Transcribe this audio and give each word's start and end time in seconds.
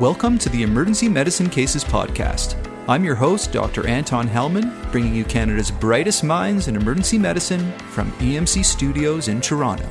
Welcome 0.00 0.38
to 0.38 0.48
the 0.48 0.62
Emergency 0.62 1.06
Medicine 1.08 1.50
Cases 1.50 1.84
Podcast. 1.84 2.56
I'm 2.88 3.04
your 3.04 3.14
host, 3.14 3.52
Dr. 3.52 3.86
Anton 3.86 4.26
Helman, 4.26 4.72
bringing 4.90 5.14
you 5.14 5.22
Canada's 5.22 5.70
brightest 5.70 6.24
minds 6.24 6.66
in 6.66 6.76
emergency 6.76 7.18
medicine 7.18 7.70
from 7.90 8.10
EMC 8.12 8.64
Studios 8.64 9.28
in 9.28 9.40
Toronto. 9.42 9.84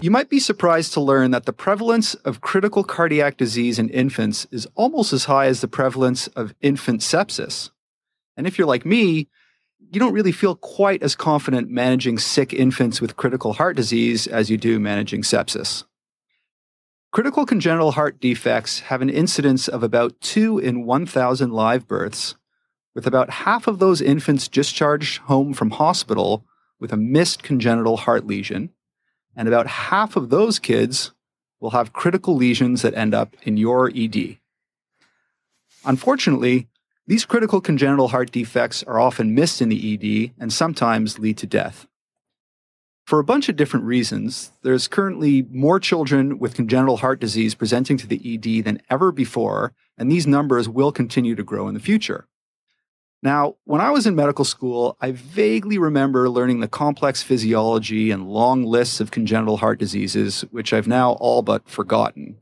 You 0.00 0.10
might 0.10 0.30
be 0.30 0.38
surprised 0.38 0.92
to 0.94 1.00
learn 1.00 1.32
that 1.32 1.44
the 1.44 1.52
prevalence 1.52 2.14
of 2.14 2.40
critical 2.40 2.84
cardiac 2.84 3.36
disease 3.36 3.78
in 3.80 3.90
infants 3.90 4.46
is 4.52 4.68
almost 4.76 5.12
as 5.12 5.24
high 5.24 5.46
as 5.46 5.60
the 5.60 5.68
prevalence 5.68 6.28
of 6.28 6.54
infant 6.60 7.00
sepsis. 7.00 7.70
And 8.36 8.46
if 8.46 8.58
you're 8.58 8.68
like 8.68 8.86
me, 8.86 9.28
you 9.92 9.98
don't 9.98 10.14
really 10.14 10.32
feel 10.32 10.54
quite 10.54 11.02
as 11.02 11.16
confident 11.16 11.68
managing 11.68 12.18
sick 12.18 12.54
infants 12.54 13.00
with 13.00 13.16
critical 13.16 13.54
heart 13.54 13.76
disease 13.76 14.28
as 14.28 14.50
you 14.50 14.56
do 14.56 14.78
managing 14.78 15.22
sepsis. 15.22 15.84
Critical 17.12 17.44
congenital 17.44 17.90
heart 17.90 18.20
defects 18.20 18.80
have 18.80 19.02
an 19.02 19.10
incidence 19.10 19.66
of 19.66 19.82
about 19.82 20.20
2 20.20 20.60
in 20.60 20.84
1,000 20.84 21.50
live 21.50 21.88
births, 21.88 22.36
with 22.94 23.04
about 23.04 23.30
half 23.30 23.66
of 23.66 23.80
those 23.80 24.00
infants 24.00 24.46
discharged 24.46 25.18
home 25.22 25.52
from 25.52 25.70
hospital 25.70 26.44
with 26.78 26.92
a 26.92 26.96
missed 26.96 27.42
congenital 27.42 27.96
heart 27.96 28.28
lesion, 28.28 28.70
and 29.34 29.48
about 29.48 29.66
half 29.66 30.14
of 30.14 30.30
those 30.30 30.60
kids 30.60 31.10
will 31.58 31.70
have 31.70 31.92
critical 31.92 32.36
lesions 32.36 32.82
that 32.82 32.94
end 32.94 33.12
up 33.12 33.34
in 33.42 33.56
your 33.56 33.90
ED. 33.92 34.38
Unfortunately, 35.84 36.68
these 37.08 37.24
critical 37.24 37.60
congenital 37.60 38.08
heart 38.08 38.30
defects 38.30 38.84
are 38.84 39.00
often 39.00 39.34
missed 39.34 39.60
in 39.60 39.68
the 39.68 39.94
ED 39.94 40.32
and 40.40 40.52
sometimes 40.52 41.18
lead 41.18 41.38
to 41.38 41.46
death. 41.48 41.88
For 43.10 43.18
a 43.18 43.24
bunch 43.24 43.48
of 43.48 43.56
different 43.56 43.86
reasons, 43.86 44.52
there's 44.62 44.86
currently 44.86 45.42
more 45.50 45.80
children 45.80 46.38
with 46.38 46.54
congenital 46.54 46.98
heart 46.98 47.18
disease 47.18 47.56
presenting 47.56 47.96
to 47.96 48.06
the 48.06 48.22
ED 48.24 48.64
than 48.64 48.80
ever 48.88 49.10
before, 49.10 49.72
and 49.98 50.08
these 50.08 50.28
numbers 50.28 50.68
will 50.68 50.92
continue 50.92 51.34
to 51.34 51.42
grow 51.42 51.66
in 51.66 51.74
the 51.74 51.80
future. 51.80 52.28
Now, 53.20 53.56
when 53.64 53.80
I 53.80 53.90
was 53.90 54.06
in 54.06 54.14
medical 54.14 54.44
school, 54.44 54.96
I 55.00 55.10
vaguely 55.10 55.76
remember 55.76 56.30
learning 56.30 56.60
the 56.60 56.68
complex 56.68 57.20
physiology 57.20 58.12
and 58.12 58.30
long 58.30 58.62
lists 58.62 59.00
of 59.00 59.10
congenital 59.10 59.56
heart 59.56 59.80
diseases, 59.80 60.42
which 60.52 60.72
I've 60.72 60.86
now 60.86 61.14
all 61.14 61.42
but 61.42 61.68
forgotten. 61.68 62.38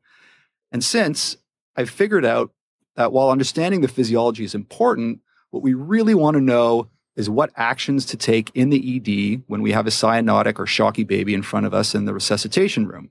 And 0.71 0.85
since, 0.85 1.39
I've 1.77 1.89
figured 1.89 2.27
out 2.27 2.53
that 2.95 3.11
while 3.11 3.31
understanding 3.31 3.81
the 3.81 3.89
physiology 3.89 4.45
is 4.45 4.55
important, 4.55 5.21
what 5.49 5.63
we 5.63 5.73
really 5.73 6.15
want 6.15 6.35
to 6.35 6.43
know 6.43 6.91
is 7.19 7.29
what 7.29 7.51
actions 7.57 8.07
to 8.07 8.17
take 8.17 8.49
in 8.55 8.71
the 8.71 8.97
ED 8.97 9.43
when 9.49 9.61
we 9.61 9.73
have 9.73 9.89
a 9.89 9.91
cyanotic 9.91 10.61
or 10.61 10.67
shocky 10.67 11.03
baby 11.03 11.35
in 11.35 11.43
front 11.43 11.67
of 11.67 11.75
us 11.75 11.93
in 11.93 12.05
the 12.05 12.15
resuscitation 12.15 12.87
room. 12.87 13.11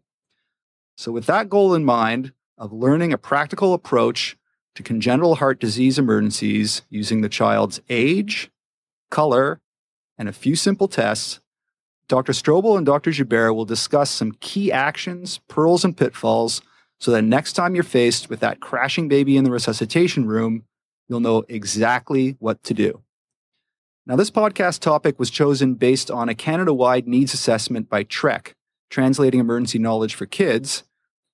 So, 0.96 1.12
with 1.12 1.26
that 1.26 1.50
goal 1.50 1.76
in 1.76 1.84
mind 1.84 2.32
of 2.58 2.72
learning 2.72 3.12
a 3.12 3.18
practical 3.18 3.74
approach 3.74 4.38
to 4.76 4.82
congenital 4.82 5.36
heart 5.36 5.60
disease 5.60 6.00
emergencies 6.00 6.84
using 6.90 7.20
the 7.20 7.28
child's 7.28 7.82
age, 7.90 8.50
color, 9.12 9.60
and 10.18 10.30
a 10.30 10.34
few 10.34 10.56
simple 10.56 10.88
tests, 10.88 11.42
Dr. 12.08 12.32
Strobel 12.32 12.78
and 12.78 12.86
Dr. 12.86 13.12
Joubert 13.12 13.54
will 13.54 13.66
discuss 13.66 14.10
some 14.10 14.38
key 14.40 14.72
actions, 14.72 15.42
pearls, 15.50 15.84
and 15.84 15.96
pitfalls 15.96 16.62
so 16.98 17.12
that 17.12 17.24
next 17.24 17.54
time 17.54 17.76
you're 17.76 17.84
faced 17.84 18.30
with 18.30 18.40
that 18.40 18.62
crashing 18.62 19.10
baby 19.10 19.36
in 19.36 19.44
the 19.44 19.52
resuscitation 19.52 20.26
room, 20.26 20.64
you'll 21.10 21.20
know 21.20 21.44
exactly 21.50 22.38
what 22.40 22.64
to 22.64 22.74
do. 22.74 23.02
Now, 24.08 24.16
this 24.16 24.32
podcast 24.32 24.80
topic 24.80 25.20
was 25.20 25.30
chosen 25.30 25.74
based 25.74 26.10
on 26.10 26.30
a 26.30 26.34
Canada 26.34 26.74
wide 26.74 27.10
needs 27.10 27.34
assessment 27.34 27.90
by 27.90 28.06
TREKK, 28.06 28.54
Translating 28.90 29.42
Emergency 29.42 29.80
Knowledge 29.80 30.16
for 30.16 30.26
Kids. 30.26 30.86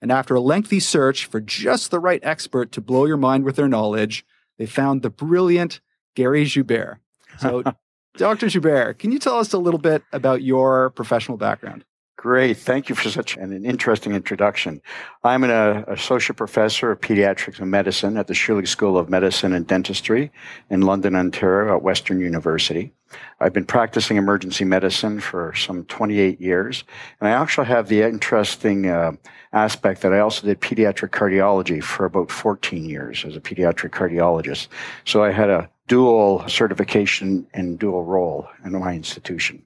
And 0.02 0.12
after 0.12 0.34
a 0.34 0.40
lengthy 0.40 0.80
search 0.80 1.28
for 1.28 1.40
just 1.40 1.92
the 1.92 2.00
right 2.00 2.20
expert 2.24 2.72
to 2.72 2.82
blow 2.82 3.06
your 3.06 3.18
mind 3.18 3.44
with 3.44 3.58
their 3.58 3.68
knowledge, 3.68 4.26
they 4.58 4.66
found 4.66 5.04
the 5.04 5.12
brilliant 5.12 5.82
Gary 6.16 6.46
Joubert. 6.46 6.98
So, 7.38 7.62
Dr. 8.18 8.48
Joubert, 8.50 8.98
can 8.98 9.12
you 9.12 9.20
tell 9.20 9.38
us 9.38 9.54
a 9.54 9.60
little 9.60 9.80
bit 9.80 10.02
about 10.12 10.42
your 10.42 10.90
professional 10.90 11.38
background? 11.38 11.86
Great. 12.24 12.56
Thank 12.56 12.88
you 12.88 12.96
for 12.96 13.10
such 13.10 13.36
an, 13.36 13.66
interesting 13.66 14.14
introduction. 14.14 14.82
I'm 15.26 15.44
an 15.44 15.52
uh, 15.52 15.84
associate 15.88 16.38
professor 16.38 16.90
of 16.90 17.02
pediatrics 17.02 17.60
and 17.60 17.70
medicine 17.70 18.16
at 18.16 18.28
the 18.28 18.34
Schulich 18.34 18.70
School 18.70 18.98
of 18.98 19.10
Medicine 19.10 19.52
and 19.52 19.68
Dentistry 19.68 20.32
in 20.70 20.84
London, 20.84 21.18
Ontario 21.18 21.76
at 21.76 21.84
Western 21.84 22.22
University. 22.22 22.94
I've 23.42 23.52
been 23.52 23.66
practicing 23.66 24.16
emergency 24.16 24.64
medicine 24.64 25.20
for 25.20 25.54
some 25.54 25.84
28 25.84 26.40
years, 26.40 26.86
and 27.20 27.28
I 27.28 27.32
actually 27.32 27.68
have 27.68 27.90
the 27.90 28.04
interesting 28.04 28.88
uh, 28.88 29.12
aspect 29.52 30.02
that 30.04 30.14
I 30.14 30.20
also 30.20 30.48
did 30.48 30.62
pediatric 30.62 31.10
cardiology 31.10 31.84
for 31.84 32.06
about 32.06 32.32
14 32.32 32.86
years 32.86 33.26
as 33.26 33.36
a 33.36 33.42
pediatric 33.42 33.90
cardiologist. 33.90 34.70
So 35.04 35.26
I 35.26 35.32
had 35.32 35.50
a 35.50 35.70
dual 35.90 36.48
certification 36.48 37.48
and 37.54 37.78
dual 37.78 38.06
role 38.06 38.48
in 38.64 38.72
my 38.80 38.94
institution. 38.94 39.66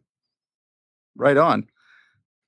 Right 1.16 1.38
on 1.38 1.68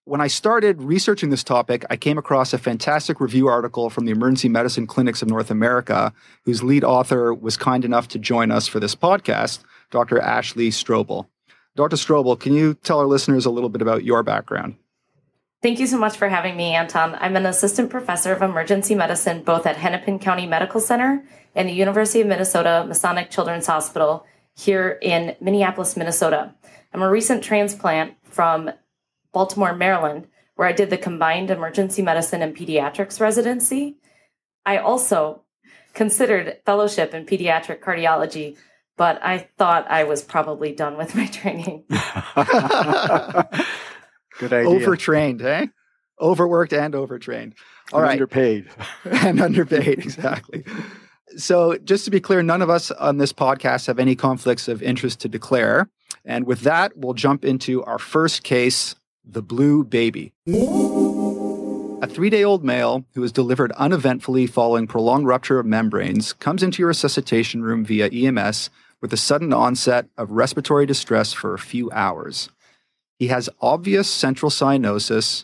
when 0.06 0.22
I 0.22 0.28
started 0.28 0.82
researching 0.82 1.30
this 1.30 1.44
topic, 1.44 1.86
I 1.90 1.96
came 1.96 2.18
across 2.18 2.54
a 2.54 2.58
fantastic 2.58 3.20
review 3.20 3.48
article 3.48 3.90
from 3.90 4.06
the 4.06 4.12
Emergency 4.12 4.50
Medicine 4.50 4.88
Clinics 4.88 5.22
of 5.22 5.28
North 5.28 5.52
America, 5.52 6.14
whose 6.46 6.64
lead 6.64 6.84
author 6.84 7.34
was 7.34 7.58
kind 7.58 7.86
enough 7.86 8.08
to 8.10 8.20
join 8.20 8.50
us 8.50 8.68
for 8.68 8.80
this 8.80 8.96
podcast, 8.96 9.60
Dr. 9.92 10.20
Ashley 10.20 10.70
Strobel. 10.70 11.28
Dr. 11.76 11.96
Strobel, 11.96 12.40
can 12.40 12.54
you 12.54 12.74
tell 12.74 13.00
our 13.00 13.06
listeners 13.06 13.46
a 13.46 13.52
little 13.52 13.70
bit 13.70 13.82
about 13.82 14.04
your 14.04 14.24
background? 14.24 14.76
Thank 15.62 15.80
you 15.80 15.88
so 15.88 15.98
much 15.98 16.18
for 16.18 16.30
having 16.30 16.56
me, 16.56 16.74
Anton. 16.74 17.18
I'm 17.20 17.36
an 17.36 17.46
assistant 17.46 17.90
professor 17.90 18.32
of 18.32 18.42
emergency 18.42 18.96
medicine 18.96 19.44
both 19.44 19.66
at 19.66 19.76
Hennepin 19.78 20.20
County 20.20 20.48
Medical 20.48 20.80
Center 20.80 21.24
and 21.54 21.68
the 21.68 21.74
University 21.74 22.22
of 22.22 22.28
Minnesota 22.28 22.86
Masonic 22.88 23.30
Children's 23.30 23.68
Hospital 23.68 24.26
here 24.56 24.98
in 25.02 25.36
Minneapolis, 25.42 25.98
Minnesota. 25.98 26.56
I'm 26.94 27.02
a 27.02 27.10
recent 27.10 27.44
transplant 27.44 28.16
from 28.24 28.72
Baltimore, 29.34 29.76
Maryland, 29.76 30.28
where 30.56 30.68
I 30.68 30.72
did 30.72 30.90
the 30.90 30.98
combined 30.98 31.52
emergency 31.52 32.02
medicine 32.02 32.42
and 32.42 32.56
pediatrics 32.56 33.20
residency. 33.20 33.98
I 34.66 34.78
also 34.78 35.44
considered 35.94 36.58
fellowship 36.66 37.14
in 37.14 37.26
pediatric 37.26 37.82
cardiology, 37.82 38.58
but 38.98 39.20
I 39.24 39.48
thought 39.58 39.90
I 39.90 40.04
was 40.04 40.22
probably 40.22 40.74
done 40.74 40.98
with 40.98 41.16
my 41.20 41.28
training. 41.28 41.86
Good 44.40 44.54
idea. 44.54 44.70
Overtrained, 44.70 45.42
eh? 45.42 45.68
Overworked 46.22 46.74
and 46.74 46.96
overtrained. 46.96 47.56
All 47.94 48.00
and 48.00 48.08
right. 48.08 48.14
Underpaid. 48.14 48.70
and 49.06 49.42
underpaid, 49.42 50.00
exactly. 50.00 50.64
So, 51.38 51.78
just 51.78 52.06
to 52.06 52.12
be 52.12 52.20
clear, 52.20 52.42
none 52.42 52.62
of 52.62 52.70
us 52.70 52.92
on 52.92 53.18
this 53.18 53.32
podcast 53.32 53.88
have 53.88 54.00
any 54.00 54.16
conflicts 54.16 54.68
of 54.68 54.82
interest 54.82 55.22
to 55.22 55.30
declare. 55.30 55.90
And 56.26 56.46
with 56.46 56.62
that, 56.62 56.98
we'll 56.98 57.14
jump 57.14 57.46
into 57.46 57.84
our 57.84 58.00
first 58.00 58.44
case 58.44 58.96
the 59.32 59.42
Blue 59.42 59.84
Baby. 59.84 60.34
A 62.02 62.08
three 62.08 62.30
day 62.30 62.44
old 62.44 62.64
male 62.64 63.06
who 63.14 63.22
was 63.22 63.32
delivered 63.32 63.72
uneventfully 63.74 64.48
following 64.48 64.88
prolonged 64.88 65.28
rupture 65.28 65.60
of 65.60 65.66
membranes 65.66 66.34
comes 66.34 66.64
into 66.64 66.82
your 66.82 66.88
resuscitation 66.88 67.62
room 67.62 67.86
via 67.86 68.08
EMS 68.08 68.70
with 69.02 69.14
a 69.14 69.18
sudden 69.18 69.54
onset 69.54 70.08
of 70.18 70.32
respiratory 70.32 70.86
distress 70.86 71.34
for 71.34 71.54
a 71.54 71.60
few 71.60 71.92
hours. 71.92 72.50
He 73.18 73.28
has 73.28 73.50
obvious 73.62 74.10
central 74.10 74.50
cyanosis, 74.50 75.44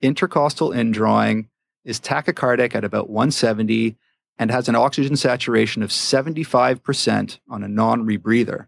intercostal 0.00 0.70
indrawing, 0.70 1.48
is 1.84 2.00
tachycardic 2.00 2.74
at 2.74 2.84
about 2.84 3.10
170, 3.10 3.96
and 4.38 4.50
has 4.50 4.68
an 4.68 4.76
oxygen 4.76 5.16
saturation 5.16 5.82
of 5.82 5.90
75% 5.90 7.38
on 7.48 7.62
a 7.64 7.68
non 7.68 8.06
rebreather. 8.06 8.66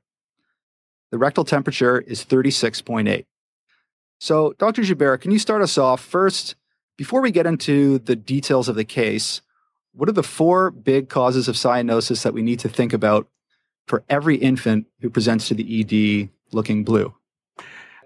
The 1.11 1.19
rectal 1.19 1.45
temperature 1.45 2.01
is 2.01 2.25
36.8. 2.25 3.25
So, 4.19 4.55
Dr. 4.59 4.83
Joubert, 4.83 5.21
can 5.21 5.31
you 5.31 5.39
start 5.39 5.63
us 5.63 5.79
off 5.79 6.01
first? 6.01 6.57
Before 6.97 7.21
we 7.21 7.31
get 7.31 7.47
into 7.47 7.99
the 8.01 8.17
details 8.17 8.69
of 8.69 8.75
the 8.75 8.85
case, 8.85 9.41
what 9.93 10.09
are 10.09 10.13
the 10.13 10.25
four 10.25 10.73
big 10.73 11.09
causes 11.09 11.47
of 11.47 11.55
cyanosis 11.55 12.23
that 12.25 12.35
we 12.35 12.43
need 12.43 12.59
to 12.61 12.69
think 12.69 12.93
about 12.93 13.29
for 13.87 14.05
every 14.09 14.37
infant 14.37 14.87
who 15.01 15.09
presents 15.09 15.49
to 15.49 15.55
the 15.55 15.81
ED 15.81 16.31
looking 16.53 16.83
blue? 16.83 17.15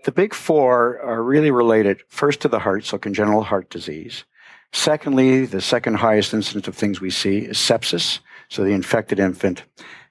The 0.05 0.12
big 0.12 0.35
four 0.35 1.00
are 1.00 1.23
really 1.23 1.50
related 1.50 2.03
first 2.09 2.41
to 2.41 2.49
the 2.49 2.58
heart, 2.58 2.85
so 2.85 2.99
congenital 2.99 3.44
heart 3.44 3.70
disease. 3.70 4.25
Secondly, 4.73 5.47
the 5.47 5.61
second 5.61 5.94
highest 5.94 6.35
incidence 6.35 6.69
of 6.69 6.75
things 6.75 7.00
we 7.00 7.11
see 7.11 7.38
is 7.38 7.56
sepsis, 7.56 8.19
so 8.53 8.63
the 8.65 8.73
infected 8.73 9.19
infant. 9.19 9.63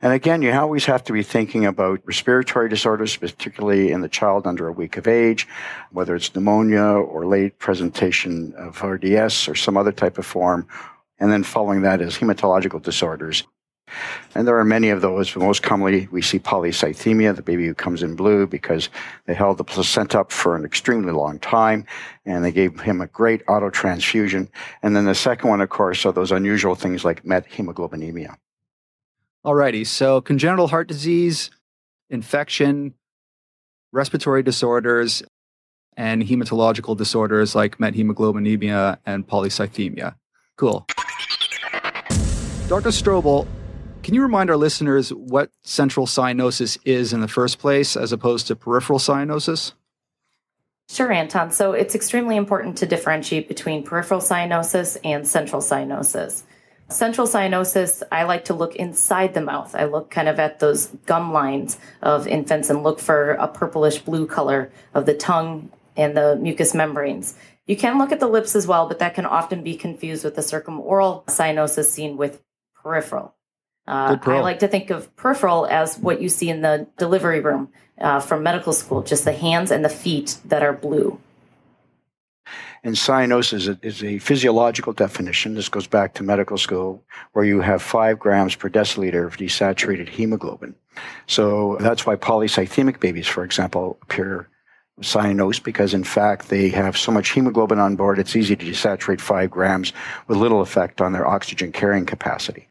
And 0.02 0.14
again, 0.14 0.42
you 0.42 0.52
always 0.52 0.86
have 0.86 1.04
to 1.04 1.14
be 1.14 1.22
thinking 1.22 1.68
about 1.68 2.02
respiratory 2.06 2.70
disorders, 2.70 3.16
particularly 3.16 3.92
in 3.92 4.02
the 4.02 4.10
child 4.10 4.48
under 4.48 4.68
a 4.68 4.72
week 4.72 4.98
of 4.98 5.08
age, 5.08 5.48
whether 5.92 6.16
it's 6.16 6.34
pneumonia 6.34 6.82
or 6.82 7.28
late 7.28 7.60
presentation 7.60 8.56
of 8.58 8.82
RDS 8.82 9.48
or 9.48 9.54
some 9.54 9.78
other 9.78 9.92
type 9.92 10.18
of 10.18 10.26
form. 10.26 10.68
And 11.20 11.32
then 11.32 11.44
following 11.44 11.84
that 11.84 12.02
is 12.02 12.18
hematological 12.18 12.82
disorders. 12.82 13.44
And 14.36 14.48
there 14.48 14.58
are 14.58 14.66
many 14.66 14.90
of 14.90 15.02
those. 15.02 15.36
Most 15.36 15.64
commonly, 15.64 16.08
we 16.12 16.22
see 16.22 16.40
polycythemia, 16.40 17.36
the 17.36 17.42
baby 17.42 17.66
who 17.66 17.74
comes 17.74 18.04
in 18.04 18.16
blue 18.16 18.48
because 18.48 18.90
they 19.26 19.34
held 19.34 19.58
the 19.58 19.64
placenta 19.64 20.20
up 20.20 20.32
for 20.32 20.56
an 20.56 20.66
extremely 20.66 21.12
long 21.12 21.40
time 21.40 21.86
and 22.26 22.44
they 22.44 22.52
gave 22.52 22.80
him 22.80 23.02
a 23.02 23.08
great 23.08 23.46
autotransfusion. 23.48 24.48
And 24.84 24.96
then 24.96 25.06
the 25.06 25.16
second 25.16 25.50
one, 25.50 25.62
of 25.62 25.70
course, 25.70 26.06
are 26.06 26.12
those 26.12 26.32
unusual 26.32 26.76
things 26.76 27.04
like 27.04 27.24
methemoglobinemia. 27.24 28.36
Alrighty, 29.46 29.88
so 29.88 30.22
congenital 30.22 30.68
heart 30.68 30.88
disease, 30.88 31.50
infection, 32.10 32.94
respiratory 33.92 34.44
disorders, 34.44 35.24
and 35.98 36.24
hematological 36.24 36.96
disorders 36.96 37.56
like 37.56 37.78
methemoglobinemia 37.78 38.98
and 39.06 39.28
polycythemia. 39.28 40.16
Cool. 40.56 40.86
Dr. 42.68 42.90
Strobel, 42.90 43.48
can 44.04 44.14
you 44.14 44.22
remind 44.22 44.50
our 44.50 44.58
listeners 44.58 45.14
what 45.14 45.52
central 45.64 46.06
cyanosis 46.06 46.78
is 46.86 47.14
in 47.14 47.22
the 47.22 47.28
first 47.28 47.60
place 47.60 47.96
as 47.96 48.12
opposed 48.12 48.48
to 48.48 48.56
peripheral 48.56 49.00
cyanosis? 49.00 49.74
Sure, 50.90 51.12
Anton. 51.12 51.52
So 51.52 51.72
it's 51.72 51.96
extremely 51.96 52.36
important 52.36 52.78
to 52.80 52.86
differentiate 52.86 53.48
between 53.48 53.84
peripheral 53.84 54.20
cyanosis 54.20 54.98
and 55.06 55.28
central 55.28 55.62
cyanosis. 55.62 56.44
Central 56.90 57.26
cyanosis, 57.26 58.04
I 58.12 58.24
like 58.24 58.44
to 58.46 58.54
look 58.54 58.76
inside 58.76 59.34
the 59.34 59.42
mouth. 59.42 59.74
I 59.74 59.86
look 59.86 60.12
kind 60.12 60.28
of 60.28 60.38
at 60.38 60.60
those 60.60 60.88
gum 61.06 61.32
lines 61.32 61.78
of 62.02 62.28
infants 62.28 62.70
and 62.70 62.84
look 62.84 63.00
for 63.00 63.32
a 63.32 63.48
purplish 63.48 64.00
blue 64.00 64.28
color 64.28 64.70
of 64.94 65.06
the 65.06 65.14
tongue 65.14 65.72
and 65.96 66.18
the 66.18 66.36
mucous 66.36 66.74
membranes. 66.74 67.36
You 67.68 67.78
can 67.78 67.98
look 67.98 68.12
at 68.12 68.20
the 68.20 68.28
lips 68.28 68.54
as 68.54 68.68
well, 68.68 68.90
but 68.90 69.00
that 69.00 69.16
can 69.16 69.26
often 69.26 69.64
be 69.64 69.76
confused 69.78 70.26
with 70.26 70.36
the 70.36 70.42
circumoral 70.42 71.26
cyanosis 71.28 71.86
seen 71.86 72.18
with 72.18 72.42
peripheral. 72.76 73.34
Uh, 73.88 74.18
I 74.22 74.40
like 74.40 74.60
to 74.60 74.68
think 74.68 74.90
of 74.90 75.14
peripheral 75.16 75.66
as 75.66 75.98
what 75.98 76.22
you 76.22 76.30
see 76.30 76.50
in 76.50 76.62
the 76.62 76.88
delivery 76.98 77.40
room 77.40 77.70
uh, 78.00 78.20
from 78.20 78.44
medical 78.44 78.74
school, 78.74 79.02
just 79.02 79.26
the 79.26 79.34
hands 79.34 79.72
and 79.72 79.84
the 79.84 79.90
feet 79.90 80.38
that 80.46 80.64
are 80.64 80.74
blue. 80.74 81.20
And 82.84 82.96
cyanosis 82.96 83.84
is 83.84 84.04
a 84.04 84.18
physiological 84.20 84.94
definition. 84.94 85.54
This 85.54 85.70
goes 85.70 85.86
back 85.86 86.16
to 86.16 86.24
medical 86.24 86.58
school, 86.58 87.04
where 87.34 87.46
you 87.46 87.62
have 87.62 87.82
five 87.82 88.18
grams 88.18 88.56
per 88.56 88.70
deciliter 88.70 89.28
of 89.28 89.38
desaturated 89.38 90.10
hemoglobin. 90.10 90.74
So 91.28 91.78
that's 91.80 92.06
why 92.08 92.16
polycythemic 92.16 93.00
babies, 93.00 93.28
for 93.28 93.44
example, 93.44 94.00
appear 94.02 94.50
cyanosed 95.02 95.64
because, 95.64 95.94
in 95.94 96.04
fact, 96.04 96.50
they 96.50 96.70
have 96.70 96.98
so 96.98 97.12
much 97.12 97.30
hemoglobin 97.30 97.80
on 97.80 97.96
board, 97.96 98.20
it's 98.20 98.36
easy 98.36 98.56
to 98.56 98.66
desaturate 98.66 99.22
five 99.22 99.52
grams 99.52 99.94
with 100.28 100.38
little 100.38 100.62
effect 100.62 101.02
on 101.02 101.14
their 101.14 101.28
oxygen 101.28 101.72
carrying 101.72 102.06
capacity. 102.06 102.68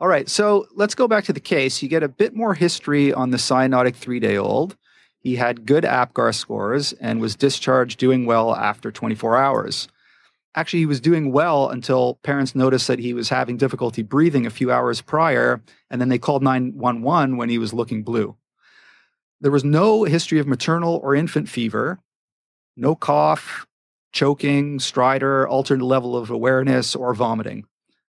All 0.00 0.06
right, 0.06 0.28
so 0.28 0.68
let's 0.74 0.94
go 0.94 1.08
back 1.08 1.24
to 1.24 1.32
the 1.32 1.40
case. 1.40 1.82
You 1.82 1.88
get 1.88 2.04
a 2.04 2.08
bit 2.08 2.34
more 2.34 2.54
history 2.54 3.12
on 3.12 3.30
the 3.30 3.36
cyanotic 3.36 3.96
three 3.96 4.20
day 4.20 4.36
old. 4.36 4.76
He 5.18 5.34
had 5.34 5.66
good 5.66 5.82
APGAR 5.82 6.32
scores 6.32 6.92
and 6.94 7.20
was 7.20 7.34
discharged 7.34 7.98
doing 7.98 8.24
well 8.24 8.54
after 8.54 8.92
24 8.92 9.36
hours. 9.36 9.88
Actually, 10.54 10.78
he 10.80 10.86
was 10.86 11.00
doing 11.00 11.32
well 11.32 11.68
until 11.68 12.14
parents 12.22 12.54
noticed 12.54 12.86
that 12.86 13.00
he 13.00 13.12
was 13.12 13.28
having 13.28 13.56
difficulty 13.56 14.02
breathing 14.02 14.46
a 14.46 14.50
few 14.50 14.70
hours 14.70 15.00
prior, 15.00 15.60
and 15.90 16.00
then 16.00 16.08
they 16.08 16.18
called 16.18 16.44
911 16.44 17.36
when 17.36 17.48
he 17.48 17.58
was 17.58 17.74
looking 17.74 18.04
blue. 18.04 18.36
There 19.40 19.52
was 19.52 19.64
no 19.64 20.04
history 20.04 20.38
of 20.38 20.46
maternal 20.46 21.00
or 21.02 21.14
infant 21.16 21.48
fever, 21.48 21.98
no 22.76 22.94
cough, 22.94 23.66
choking, 24.12 24.78
stridor, 24.78 25.48
altered 25.48 25.82
level 25.82 26.16
of 26.16 26.30
awareness, 26.30 26.94
or 26.94 27.14
vomiting. 27.14 27.66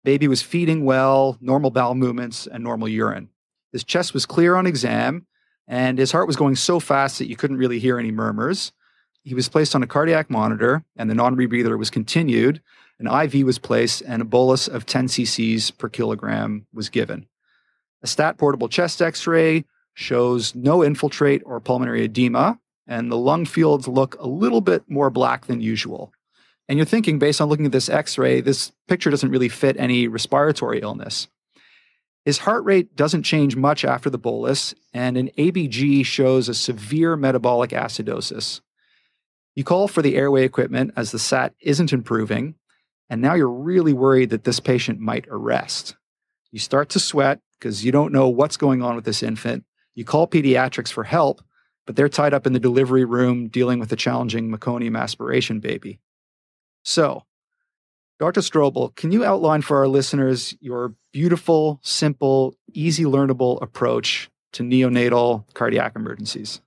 Baby 0.04 0.28
was 0.28 0.42
feeding 0.42 0.84
well, 0.84 1.38
normal 1.40 1.70
bowel 1.70 1.94
movements, 1.94 2.46
and 2.46 2.62
normal 2.62 2.88
urine. 2.88 3.30
His 3.72 3.82
chest 3.82 4.12
was 4.12 4.26
clear 4.26 4.54
on 4.54 4.66
exam, 4.66 5.26
and 5.66 5.98
his 5.98 6.12
heart 6.12 6.26
was 6.26 6.36
going 6.36 6.56
so 6.56 6.78
fast 6.78 7.18
that 7.18 7.28
you 7.28 7.36
couldn't 7.36 7.56
really 7.56 7.78
hear 7.78 7.98
any 7.98 8.10
murmurs. 8.10 8.72
He 9.22 9.34
was 9.34 9.48
placed 9.48 9.74
on 9.74 9.82
a 9.82 9.86
cardiac 9.86 10.28
monitor, 10.28 10.84
and 10.96 11.08
the 11.08 11.14
non 11.14 11.34
rebreather 11.36 11.78
was 11.78 11.90
continued. 11.90 12.60
An 12.98 13.06
IV 13.06 13.46
was 13.46 13.58
placed, 13.58 14.02
and 14.02 14.20
a 14.20 14.26
bolus 14.26 14.68
of 14.68 14.84
10 14.84 15.08
cc's 15.08 15.70
per 15.70 15.88
kilogram 15.88 16.66
was 16.72 16.90
given. 16.90 17.26
A 18.02 18.06
stat 18.06 18.36
portable 18.36 18.68
chest 18.68 19.00
x 19.00 19.26
ray 19.26 19.64
shows 19.94 20.54
no 20.54 20.84
infiltrate 20.84 21.42
or 21.46 21.58
pulmonary 21.60 22.04
edema, 22.04 22.58
and 22.86 23.10
the 23.10 23.16
lung 23.16 23.46
fields 23.46 23.88
look 23.88 24.16
a 24.20 24.28
little 24.28 24.60
bit 24.60 24.82
more 24.88 25.08
black 25.08 25.46
than 25.46 25.62
usual. 25.62 26.12
And 26.68 26.78
you're 26.78 26.86
thinking, 26.86 27.18
based 27.18 27.40
on 27.40 27.48
looking 27.48 27.66
at 27.66 27.72
this 27.72 27.88
x 27.88 28.16
ray, 28.16 28.40
this 28.40 28.72
picture 28.88 29.10
doesn't 29.10 29.30
really 29.30 29.48
fit 29.48 29.76
any 29.78 30.08
respiratory 30.08 30.80
illness. 30.80 31.28
His 32.24 32.38
heart 32.38 32.64
rate 32.64 32.96
doesn't 32.96 33.24
change 33.24 33.54
much 33.54 33.84
after 33.84 34.08
the 34.08 34.18
bolus, 34.18 34.74
and 34.94 35.18
an 35.18 35.30
ABG 35.36 36.06
shows 36.06 36.48
a 36.48 36.54
severe 36.54 37.16
metabolic 37.16 37.70
acidosis. 37.70 38.62
You 39.54 39.62
call 39.62 39.88
for 39.88 40.00
the 40.00 40.16
airway 40.16 40.44
equipment 40.44 40.94
as 40.96 41.10
the 41.10 41.18
SAT 41.18 41.54
isn't 41.60 41.92
improving, 41.92 42.54
and 43.10 43.20
now 43.20 43.34
you're 43.34 43.48
really 43.48 43.92
worried 43.92 44.30
that 44.30 44.44
this 44.44 44.58
patient 44.58 45.00
might 45.00 45.26
arrest. 45.28 45.96
You 46.50 46.58
start 46.58 46.88
to 46.90 47.00
sweat 47.00 47.40
because 47.58 47.84
you 47.84 47.92
don't 47.92 48.12
know 48.12 48.28
what's 48.28 48.56
going 48.56 48.82
on 48.82 48.96
with 48.96 49.04
this 49.04 49.22
infant. 49.22 49.64
You 49.94 50.04
call 50.04 50.26
pediatrics 50.26 50.90
for 50.90 51.04
help, 51.04 51.42
but 51.86 51.94
they're 51.94 52.08
tied 52.08 52.32
up 52.32 52.46
in 52.46 52.54
the 52.54 52.58
delivery 52.58 53.04
room 53.04 53.48
dealing 53.48 53.78
with 53.78 53.92
a 53.92 53.96
challenging 53.96 54.50
meconium 54.50 54.98
aspiration 54.98 55.60
baby. 55.60 56.00
So, 56.84 57.24
Dr. 58.20 58.40
Strobel, 58.40 58.94
can 58.94 59.10
you 59.10 59.24
outline 59.24 59.62
for 59.62 59.78
our 59.78 59.88
listeners 59.88 60.56
your 60.60 60.94
beautiful, 61.12 61.80
simple, 61.82 62.54
easy 62.72 63.04
learnable 63.04 63.60
approach 63.60 64.30
to 64.52 64.62
neonatal 64.62 65.52
cardiac 65.54 65.96
emergencies? 65.96 66.60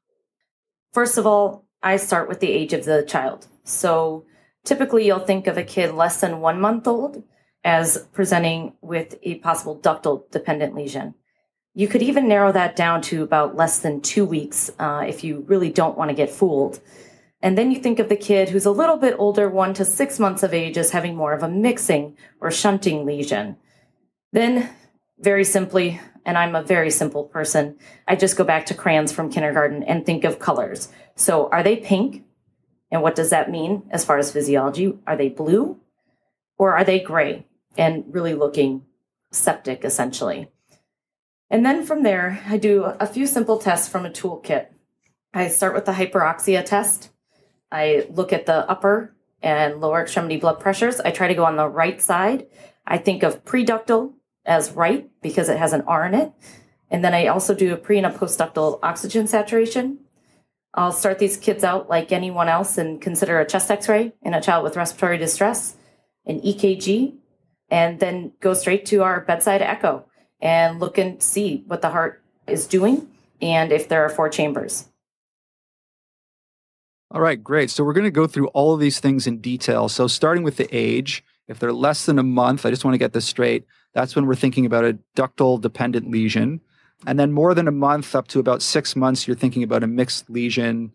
First 0.91 1.17
of 1.17 1.25
all, 1.25 1.65
I 1.81 1.97
start 1.97 2.27
with 2.27 2.39
the 2.39 2.51
age 2.51 2.73
of 2.73 2.85
the 2.85 3.03
child. 3.03 3.47
So 3.63 4.25
typically, 4.65 5.05
you'll 5.05 5.19
think 5.19 5.47
of 5.47 5.57
a 5.57 5.63
kid 5.63 5.93
less 5.93 6.19
than 6.19 6.41
one 6.41 6.59
month 6.59 6.87
old 6.87 7.23
as 7.63 8.07
presenting 8.13 8.73
with 8.81 9.15
a 9.23 9.35
possible 9.35 9.79
ductal 9.79 10.29
dependent 10.31 10.75
lesion. 10.75 11.13
You 11.75 11.87
could 11.87 12.01
even 12.01 12.27
narrow 12.27 12.51
that 12.51 12.75
down 12.75 13.01
to 13.03 13.23
about 13.23 13.55
less 13.55 13.79
than 13.79 14.01
two 14.01 14.25
weeks 14.25 14.71
uh, 14.79 15.05
if 15.07 15.23
you 15.23 15.45
really 15.47 15.69
don't 15.69 15.97
want 15.97 16.09
to 16.09 16.15
get 16.15 16.31
fooled. 16.31 16.79
And 17.41 17.57
then 17.57 17.71
you 17.71 17.79
think 17.79 17.99
of 17.99 18.09
the 18.09 18.15
kid 18.15 18.49
who's 18.49 18.65
a 18.65 18.71
little 18.71 18.97
bit 18.97 19.15
older, 19.17 19.49
one 19.49 19.73
to 19.75 19.85
six 19.85 20.19
months 20.19 20.43
of 20.43 20.53
age, 20.53 20.77
as 20.77 20.91
having 20.91 21.15
more 21.15 21.33
of 21.33 21.43
a 21.43 21.49
mixing 21.49 22.17
or 22.41 22.49
shunting 22.49 23.05
lesion. 23.05 23.57
Then, 24.33 24.69
very 25.19 25.43
simply, 25.43 26.01
and 26.25 26.37
I'm 26.37 26.55
a 26.55 26.63
very 26.63 26.89
simple 26.89 27.23
person, 27.23 27.77
I 28.07 28.15
just 28.15 28.37
go 28.37 28.43
back 28.43 28.65
to 28.67 28.73
crayons 28.73 29.11
from 29.11 29.31
kindergarten 29.31 29.83
and 29.83 30.05
think 30.05 30.23
of 30.23 30.39
colors. 30.39 30.89
So, 31.15 31.49
are 31.49 31.63
they 31.63 31.77
pink? 31.77 32.23
And 32.91 33.01
what 33.01 33.15
does 33.15 33.29
that 33.29 33.51
mean 33.51 33.83
as 33.91 34.05
far 34.05 34.17
as 34.17 34.31
physiology? 34.31 34.97
Are 35.05 35.15
they 35.15 35.29
blue 35.29 35.79
or 36.57 36.75
are 36.75 36.83
they 36.83 36.99
gray 36.99 37.45
and 37.77 38.05
really 38.07 38.33
looking 38.33 38.83
septic 39.31 39.83
essentially? 39.83 40.49
And 41.49 41.65
then 41.65 41.85
from 41.85 42.03
there, 42.03 42.41
I 42.47 42.57
do 42.57 42.83
a 42.83 43.07
few 43.07 43.27
simple 43.27 43.57
tests 43.57 43.87
from 43.87 44.05
a 44.05 44.09
toolkit. 44.09 44.67
I 45.33 45.47
start 45.49 45.73
with 45.73 45.85
the 45.85 45.93
hyperoxia 45.93 46.65
test. 46.65 47.09
I 47.71 48.07
look 48.09 48.33
at 48.33 48.45
the 48.45 48.69
upper 48.69 49.15
and 49.41 49.79
lower 49.81 50.01
extremity 50.01 50.37
blood 50.37 50.59
pressures. 50.59 50.99
I 50.99 51.11
try 51.11 51.27
to 51.27 51.35
go 51.35 51.45
on 51.45 51.55
the 51.55 51.67
right 51.67 52.01
side. 52.01 52.47
I 52.85 52.97
think 52.97 53.23
of 53.23 53.43
preductal 53.45 54.13
as 54.45 54.71
right 54.71 55.09
because 55.21 55.49
it 55.49 55.57
has 55.57 55.73
an 55.73 55.81
R 55.81 56.05
in 56.05 56.13
it. 56.13 56.31
And 56.89 57.03
then 57.03 57.13
I 57.13 57.27
also 57.27 57.53
do 57.53 57.73
a 57.73 57.77
pre 57.77 57.97
and 57.97 58.07
a 58.07 58.11
postductal 58.11 58.79
oxygen 58.81 59.27
saturation. 59.27 59.99
I'll 60.73 60.91
start 60.91 61.19
these 61.19 61.37
kids 61.37 61.63
out 61.63 61.89
like 61.89 62.11
anyone 62.11 62.49
else 62.49 62.77
and 62.77 63.01
consider 63.01 63.39
a 63.39 63.45
chest 63.45 63.69
x 63.69 63.89
ray 63.89 64.13
in 64.21 64.33
a 64.33 64.41
child 64.41 64.63
with 64.63 64.77
respiratory 64.77 65.17
distress, 65.17 65.75
an 66.25 66.39
EKG, 66.41 67.15
and 67.69 67.99
then 67.99 68.33
go 68.39 68.53
straight 68.53 68.85
to 68.87 69.03
our 69.03 69.21
bedside 69.21 69.61
echo 69.61 70.05
and 70.39 70.79
look 70.79 70.97
and 70.97 71.21
see 71.21 71.63
what 71.67 71.81
the 71.81 71.89
heart 71.89 72.23
is 72.47 72.67
doing 72.67 73.07
and 73.41 73.71
if 73.71 73.89
there 73.89 74.05
are 74.05 74.09
four 74.09 74.29
chambers. 74.29 74.87
All 77.09 77.21
right, 77.21 77.41
great. 77.41 77.69
So 77.69 77.83
we're 77.85 77.93
going 77.93 78.03
to 78.03 78.11
go 78.11 78.27
through 78.27 78.47
all 78.47 78.73
of 78.73 78.81
these 78.81 78.99
things 78.99 79.27
in 79.27 79.39
detail. 79.39 79.87
So 79.87 80.07
starting 80.07 80.43
with 80.43 80.57
the 80.57 80.67
age, 80.75 81.23
if 81.47 81.57
they're 81.57 81.71
less 81.71 82.05
than 82.05 82.19
a 82.19 82.23
month, 82.23 82.65
I 82.65 82.69
just 82.69 82.83
want 82.83 82.95
to 82.95 82.99
get 82.99 83.13
this 83.13 83.25
straight. 83.25 83.65
That's 83.93 84.15
when 84.15 84.25
we're 84.25 84.35
thinking 84.35 84.65
about 84.65 84.83
a 84.83 84.99
ductal 85.15 85.59
dependent 85.59 86.11
lesion. 86.11 86.59
And 87.05 87.17
then 87.17 87.31
more 87.31 87.53
than 87.53 87.67
a 87.67 87.71
month, 87.71 88.13
up 88.13 88.27
to 88.29 88.39
about 88.39 88.61
six 88.61 88.95
months, 88.95 89.25
you're 89.25 89.37
thinking 89.37 89.63
about 89.63 89.83
a 89.83 89.87
mixed 89.87 90.29
lesion. 90.29 90.91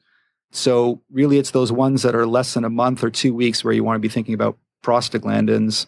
So 0.50 1.00
really, 1.10 1.38
it's 1.38 1.52
those 1.52 1.72
ones 1.72 2.02
that 2.02 2.14
are 2.14 2.26
less 2.26 2.52
than 2.54 2.64
a 2.64 2.70
month 2.70 3.02
or 3.02 3.10
two 3.10 3.32
weeks 3.32 3.64
where 3.64 3.72
you 3.72 3.84
want 3.84 3.96
to 3.96 4.00
be 4.00 4.12
thinking 4.12 4.34
about 4.34 4.58
prostaglandins. 4.84 5.86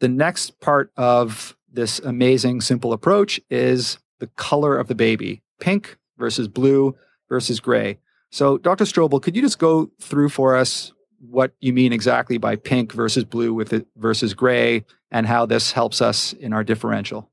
The 0.00 0.08
next 0.08 0.60
part 0.60 0.92
of 0.98 1.56
this 1.72 1.98
amazing, 2.00 2.60
simple 2.60 2.92
approach 2.92 3.40
is 3.48 3.98
the 4.18 4.26
color 4.26 4.76
of 4.76 4.88
the 4.88 4.94
baby 4.94 5.42
pink 5.60 5.96
versus 6.18 6.48
blue 6.48 6.94
versus 7.28 7.60
gray. 7.60 7.98
So, 8.30 8.58
Dr. 8.58 8.84
Strobel, 8.84 9.20
could 9.20 9.34
you 9.34 9.42
just 9.42 9.58
go 9.58 9.90
through 10.00 10.28
for 10.28 10.56
us 10.56 10.92
what 11.18 11.52
you 11.60 11.72
mean 11.72 11.92
exactly 11.92 12.38
by 12.38 12.56
pink 12.56 12.92
versus 12.92 13.24
blue 13.24 13.52
with 13.52 13.72
it 13.72 13.86
versus 13.96 14.34
gray 14.34 14.84
and 15.10 15.26
how 15.26 15.46
this 15.46 15.72
helps 15.72 16.00
us 16.00 16.32
in 16.32 16.52
our 16.52 16.64
differential? 16.64 17.30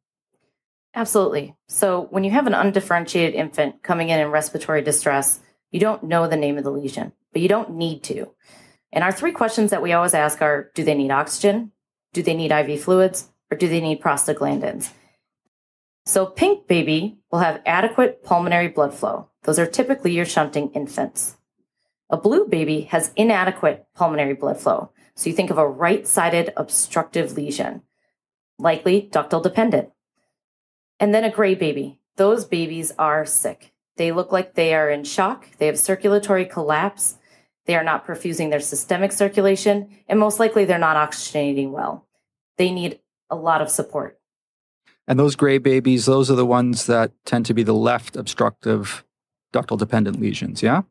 Absolutely. 0.95 1.55
So, 1.67 2.07
when 2.09 2.23
you 2.23 2.31
have 2.31 2.47
an 2.47 2.55
undifferentiated 2.55 3.35
infant 3.35 3.83
coming 3.83 4.09
in 4.09 4.19
in 4.19 4.29
respiratory 4.29 4.81
distress, 4.81 5.39
you 5.71 5.79
don't 5.79 6.03
know 6.03 6.27
the 6.27 6.35
name 6.35 6.57
of 6.57 6.63
the 6.63 6.71
lesion, 6.71 7.13
but 7.31 7.41
you 7.41 7.47
don't 7.47 7.75
need 7.75 8.01
to. 8.03 8.31
And 8.91 9.03
our 9.03 9.11
three 9.11 9.31
questions 9.31 9.69
that 9.69 9.83
we 9.83 9.93
always 9.93 10.15
ask 10.15 10.41
are 10.41 10.71
do 10.73 10.83
they 10.83 10.95
need 10.95 11.11
oxygen? 11.11 11.71
Do 12.13 12.23
they 12.23 12.33
need 12.33 12.51
IV 12.51 12.81
fluids? 12.81 13.29
Or 13.51 13.57
do 13.57 13.69
they 13.69 13.79
need 13.79 14.01
prostaglandins? 14.01 14.89
So, 16.05 16.25
pink 16.25 16.67
baby 16.67 17.19
will 17.31 17.39
have 17.39 17.61
adequate 17.65 18.23
pulmonary 18.23 18.69
blood 18.69 18.93
flow. 18.93 19.29
Those 19.47 19.59
are 19.59 19.65
typically 19.65 20.11
your 20.11 20.25
shunting 20.25 20.71
infants. 20.73 21.37
A 22.09 22.17
blue 22.17 22.47
baby 22.47 22.81
has 22.91 23.13
inadequate 23.15 23.87
pulmonary 23.95 24.33
blood 24.33 24.59
flow. 24.59 24.91
So, 25.15 25.29
you 25.29 25.35
think 25.35 25.49
of 25.49 25.57
a 25.57 25.67
right 25.67 26.05
sided 26.05 26.51
obstructive 26.57 27.31
lesion, 27.31 27.81
likely 28.59 29.09
ductal 29.09 29.41
dependent. 29.41 29.89
And 30.99 31.15
then 31.15 31.23
a 31.23 31.31
gray 31.31 31.55
baby. 31.55 32.01
Those 32.17 32.43
babies 32.43 32.91
are 32.99 33.25
sick. 33.25 33.73
They 33.95 34.11
look 34.11 34.33
like 34.33 34.53
they 34.53 34.73
are 34.73 34.89
in 34.89 35.05
shock. 35.05 35.47
They 35.59 35.67
have 35.67 35.79
circulatory 35.79 36.45
collapse. 36.45 37.17
They 37.67 37.75
are 37.75 37.85
not 37.85 38.05
perfusing 38.05 38.49
their 38.49 38.59
systemic 38.59 39.13
circulation, 39.13 39.89
and 40.09 40.19
most 40.19 40.41
likely 40.41 40.65
they're 40.65 40.77
not 40.77 40.97
oxygenating 40.97 41.71
well. 41.71 42.05
They 42.57 42.69
need 42.69 42.99
a 43.29 43.35
lot 43.37 43.61
of 43.61 43.71
support. 43.71 44.19
And 45.07 45.17
those 45.17 45.37
gray 45.37 45.57
babies, 45.57 46.05
those 46.05 46.29
are 46.29 46.35
the 46.35 46.45
ones 46.45 46.85
that 46.87 47.13
tend 47.25 47.45
to 47.45 47.53
be 47.53 47.63
the 47.63 47.73
left 47.73 48.17
obstructive 48.17 49.05
ductal 49.53 49.77
dependent 49.77 50.19
lesions, 50.19 50.61
yeah? 50.61 50.81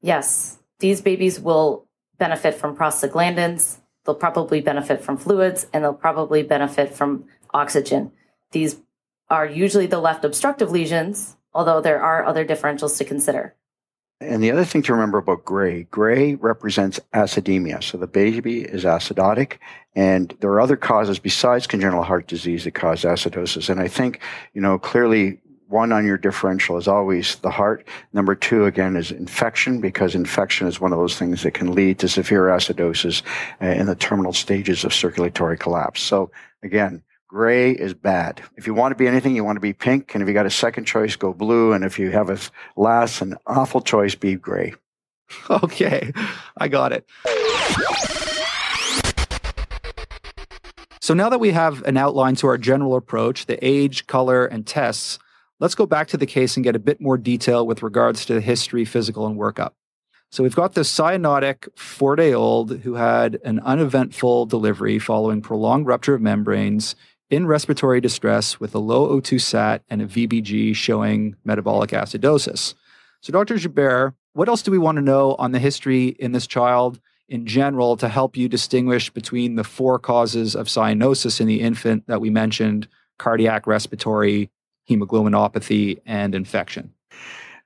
Yes. 0.00 0.58
These 0.80 1.00
babies 1.00 1.40
will 1.40 1.86
benefit 2.18 2.54
from 2.54 2.76
prostaglandins. 2.76 3.78
They'll 4.04 4.14
probably 4.14 4.60
benefit 4.60 5.02
from 5.02 5.16
fluids, 5.16 5.66
and 5.72 5.84
they'll 5.84 5.92
probably 5.92 6.42
benefit 6.42 6.94
from 6.94 7.26
oxygen. 7.52 8.12
These 8.52 8.80
are 9.28 9.46
usually 9.46 9.86
the 9.86 9.98
left 9.98 10.24
obstructive 10.24 10.70
lesions, 10.70 11.36
although 11.52 11.80
there 11.80 12.00
are 12.00 12.24
other 12.24 12.44
differentials 12.44 12.96
to 12.98 13.04
consider. 13.04 13.54
And 14.20 14.42
the 14.42 14.50
other 14.50 14.64
thing 14.64 14.82
to 14.82 14.92
remember 14.92 15.18
about 15.18 15.44
gray, 15.44 15.84
gray 15.84 16.34
represents 16.34 16.98
acidemia. 17.14 17.82
So 17.82 17.98
the 17.98 18.08
baby 18.08 18.62
is 18.62 18.84
acidotic, 18.84 19.58
and 19.94 20.34
there 20.40 20.50
are 20.50 20.60
other 20.60 20.76
causes 20.76 21.18
besides 21.18 21.68
congenital 21.68 22.02
heart 22.02 22.26
disease 22.26 22.64
that 22.64 22.72
cause 22.72 23.02
acidosis. 23.02 23.68
And 23.68 23.80
I 23.80 23.86
think, 23.86 24.20
you 24.54 24.60
know, 24.60 24.78
clearly 24.78 25.40
one 25.68 25.92
on 25.92 26.06
your 26.06 26.16
differential 26.16 26.78
is 26.78 26.88
always 26.88 27.36
the 27.36 27.50
heart. 27.50 27.86
Number 28.12 28.34
two, 28.34 28.64
again, 28.64 28.96
is 28.96 29.10
infection, 29.10 29.80
because 29.80 30.14
infection 30.14 30.66
is 30.66 30.80
one 30.80 30.92
of 30.92 30.98
those 30.98 31.18
things 31.18 31.42
that 31.42 31.52
can 31.52 31.72
lead 31.72 31.98
to 31.98 32.08
severe 32.08 32.44
acidosis 32.44 33.22
uh, 33.60 33.66
in 33.66 33.86
the 33.86 33.94
terminal 33.94 34.32
stages 34.32 34.84
of 34.84 34.94
circulatory 34.94 35.58
collapse. 35.58 36.00
So 36.00 36.30
again, 36.62 37.02
Gray 37.28 37.72
is 37.72 37.92
bad. 37.92 38.40
If 38.56 38.66
you 38.66 38.72
want 38.72 38.92
to 38.92 38.96
be 38.96 39.06
anything, 39.06 39.36
you 39.36 39.44
want 39.44 39.56
to 39.56 39.60
be 39.60 39.74
pink. 39.74 40.14
And 40.14 40.22
if 40.22 40.28
you 40.28 40.32
got 40.32 40.46
a 40.46 40.50
second 40.50 40.86
choice, 40.86 41.14
go 41.14 41.34
blue. 41.34 41.74
And 41.74 41.84
if 41.84 41.98
you 41.98 42.10
have 42.10 42.30
a 42.30 42.38
last 42.74 43.20
and 43.20 43.36
awful 43.46 43.82
choice, 43.82 44.14
be 44.14 44.34
gray. 44.34 44.74
Okay, 45.50 46.10
I 46.56 46.68
got 46.68 46.92
it. 46.92 47.04
So 51.02 51.12
now 51.12 51.28
that 51.28 51.38
we 51.38 51.50
have 51.50 51.82
an 51.82 51.98
outline 51.98 52.34
to 52.36 52.46
our 52.46 52.56
general 52.56 52.96
approach, 52.96 53.44
the 53.44 53.62
age, 53.62 54.06
color, 54.06 54.46
and 54.46 54.66
tests, 54.66 55.18
let's 55.60 55.74
go 55.74 55.86
back 55.86 56.08
to 56.08 56.16
the 56.16 56.26
case 56.26 56.56
and 56.56 56.64
get 56.64 56.76
a 56.76 56.80
bit 56.80 57.00
more 57.00 57.18
detail 57.18 57.66
with 57.66 57.82
regards 57.82 58.24
to 58.26 58.34
the 58.34 58.40
history, 58.40 58.84
physical, 58.84 59.26
and 59.26 59.38
workup. 59.38 59.72
So 60.30 60.42
we've 60.42 60.54
got 60.54 60.74
this 60.74 60.94
cyanotic 60.94 61.68
four 61.76 62.14
day 62.14 62.34
old 62.34 62.80
who 62.80 62.94
had 62.94 63.38
an 63.44 63.60
uneventful 63.60 64.46
delivery 64.46 64.98
following 64.98 65.40
prolonged 65.40 65.86
rupture 65.86 66.14
of 66.14 66.20
membranes 66.20 66.94
in 67.30 67.46
respiratory 67.46 68.00
distress 68.00 68.60
with 68.60 68.74
a 68.74 68.78
low 68.78 69.20
O2 69.20 69.40
sat 69.40 69.82
and 69.88 70.02
a 70.02 70.06
VBG 70.06 70.74
showing 70.74 71.34
metabolic 71.44 71.90
acidosis. 71.90 72.74
So, 73.20 73.32
Dr. 73.32 73.56
Joubert, 73.56 74.14
what 74.34 74.48
else 74.48 74.62
do 74.62 74.70
we 74.70 74.78
want 74.78 74.96
to 74.96 75.02
know 75.02 75.34
on 75.36 75.52
the 75.52 75.58
history 75.58 76.08
in 76.08 76.32
this 76.32 76.46
child 76.46 77.00
in 77.28 77.46
general 77.46 77.96
to 77.96 78.08
help 78.08 78.36
you 78.36 78.48
distinguish 78.48 79.10
between 79.10 79.56
the 79.56 79.64
four 79.64 79.98
causes 79.98 80.54
of 80.54 80.66
cyanosis 80.66 81.40
in 81.40 81.46
the 81.46 81.60
infant 81.60 82.06
that 82.06 82.20
we 82.20 82.30
mentioned 82.30 82.88
cardiac, 83.18 83.66
respiratory, 83.66 84.50
hemoglobinopathy, 84.88 86.00
and 86.06 86.34
infection? 86.34 86.92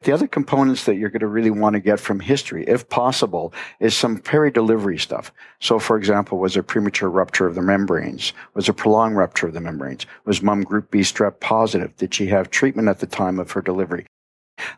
The 0.03 0.13
other 0.13 0.27
components 0.27 0.85
that 0.87 0.97
you're 0.97 1.11
going 1.11 1.21
to 1.21 1.29
really 1.29 1.51
want 1.51 1.75
to 1.75 1.81
get 1.81 2.01
from 2.01 2.19
history, 2.19 2.65
if 2.67 2.89
possible, 2.89 3.55
is 3.79 3.97
some 3.97 4.19
peri-delivery 4.19 4.99
stuff. 4.99 5.31
So, 5.61 5.79
for 5.79 5.97
example, 5.97 6.39
was 6.39 6.55
there 6.55 6.65
premature 6.65 7.09
rupture 7.09 7.47
of 7.47 7.55
the 7.55 7.63
membranes? 7.63 8.33
Was 8.55 8.67
there 8.67 8.75
prolonged 8.75 9.17
rupture 9.17 9.47
of 9.47 9.55
the 9.55 9.61
membranes? 9.61 10.07
Was 10.25 10.43
mom 10.43 10.65
group 10.65 10.91
B 10.91 11.01
strep 11.01 11.39
positive? 11.39 11.97
Did 11.97 12.15
she 12.15 12.27
have 12.27 12.51
treatment 12.51 12.89
at 12.89 12.99
the 12.99 13.07
time 13.07 13.39
of 13.39 13.53
her 13.53 13.63
delivery? 13.63 14.07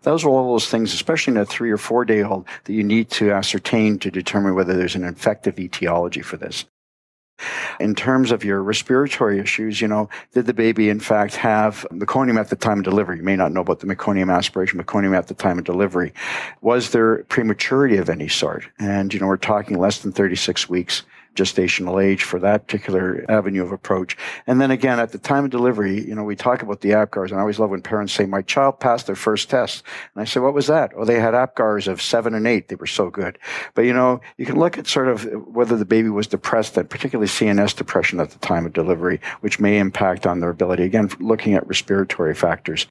Those 0.03 0.25
are 0.25 0.29
all 0.29 0.53
those 0.53 0.69
things, 0.69 0.93
especially 0.93 1.33
in 1.33 1.39
a 1.39 1.47
three 1.47 1.71
or 1.71 1.79
four 1.79 2.05
day 2.05 2.23
old, 2.23 2.47
that 2.65 2.73
you 2.75 2.85
need 2.85 3.11
to 3.11 3.33
ascertain 3.33 3.99
to 4.01 4.11
determine 4.11 4.55
whether 4.55 4.77
there's 4.77 4.95
an 4.95 5.05
infective 5.05 5.59
etiology 5.59 6.21
for 6.21 6.37
this. 6.37 6.67
In 7.81 7.95
terms 7.95 8.31
of 8.31 8.45
your 8.45 8.63
respiratory 8.63 9.41
issues, 9.41 9.81
you 9.81 9.89
know, 9.89 10.09
did 10.33 10.47
the 10.47 10.55
baby 10.55 10.89
in 10.89 11.01
fact 11.01 11.37
have 11.37 11.87
meconium 11.91 12.39
at 12.39 12.51
the 12.51 12.57
time 12.57 12.79
of 12.79 12.85
delivery? 12.85 13.17
You 13.17 13.25
may 13.25 13.37
not 13.37 13.53
know 13.53 13.61
about 13.61 13.81
the 13.81 13.87
meconium 13.87 14.35
aspiration, 14.35 14.83
meconium 14.83 15.17
at 15.17 15.27
the 15.27 15.35
time 15.35 15.59
of 15.59 15.65
delivery. 15.65 16.13
Was 16.61 16.91
there 16.91 17.25
prematurity 17.25 17.97
of 17.97 18.09
any 18.09 18.29
sort? 18.29 18.69
And, 18.79 19.13
you 19.13 19.21
know, 19.21 19.27
we're 19.27 19.37
talking 19.37 19.79
less 19.79 19.99
than 19.99 20.13
36 20.13 20.69
weeks 20.69 21.03
gestational 21.35 22.03
age 22.03 22.25
for 22.25 22.39
that 22.41 22.67
particular 22.67 23.25
avenue 23.29 23.63
of 23.63 23.73
approach. 23.73 24.17
And 24.47 24.61
then 24.61 24.71
again, 24.71 25.01
at 25.01 25.13
the 25.13 25.19
time 25.19 25.45
of 25.45 25.51
delivery, 25.51 26.07
you 26.07 26.15
know, 26.15 26.25
we 26.25 26.37
talk 26.37 26.63
about 26.63 26.81
the 26.81 26.91
APGARs, 26.91 27.31
and 27.31 27.39
I 27.39 27.41
always 27.41 27.59
love 27.59 27.71
when 27.71 27.83
parents 27.83 28.13
say, 28.13 28.27
my 28.27 28.43
child 28.43 28.81
passed 28.81 29.07
their 29.07 29.17
first 29.17 29.51
test. 29.51 29.83
And 30.15 30.23
I 30.23 30.25
say, 30.25 30.41
what 30.41 30.55
was 30.55 30.67
that? 30.69 30.93
Oh, 30.97 31.05
they 31.05 31.21
had 31.21 31.35
APGARs 31.35 31.89
of 31.89 32.01
seven 32.01 32.35
and 32.35 32.47
eight. 32.47 32.69
They 32.69 32.77
were 32.77 32.87
so 32.87 33.11
good. 33.11 33.39
But, 33.75 33.83
you 33.83 33.93
know, 33.93 34.21
you 34.39 34.47
can 34.47 34.59
look 34.59 34.79
at 34.79 34.87
sort 34.87 35.09
of 35.09 35.25
whether 35.47 35.77
the 35.77 35.85
baby 35.85 36.09
was 36.09 36.27
depressed, 36.27 36.77
and 36.77 36.89
particularly 36.89 37.29
CNS 37.29 37.77
depression 37.77 38.21
at 38.21 38.31
the 38.31 38.39
time 38.39 38.67
of 38.67 38.73
delivery, 38.73 39.21
which 39.41 39.61
may 39.61 39.79
impact 39.79 40.27
on 40.27 40.41
their 40.41 40.51
ability. 40.51 40.85
Again, 40.85 41.11
looking 41.21 41.55
at 41.55 41.67
respiratory 41.67 42.35
factors. 42.35 42.87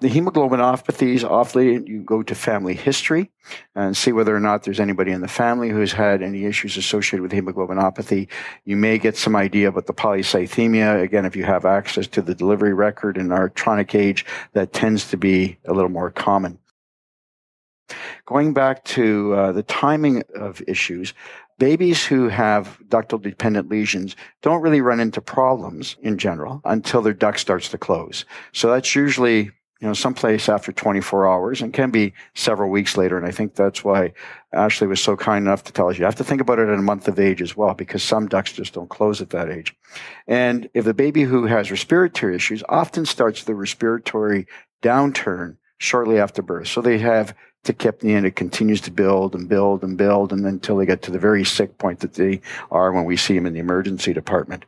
The 0.00 0.08
hemoglobinopathies, 0.08 1.28
awfully, 1.28 1.82
you 1.84 2.02
go 2.02 2.22
to 2.22 2.34
family 2.34 2.74
history 2.74 3.30
and 3.74 3.96
see 3.96 4.12
whether 4.12 4.34
or 4.34 4.38
not 4.38 4.62
there's 4.62 4.78
anybody 4.78 5.10
in 5.10 5.20
the 5.20 5.28
family 5.28 5.70
who's 5.70 5.92
had 5.92 6.22
any 6.22 6.44
issues 6.44 6.76
associated 6.76 7.22
with 7.22 7.32
hemoglobinopathy. 7.32 8.28
You 8.64 8.76
may 8.76 8.98
get 8.98 9.16
some 9.16 9.34
idea 9.34 9.68
about 9.68 9.86
the 9.86 9.94
polycythemia. 9.94 11.02
Again, 11.02 11.24
if 11.24 11.34
you 11.34 11.44
have 11.44 11.64
access 11.64 12.06
to 12.08 12.22
the 12.22 12.34
delivery 12.34 12.72
record 12.72 13.16
in 13.16 13.32
electronic 13.32 13.94
age, 13.94 14.24
that 14.52 14.72
tends 14.72 15.10
to 15.10 15.16
be 15.16 15.58
a 15.64 15.72
little 15.72 15.90
more 15.90 16.10
common. 16.10 16.58
Going 18.26 18.52
back 18.52 18.84
to 18.84 19.32
uh, 19.32 19.52
the 19.52 19.62
timing 19.62 20.22
of 20.34 20.62
issues, 20.68 21.14
babies 21.58 22.04
who 22.04 22.28
have 22.28 22.78
ductal 22.88 23.20
dependent 23.20 23.68
lesions 23.68 24.16
don't 24.42 24.62
really 24.62 24.80
run 24.80 25.00
into 25.00 25.20
problems 25.20 25.96
in 26.02 26.18
general 26.18 26.60
until 26.64 27.02
their 27.02 27.12
duct 27.12 27.40
starts 27.40 27.68
to 27.68 27.78
close. 27.78 28.24
So 28.52 28.70
that's 28.70 28.94
usually 28.94 29.50
you 29.80 29.86
know, 29.86 29.94
someplace 29.94 30.48
after 30.48 30.72
24 30.72 31.28
hours 31.28 31.62
and 31.62 31.72
can 31.72 31.90
be 31.90 32.12
several 32.34 32.68
weeks 32.68 32.96
later. 32.96 33.16
And 33.16 33.24
I 33.24 33.30
think 33.30 33.54
that's 33.54 33.84
why 33.84 34.12
Ashley 34.52 34.88
was 34.88 35.00
so 35.00 35.16
kind 35.16 35.46
enough 35.46 35.62
to 35.64 35.72
tell 35.72 35.88
us 35.88 35.98
you 35.98 36.04
have 36.04 36.16
to 36.16 36.24
think 36.24 36.40
about 36.40 36.58
it 36.58 36.68
at 36.68 36.78
a 36.78 36.82
month 36.82 37.06
of 37.06 37.20
age 37.20 37.40
as 37.40 37.56
well, 37.56 37.74
because 37.74 38.02
some 38.02 38.26
ducts 38.26 38.52
just 38.52 38.74
don't 38.74 38.90
close 38.90 39.20
at 39.20 39.30
that 39.30 39.48
age. 39.48 39.76
And 40.26 40.68
if 40.74 40.84
the 40.84 40.94
baby 40.94 41.22
who 41.22 41.46
has 41.46 41.70
respiratory 41.70 42.34
issues 42.34 42.64
often 42.68 43.06
starts 43.06 43.44
the 43.44 43.54
respiratory 43.54 44.46
downturn 44.82 45.56
shortly 45.78 46.18
after 46.18 46.42
birth. 46.42 46.66
So 46.66 46.80
they 46.80 46.98
have 46.98 47.34
tachypnea 47.72 48.16
and 48.16 48.26
it 48.26 48.36
continues 48.36 48.80
to 48.82 48.90
build 48.90 49.34
and 49.34 49.48
build 49.48 49.82
and 49.82 49.96
build 49.96 50.32
and 50.32 50.44
until 50.46 50.76
they 50.76 50.86
get 50.86 51.02
to 51.02 51.10
the 51.10 51.18
very 51.18 51.44
sick 51.44 51.78
point 51.78 52.00
that 52.00 52.14
they 52.14 52.40
are 52.70 52.92
when 52.92 53.04
we 53.04 53.16
see 53.16 53.34
them 53.34 53.46
in 53.46 53.52
the 53.52 53.60
emergency 53.60 54.12
department. 54.12 54.64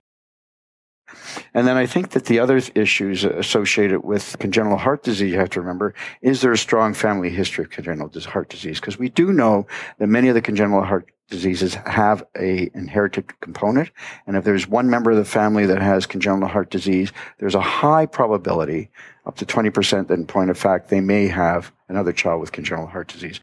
And 1.55 1.67
then 1.67 1.77
I 1.77 1.87
think 1.87 2.11
that 2.11 2.27
the 2.27 2.39
other 2.39 2.61
issues 2.75 3.25
associated 3.25 4.05
with 4.05 4.37
congenital 4.39 4.79
heart 4.79 5.03
disease 5.03 5.33
you 5.33 5.39
have 5.39 5.51
to 5.51 5.61
remember 5.61 5.95
is 6.23 6.41
there 6.41 6.53
a 6.53 6.59
strong 6.59 6.95
family 6.95 7.31
history 7.31 7.65
of 7.65 7.71
congenital 7.71 8.21
heart 8.23 8.49
disease? 8.49 8.81
Because 8.81 8.99
we 8.99 9.09
do 9.09 9.33
know 9.33 9.67
that 9.99 10.07
many 10.07 10.29
of 10.29 10.35
the 10.35 10.43
congenital 10.43 10.85
heart 10.85 11.11
diseases 11.31 11.75
have 11.87 12.25
a 12.39 12.71
inherited 12.75 13.41
component. 13.41 13.91
And 14.27 14.37
if 14.37 14.45
there's 14.45 14.69
one 14.69 14.91
member 14.91 15.13
of 15.13 15.17
the 15.17 15.25
family 15.25 15.65
that 15.67 15.81
has 15.81 16.05
congenital 16.05 16.49
heart 16.49 16.71
disease, 16.71 17.13
there's 17.39 17.55
a 17.55 17.61
high 17.61 18.05
probability, 18.05 18.91
up 19.31 19.37
to 19.37 19.47
20% 19.47 20.09
that 20.09 20.15
in 20.15 20.27
point 20.27 20.51
of 20.51 20.59
fact, 20.59 20.89
they 20.89 21.01
may 21.01 21.29
have 21.29 21.71
another 21.89 22.13
child 22.13 22.41
with 22.41 22.51
congenital 22.51 22.89
heart 22.89 23.07
disease. 23.07 23.41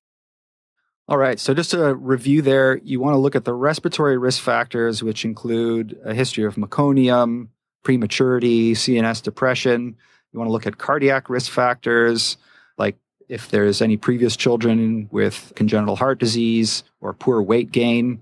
All 1.08 1.18
right. 1.18 1.40
So 1.40 1.54
just 1.54 1.72
to 1.72 1.96
review 1.96 2.42
there, 2.42 2.76
you 2.80 3.00
want 3.00 3.14
to 3.14 3.18
look 3.18 3.38
at 3.38 3.46
the 3.46 3.54
respiratory 3.54 4.18
risk 4.18 4.44
factors, 4.44 5.02
which 5.02 5.24
include 5.24 5.98
a 6.04 6.14
history 6.14 6.44
of 6.44 6.56
meconium, 6.56 7.48
prematurity, 7.84 8.74
CNS 8.74 9.24
depression. 9.24 9.96
You 10.34 10.40
want 10.40 10.50
to 10.50 10.52
look 10.52 10.68
at 10.68 10.78
cardiac 10.78 11.30
risk 11.30 11.50
factors, 11.50 12.36
like 12.78 12.98
if 13.30 13.50
there's 13.50 13.82
any 13.82 13.96
previous 13.96 14.36
children 14.36 15.08
with 15.10 15.54
congenital 15.56 15.96
heart 15.96 16.20
disease 16.20 16.84
or 17.00 17.14
poor 17.14 17.42
weight 17.42 17.72
gain. 17.72 18.22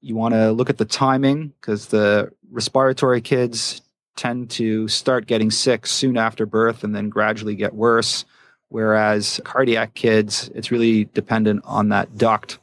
You 0.00 0.14
want 0.14 0.34
to 0.34 0.52
look 0.52 0.70
at 0.70 0.78
the 0.78 0.84
timing 0.84 1.48
because 1.60 1.86
the 1.86 2.30
respiratory 2.52 3.20
kids 3.20 3.82
tend 4.20 4.50
to 4.50 4.86
start 4.86 5.26
getting 5.26 5.50
sick 5.50 5.86
soon 5.86 6.18
after 6.18 6.44
birth 6.44 6.84
and 6.84 6.94
then 6.94 7.08
gradually 7.08 7.54
get 7.54 7.74
worse. 7.74 8.26
Whereas 8.68 9.40
cardiac 9.44 9.94
kids, 9.94 10.50
it's 10.54 10.70
really 10.70 11.06
dependent 11.06 11.62
on 11.64 11.88
that 11.88 12.18
duct. 12.18 12.58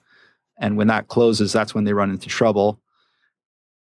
And 0.59 0.77
when 0.77 0.85
that 0.87 1.07
closes, 1.07 1.51
that's 1.51 1.73
when 1.73 1.83
they 1.83 1.93
run 1.93 2.11
into 2.11 2.29
trouble. 2.29 2.79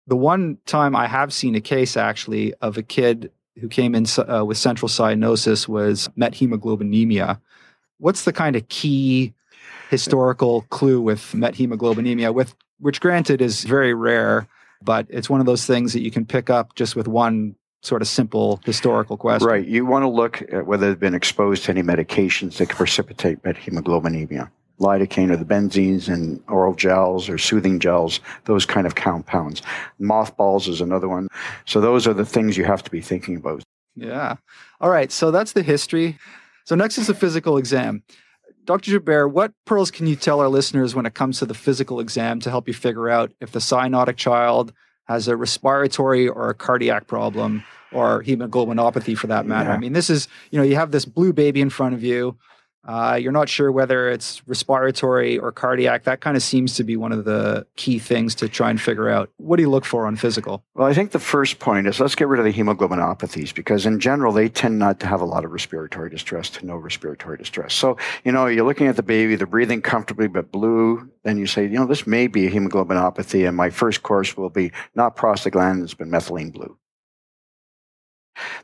The 0.06 0.16
one 0.16 0.56
time 0.64 0.96
I 0.96 1.06
have 1.06 1.30
seen 1.30 1.54
a 1.54 1.60
case 1.60 1.94
actually 1.94 2.54
of 2.54 2.78
a 2.78 2.82
kid 2.82 3.30
who 3.60 3.68
came 3.68 3.94
in 3.94 4.06
uh, 4.16 4.46
with 4.46 4.56
central 4.56 4.88
cyanosis 4.88 5.68
was 5.68 6.08
methemoglobinemia. 6.16 7.38
What's 7.98 8.24
the 8.24 8.32
kind 8.32 8.56
of 8.56 8.66
key 8.68 9.34
historical 9.90 10.62
clue 10.70 11.02
with 11.02 11.20
methemoglobinemia, 11.32 12.32
with 12.32 12.54
which 12.80 13.00
granted 13.00 13.42
is 13.42 13.64
very 13.64 13.92
rare, 13.92 14.48
but 14.82 15.06
it's 15.10 15.28
one 15.28 15.40
of 15.40 15.46
those 15.46 15.66
things 15.66 15.92
that 15.92 16.00
you 16.00 16.10
can 16.10 16.24
pick 16.24 16.48
up 16.48 16.74
just 16.74 16.96
with 16.96 17.08
one 17.08 17.56
sort 17.82 18.02
of 18.02 18.08
simple 18.08 18.60
historical 18.64 19.16
question. 19.16 19.48
Right. 19.48 19.66
You 19.66 19.86
want 19.86 20.02
to 20.02 20.08
look 20.08 20.42
at 20.52 20.66
whether 20.66 20.88
they've 20.88 20.98
been 20.98 21.14
exposed 21.14 21.64
to 21.64 21.70
any 21.70 21.82
medications 21.82 22.56
that 22.56 22.68
can 22.68 22.76
precipitate 22.76 23.42
methemoglobinemia. 23.42 24.50
Lidocaine 24.80 25.30
or 25.30 25.36
the 25.36 25.44
benzenes 25.44 26.12
and 26.12 26.40
oral 26.48 26.74
gels 26.74 27.28
or 27.28 27.36
soothing 27.36 27.80
gels, 27.80 28.20
those 28.44 28.64
kind 28.64 28.86
of 28.86 28.94
compounds. 28.94 29.60
Mothballs 29.98 30.68
is 30.68 30.80
another 30.80 31.08
one. 31.08 31.26
So 31.64 31.80
those 31.80 32.06
are 32.06 32.14
the 32.14 32.24
things 32.24 32.56
you 32.56 32.64
have 32.64 32.84
to 32.84 32.90
be 32.90 33.00
thinking 33.00 33.36
about. 33.36 33.62
Yeah. 33.96 34.36
All 34.80 34.90
right. 34.90 35.10
So 35.10 35.32
that's 35.32 35.52
the 35.52 35.64
history. 35.64 36.16
So 36.64 36.76
next 36.76 36.98
is 36.98 37.08
the 37.08 37.14
physical 37.14 37.56
exam. 37.56 38.04
Dr. 38.64 38.92
Joubert, 38.92 39.32
what 39.32 39.52
pearls 39.64 39.90
can 39.90 40.06
you 40.06 40.14
tell 40.14 40.40
our 40.40 40.48
listeners 40.48 40.94
when 40.94 41.06
it 41.06 41.14
comes 41.14 41.38
to 41.38 41.46
the 41.46 41.54
physical 41.54 42.00
exam 42.00 42.38
to 42.40 42.50
help 42.50 42.68
you 42.68 42.74
figure 42.74 43.08
out 43.08 43.32
if 43.40 43.50
the 43.50 43.60
cyanotic 43.60 44.16
child 44.16 44.72
has 45.08 45.28
a 45.28 45.36
respiratory 45.36 46.28
or 46.28 46.50
a 46.50 46.54
cardiac 46.54 47.06
problem 47.06 47.64
or 47.92 48.22
hemoglobinopathy 48.22 49.16
for 49.16 49.26
that 49.28 49.46
matter? 49.46 49.70
Yeah. 49.70 49.76
I 49.76 49.78
mean, 49.78 49.94
this 49.94 50.10
is, 50.10 50.28
you 50.50 50.58
know, 50.58 50.64
you 50.64 50.74
have 50.76 50.90
this 50.90 51.04
blue 51.04 51.32
baby 51.32 51.60
in 51.60 51.70
front 51.70 51.94
of 51.94 52.02
you. 52.02 52.36
Uh, 52.84 53.18
you're 53.20 53.32
not 53.32 53.48
sure 53.48 53.70
whether 53.70 54.08
it's 54.08 54.46
respiratory 54.46 55.38
or 55.38 55.52
cardiac. 55.52 56.04
That 56.04 56.20
kind 56.20 56.36
of 56.36 56.42
seems 56.42 56.74
to 56.76 56.84
be 56.84 56.96
one 56.96 57.12
of 57.12 57.24
the 57.24 57.66
key 57.76 57.98
things 57.98 58.34
to 58.36 58.48
try 58.48 58.70
and 58.70 58.80
figure 58.80 59.08
out. 59.08 59.30
What 59.36 59.56
do 59.56 59.62
you 59.62 59.68
look 59.68 59.84
for 59.84 60.06
on 60.06 60.16
physical? 60.16 60.64
Well, 60.74 60.86
I 60.86 60.94
think 60.94 61.10
the 61.10 61.18
first 61.18 61.58
point 61.58 61.86
is 61.86 62.00
let's 62.00 62.14
get 62.14 62.28
rid 62.28 62.38
of 62.38 62.46
the 62.46 62.52
hemoglobinopathies 62.52 63.54
because, 63.54 63.84
in 63.84 64.00
general, 64.00 64.32
they 64.32 64.48
tend 64.48 64.78
not 64.78 65.00
to 65.00 65.06
have 65.06 65.20
a 65.20 65.26
lot 65.26 65.44
of 65.44 65.50
respiratory 65.50 66.08
distress 66.08 66.48
to 66.50 66.66
no 66.66 66.76
respiratory 66.76 67.36
distress. 67.36 67.74
So, 67.74 67.98
you 68.24 68.32
know, 68.32 68.46
you're 68.46 68.64
looking 68.64 68.86
at 68.86 68.96
the 68.96 69.02
baby, 69.02 69.36
they're 69.36 69.46
breathing 69.46 69.82
comfortably 69.82 70.28
but 70.28 70.50
blue. 70.50 71.10
Then 71.24 71.36
you 71.36 71.46
say, 71.46 71.64
you 71.64 71.70
know, 71.70 71.86
this 71.86 72.06
may 72.06 72.26
be 72.26 72.46
a 72.46 72.50
hemoglobinopathy, 72.50 73.46
and 73.46 73.56
my 73.56 73.70
first 73.70 74.02
course 74.02 74.36
will 74.36 74.50
be 74.50 74.72
not 74.94 75.16
prostaglandins 75.16 75.96
but 75.96 76.08
methylene 76.08 76.52
blue. 76.52 76.78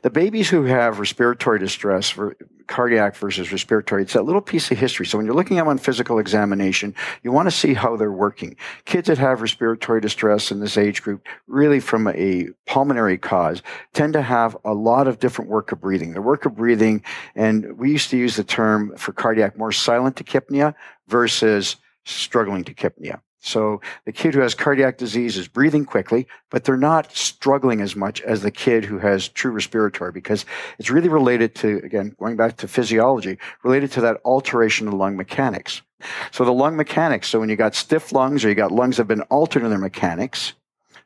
The 0.01 0.09
babies 0.09 0.49
who 0.49 0.63
have 0.63 0.99
respiratory 0.99 1.59
distress, 1.59 2.09
for 2.09 2.35
cardiac 2.67 3.15
versus 3.15 3.51
respiratory, 3.51 4.03
it's 4.03 4.13
that 4.13 4.25
little 4.25 4.41
piece 4.41 4.71
of 4.71 4.77
history. 4.77 5.05
So 5.05 5.17
when 5.17 5.25
you're 5.25 5.35
looking 5.35 5.57
at 5.57 5.61
them 5.61 5.69
on 5.69 5.77
physical 5.77 6.19
examination, 6.19 6.95
you 7.23 7.31
want 7.31 7.47
to 7.47 7.51
see 7.51 7.73
how 7.73 7.95
they're 7.95 8.11
working. 8.11 8.55
Kids 8.85 9.07
that 9.07 9.17
have 9.17 9.41
respiratory 9.41 10.01
distress 10.01 10.51
in 10.51 10.59
this 10.59 10.77
age 10.77 11.01
group, 11.01 11.25
really 11.47 11.79
from 11.79 12.07
a 12.07 12.47
pulmonary 12.65 13.17
cause, 13.17 13.61
tend 13.93 14.13
to 14.13 14.21
have 14.21 14.57
a 14.65 14.73
lot 14.73 15.07
of 15.07 15.19
different 15.19 15.49
work 15.51 15.71
of 15.71 15.81
breathing. 15.81 16.13
The 16.13 16.21
work 16.21 16.45
of 16.45 16.55
breathing, 16.55 17.03
and 17.35 17.77
we 17.77 17.91
used 17.91 18.09
to 18.09 18.17
use 18.17 18.35
the 18.35 18.43
term 18.43 18.95
for 18.97 19.13
cardiac 19.13 19.57
more 19.57 19.71
silent 19.71 20.15
tachypnea 20.15 20.73
versus 21.07 21.75
struggling 22.05 22.63
tachypnea. 22.63 23.19
So 23.45 23.79
the 24.05 24.11
kid 24.11 24.33
who 24.33 24.41
has 24.41 24.55
cardiac 24.55 24.97
disease 24.97 25.37
is 25.37 25.47
breathing 25.47 25.85
quickly, 25.85 26.27
but 26.49 26.63
they're 26.63 26.77
not 26.77 27.15
struggling 27.15 27.79
as 27.79 27.95
much 27.95 28.21
as 28.21 28.41
the 28.41 28.51
kid 28.51 28.85
who 28.85 28.97
has 28.97 29.27
true 29.27 29.51
respiratory 29.51 30.11
because 30.11 30.45
it's 30.79 30.89
really 30.89 31.09
related 31.09 31.53
to, 31.55 31.77
again, 31.83 32.15
going 32.19 32.37
back 32.37 32.57
to 32.57 32.67
physiology, 32.67 33.37
related 33.63 33.91
to 33.91 34.01
that 34.01 34.19
alteration 34.25 34.87
of 34.87 34.95
lung 34.95 35.15
mechanics. 35.15 35.83
So 36.31 36.43
the 36.43 36.51
lung 36.51 36.75
mechanics, 36.75 37.27
so 37.27 37.39
when 37.39 37.49
you 37.49 37.55
got 37.55 37.75
stiff 37.75 38.11
lungs 38.11 38.43
or 38.43 38.49
you 38.49 38.55
got 38.55 38.71
lungs 38.71 38.97
that 38.97 39.01
have 39.01 39.07
been 39.07 39.21
altered 39.23 39.63
in 39.63 39.69
their 39.69 39.79
mechanics, 39.79 40.53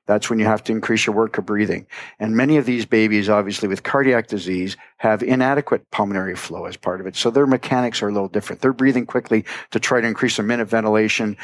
that's 0.05 0.29
when 0.29 0.39
you 0.39 0.45
have 0.45 0.63
to 0.63 0.71
increase 0.71 1.05
your 1.05 1.15
work 1.15 1.37
of 1.37 1.45
breathing. 1.45 1.85
And 2.19 2.35
many 2.35 2.57
of 2.57 2.65
these 2.65 2.85
babies, 2.85 3.29
obviously 3.29 3.67
with 3.67 3.83
cardiac 3.83 4.27
disease, 4.27 4.75
have 4.97 5.21
inadequate 5.21 5.91
pulmonary 5.91 6.35
flow 6.35 6.65
as 6.65 6.77
part 6.77 6.99
of 6.99 7.05
it. 7.05 7.15
So 7.15 7.29
their 7.29 7.45
mechanics 7.45 8.01
are 8.01 8.07
a 8.07 8.11
little 8.11 8.27
different. 8.27 8.61
They're 8.61 8.73
breathing 8.73 9.05
quickly 9.05 9.45
to 9.71 9.79
try 9.79 10.01
to 10.01 10.07
increase 10.07 10.37
their 10.37 10.45
minute 10.45 10.67
ventilation, 10.67 11.37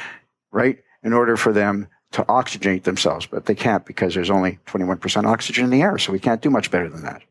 right? 0.52 0.80
In 1.06 1.14
order 1.14 1.38
for 1.38 1.54
them 1.54 1.88
to 2.12 2.24
oxygenate 2.24 2.84
themselves, 2.84 3.26
but 3.26 3.46
they 3.46 3.56
can't 3.56 3.86
because 3.86 4.16
there's 4.16 4.30
only 4.30 4.60
21% 4.66 5.26
oxygen 5.26 5.64
in 5.64 5.70
the 5.70 5.82
air, 5.82 5.98
so 5.98 6.12
we 6.12 6.20
can't 6.20 6.42
do 6.42 6.50
much 6.50 6.72
better 6.72 6.90
than 6.90 7.04
that. 7.04 7.22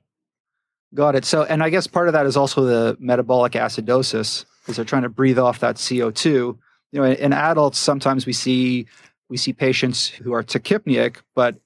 Got 0.94 1.16
it. 1.16 1.24
So, 1.24 1.42
and 1.42 1.62
I 1.62 1.70
guess 1.70 1.86
part 1.86 2.06
of 2.06 2.12
that 2.12 2.24
is 2.24 2.36
also 2.36 2.64
the 2.64 2.96
metabolic 3.00 3.52
acidosis, 3.52 4.44
because 4.60 4.76
they're 4.76 4.84
trying 4.84 5.02
to 5.02 5.08
breathe 5.08 5.38
off 5.38 5.58
that 5.58 5.76
CO2. 5.76 6.24
You 6.24 6.56
know, 6.92 7.04
in, 7.04 7.16
in 7.16 7.32
adults, 7.32 7.78
sometimes 7.78 8.26
we 8.26 8.32
see 8.32 8.86
we 9.28 9.36
see 9.36 9.52
patients 9.52 10.08
who 10.08 10.32
are 10.32 10.44
tachypneic, 10.44 11.16
but 11.34 11.56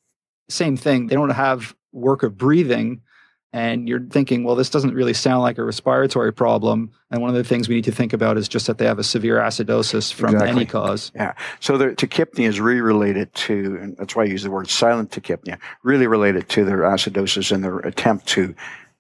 same 0.49 0.77
thing, 0.77 1.09
they 1.09 1.15
don't 1.15 1.31
have 1.31 1.75
work 1.93 2.23
of 2.23 2.39
breathing, 2.39 3.03
and 3.53 3.89
you're 3.89 4.01
thinking, 4.01 4.45
well, 4.45 4.55
this 4.55 4.69
doesn't 4.69 4.93
really 4.93 5.15
sound 5.15 5.41
like 5.41 5.57
a 5.57 5.65
respiratory 5.65 6.33
problem. 6.33 6.91
And 7.11 7.23
one 7.23 7.31
of 7.31 7.37
the 7.37 7.45
things 7.45 7.69
we 7.69 7.77
need 7.77 7.85
to 7.85 7.93
think 7.93 8.13
about 8.13 8.37
is 8.37 8.47
just 8.47 8.67
that 8.67 8.77
they 8.77 8.85
have 8.85 8.99
a 8.99 9.05
severe 9.05 9.39
acidosis 9.39 10.13
from 10.13 10.35
exactly. 10.35 10.51
any 10.51 10.67
cause. 10.67 11.11
Yeah. 11.15 11.33
So 11.61 11.79
the 11.79 11.87
tachypnea 11.89 12.47
is 12.47 12.61
really 12.61 12.83
related 12.83 13.33
to, 13.35 13.79
and 13.81 13.97
that's 13.97 14.15
why 14.15 14.25
I 14.25 14.27
use 14.27 14.43
the 14.43 14.51
word 14.51 14.69
silent 14.69 15.11
tachypnea, 15.11 15.59
really 15.83 16.07
related 16.07 16.49
to 16.51 16.65
their 16.65 16.81
acidosis 16.81 17.51
and 17.51 17.65
their 17.65 17.79
attempt 17.79 18.27
to 18.29 18.55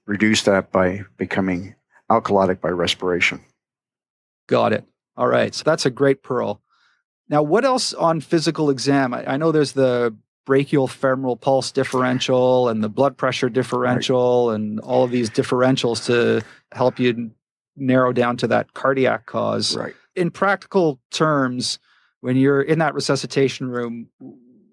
reduce 0.06 0.42
that 0.44 0.72
by 0.72 1.04
becoming 1.18 1.74
alkalotic 2.10 2.62
by 2.62 2.70
respiration. 2.70 3.40
Got 4.46 4.72
it. 4.72 4.84
All 5.16 5.28
right. 5.28 5.54
So 5.54 5.62
that's 5.64 5.84
a 5.84 5.90
great 5.90 6.22
pearl. 6.22 6.62
Now, 7.28 7.42
what 7.42 7.66
else 7.66 7.92
on 7.92 8.22
physical 8.22 8.70
exam? 8.70 9.12
I, 9.12 9.34
I 9.34 9.36
know 9.36 9.52
there's 9.52 9.72
the 9.72 10.16
brachial 10.48 10.88
femoral 10.88 11.36
pulse 11.36 11.70
differential 11.70 12.70
and 12.70 12.82
the 12.82 12.88
blood 12.88 13.18
pressure 13.18 13.50
differential 13.50 14.48
and 14.50 14.80
all 14.80 15.04
of 15.04 15.10
these 15.10 15.28
differentials 15.28 16.06
to 16.06 16.42
help 16.72 16.98
you 16.98 17.30
narrow 17.76 18.14
down 18.14 18.34
to 18.34 18.46
that 18.46 18.72
cardiac 18.72 19.26
cause. 19.26 19.76
Right. 19.76 19.94
In 20.16 20.30
practical 20.30 21.00
terms, 21.10 21.78
when 22.22 22.38
you're 22.38 22.62
in 22.62 22.78
that 22.78 22.94
resuscitation 22.94 23.68
room, 23.68 24.08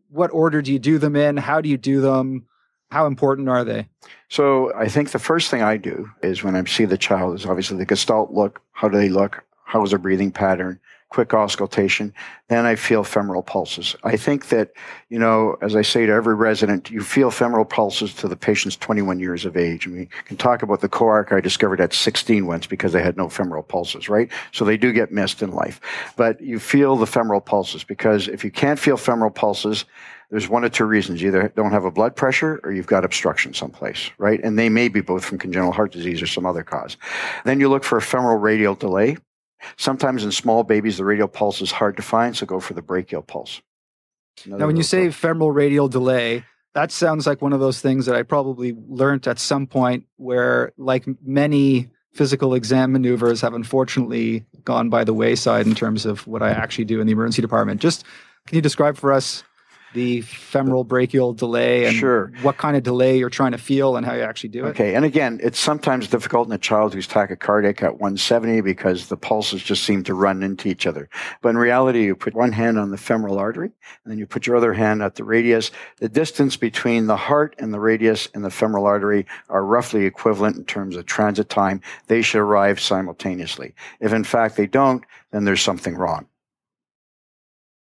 what 0.08 0.32
order 0.32 0.62
do 0.62 0.72
you 0.72 0.80
do 0.80 0.98
them 0.98 1.18
in? 1.18 1.36
How 1.36 1.60
do 1.60 1.68
you 1.68 1.78
do 1.78 2.00
them? 2.00 2.46
How 2.90 3.06
important 3.06 3.50
are 3.50 3.66
they? 3.66 3.90
So 4.30 4.74
I 4.76 4.88
think 4.88 5.12
the 5.12 5.20
first 5.20 5.52
thing 5.52 5.62
I 5.62 5.76
do 5.76 6.10
is 6.24 6.42
when 6.42 6.56
I 6.56 6.64
see 6.64 6.86
the 6.86 6.98
child 6.98 7.36
is 7.36 7.46
obviously 7.46 7.76
the 7.76 7.86
gestalt 7.86 8.32
look. 8.32 8.62
How 8.72 8.88
do 8.88 8.98
they 8.98 9.10
look? 9.10 9.44
How 9.66 9.84
is 9.84 9.90
their 9.90 10.00
breathing 10.00 10.32
pattern? 10.32 10.80
Quick 11.10 11.34
auscultation. 11.34 12.14
Then 12.50 12.66
I 12.66 12.76
feel 12.76 13.04
femoral 13.04 13.42
pulses. 13.42 13.96
I 14.04 14.18
think 14.18 14.50
that, 14.50 14.72
you 15.10 15.18
know, 15.18 15.56
as 15.62 15.76
I 15.76 15.82
say 15.82 16.06
to 16.06 16.12
every 16.12 16.36
resident, 16.36 16.90
you 16.90 17.02
feel 17.02 17.32
femoral 17.32 17.66
pulses 17.66 18.14
to 18.16 18.28
the 18.28 18.36
patient's 18.36 18.76
21 18.78 19.20
years 19.20 19.46
of 19.46 19.56
age. 19.56 19.86
And 19.86 19.96
we 19.96 20.10
can 20.26 20.38
talk 20.38 20.62
about 20.62 20.82
the 20.82 20.90
coarc 20.90 21.32
I 21.32 21.40
discovered 21.40 21.80
at 21.80 21.94
16 21.94 22.46
once 22.46 22.68
because 22.68 22.92
they 22.92 23.02
had 23.02 23.18
no 23.18 23.30
femoral 23.30 23.64
pulses, 23.64 24.10
right? 24.10 24.30
So 24.52 24.66
they 24.66 24.78
do 24.78 24.92
get 24.92 25.12
missed 25.12 25.42
in 25.42 25.52
life. 25.52 25.80
But 26.18 26.42
you 26.42 26.60
feel 26.60 26.96
the 26.96 27.08
femoral 27.08 27.42
pulses 27.42 27.84
because 27.84 28.28
if 28.28 28.44
you 28.44 28.52
can't 28.52 28.80
feel 28.80 28.98
femoral 28.98 29.32
pulses, 29.32 29.86
there's 30.32 30.50
one 30.50 30.66
or 30.66 30.70
two 30.70 30.86
reasons. 30.86 31.22
You 31.22 31.30
either 31.30 31.52
don't 31.56 31.72
have 31.72 31.86
a 31.86 31.92
blood 31.92 32.16
pressure 32.16 32.60
or 32.64 32.72
you've 32.72 32.88
got 32.88 33.06
obstruction 33.06 33.54
someplace, 33.54 34.10
right? 34.18 34.40
And 34.44 34.58
they 34.58 34.70
may 34.70 34.88
be 34.88 35.02
both 35.02 35.24
from 35.24 35.38
congenital 35.38 35.72
heart 35.72 35.92
disease 35.92 36.22
or 36.22 36.28
some 36.28 36.46
other 36.46 36.64
cause. 36.64 36.98
Then 37.46 37.60
you 37.60 37.70
look 37.70 37.84
for 37.84 37.98
a 37.98 38.02
femoral 38.02 38.38
radial 38.38 38.76
delay. 38.76 39.18
Sometimes 39.78 40.24
in 40.24 40.32
small 40.32 40.64
babies, 40.64 40.98
the 40.98 41.06
radial 41.06 41.28
pulse 41.28 41.62
is 41.62 41.72
hard 41.72 41.98
to 41.98 42.04
find, 42.04 42.36
so 42.36 42.46
go 42.46 42.60
for 42.60 42.74
the 42.74 42.82
brachial 42.82 43.22
pulse. 43.22 43.62
Another 44.46 44.60
now, 44.60 44.68
when 44.68 44.76
you 44.76 44.84
say 44.84 45.10
femoral 45.12 45.52
radial 45.52 45.88
delay, 45.88 46.44
that 46.74 46.92
sounds 46.92 47.26
like 47.26 47.42
one 47.42 47.54
of 47.54 47.62
those 47.62 47.80
things 47.80 48.06
that 48.06 48.16
I 48.16 48.24
probably 48.24 48.76
learned 48.88 49.28
at 49.28 49.40
some 49.40 49.66
point 49.66 50.06
where, 50.18 50.74
like 50.78 51.06
many 51.24 51.90
physical 52.14 52.54
exam 52.54 52.92
maneuvers, 52.92 53.40
have 53.42 53.54
unfortunately 53.54 54.46
gone 54.66 54.90
by 54.90 55.06
the 55.06 55.14
wayside 55.14 55.68
in 55.68 55.76
terms 55.76 56.06
of 56.06 56.28
what 56.28 56.44
I 56.44 56.50
actually 56.52 56.86
do 56.86 57.00
in 57.00 57.08
the 57.08 57.14
emergency 57.14 57.42
department. 57.42 57.80
Just 57.80 58.04
can 58.46 58.58
you 58.58 58.62
describe 58.62 58.98
for 58.98 59.14
us 59.14 59.45
the 59.96 60.22
femoral 60.22 60.84
brachial 60.84 61.34
delay 61.34 61.86
and 61.86 61.96
sure. 61.96 62.32
what 62.42 62.58
kind 62.58 62.76
of 62.76 62.84
delay 62.84 63.18
you're 63.18 63.30
trying 63.30 63.54
to 63.54 63.58
feel 63.58 63.96
and 63.96 64.06
how 64.06 64.14
you 64.14 64.22
actually 64.22 64.50
do 64.50 64.66
it. 64.66 64.70
Okay, 64.70 64.94
and 64.94 65.06
again, 65.06 65.40
it's 65.42 65.58
sometimes 65.58 66.10
difficult 66.10 66.48
in 66.48 66.54
a 66.54 66.58
child 66.58 66.94
who's 66.94 67.08
tachycardic 67.08 67.82
at 67.82 67.94
170 67.94 68.60
because 68.60 69.08
the 69.08 69.16
pulses 69.16 69.64
just 69.64 69.84
seem 69.84 70.04
to 70.04 70.14
run 70.14 70.44
into 70.44 70.68
each 70.68 70.86
other. 70.86 71.10
But 71.42 71.50
in 71.50 71.58
reality, 71.58 72.04
you 72.04 72.16
put 72.16 72.36
one 72.36 72.52
hand 72.52 72.78
on 72.78 72.92
the 72.92 72.98
femoral 72.98 73.40
artery 73.40 73.72
and 74.04 74.12
then 74.12 74.20
you 74.20 74.28
put 74.28 74.46
your 74.46 74.58
other 74.58 74.74
hand 74.74 75.02
at 75.02 75.16
the 75.16 75.24
radius. 75.24 75.72
The 75.98 76.10
distance 76.10 76.58
between 76.58 77.08
the 77.08 77.16
heart 77.16 77.56
and 77.58 77.74
the 77.74 77.80
radius 77.80 78.28
and 78.34 78.44
the 78.44 78.52
femoral 78.52 78.86
artery 78.86 79.26
are 79.48 79.64
roughly 79.64 80.06
equivalent 80.06 80.58
in 80.58 80.66
terms 80.66 80.98
of 80.98 81.06
transit 81.06 81.48
time. 81.48 81.80
They 82.08 82.22
should 82.22 82.42
arrive 82.42 82.82
simultaneously. 82.82 83.74
If 84.02 84.12
in 84.12 84.26
fact 84.26 84.58
they 84.58 84.68
don't, 84.68 85.06
then 85.32 85.46
there's 85.46 85.62
something 85.62 85.96
wrong. 85.96 86.28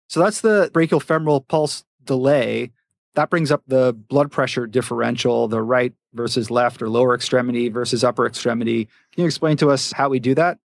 So 0.09 0.19
that's 0.19 0.41
the 0.41 0.71
brachial 0.73 0.99
femoral 0.99 1.41
pulse 1.41 1.85
delay. 2.11 2.73
that 3.15 3.31
brings 3.31 3.53
up 3.53 3.63
the 3.69 3.93
blood 3.93 4.33
pressure 4.33 4.67
differential, 4.67 5.47
the 5.47 5.63
right 5.63 5.93
versus 6.13 6.51
left 6.51 6.83
or 6.83 6.89
lower 6.89 7.15
extremity 7.15 7.69
versus 7.69 8.03
upper 8.03 8.27
extremity. 8.27 8.87
Can 9.13 9.23
you 9.23 9.27
explain 9.27 9.57
to 9.59 9.71
us 9.71 9.93
how 9.93 10.09
we 10.09 10.19
do 10.19 10.35
that? 10.35 10.59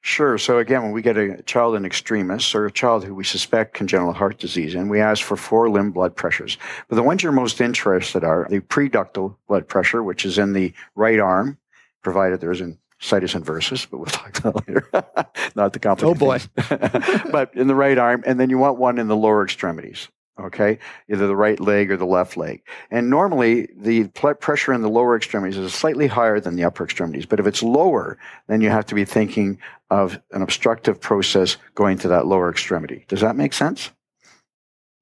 Sure. 0.00 0.36
So 0.38 0.58
again, 0.58 0.82
when 0.82 0.90
we 0.90 1.00
get 1.00 1.16
a 1.16 1.40
child 1.42 1.76
in 1.76 1.84
extremis 1.84 2.52
or 2.52 2.66
a 2.66 2.72
child 2.72 3.04
who 3.04 3.14
we 3.14 3.22
suspect 3.22 3.74
congenital 3.74 4.12
heart 4.12 4.38
disease, 4.38 4.74
and 4.74 4.90
we 4.90 5.00
ask 5.00 5.22
for 5.22 5.36
four 5.36 5.70
limb 5.70 5.92
blood 5.92 6.16
pressures. 6.16 6.58
But 6.88 6.96
the 6.96 7.04
ones 7.04 7.22
you're 7.22 7.30
most 7.30 7.60
interested 7.60 8.24
are 8.24 8.48
the 8.50 8.58
preductal 8.60 9.36
blood 9.46 9.68
pressure, 9.68 10.02
which 10.02 10.26
is 10.26 10.36
in 10.36 10.52
the 10.52 10.72
right 10.96 11.20
arm, 11.20 11.58
provided 12.02 12.40
there 12.40 12.50
isn't 12.50 12.76
situs 12.98 13.34
inversus, 13.34 13.86
but 13.88 13.98
we'll 13.98 14.06
talk 14.22 14.36
about 14.38 14.66
that 14.66 14.68
later. 14.68 14.88
Not 15.54 15.74
the 15.74 15.78
complicated. 15.78 16.20
Oh 16.20 16.26
boy. 16.26 17.30
but 17.30 17.54
in 17.54 17.68
the 17.68 17.76
right 17.76 17.98
arm, 17.98 18.24
and 18.26 18.40
then 18.40 18.50
you 18.50 18.58
want 18.58 18.78
one 18.78 18.98
in 18.98 19.06
the 19.06 19.16
lower 19.16 19.44
extremities 19.44 20.08
okay, 20.38 20.78
either 21.08 21.26
the 21.26 21.36
right 21.36 21.58
leg 21.60 21.90
or 21.90 21.96
the 21.96 22.06
left 22.06 22.36
leg. 22.36 22.62
And 22.90 23.10
normally 23.10 23.68
the 23.76 24.04
pressure 24.40 24.72
in 24.72 24.82
the 24.82 24.88
lower 24.88 25.16
extremities 25.16 25.58
is 25.58 25.74
slightly 25.74 26.06
higher 26.06 26.40
than 26.40 26.56
the 26.56 26.64
upper 26.64 26.84
extremities. 26.84 27.26
But 27.26 27.40
if 27.40 27.46
it's 27.46 27.62
lower, 27.62 28.18
then 28.46 28.60
you 28.60 28.70
have 28.70 28.86
to 28.86 28.94
be 28.94 29.04
thinking 29.04 29.58
of 29.90 30.20
an 30.32 30.42
obstructive 30.42 31.00
process 31.00 31.56
going 31.74 31.98
to 31.98 32.08
that 32.08 32.26
lower 32.26 32.50
extremity. 32.50 33.04
Does 33.08 33.20
that 33.20 33.36
make 33.36 33.52
sense? 33.52 33.90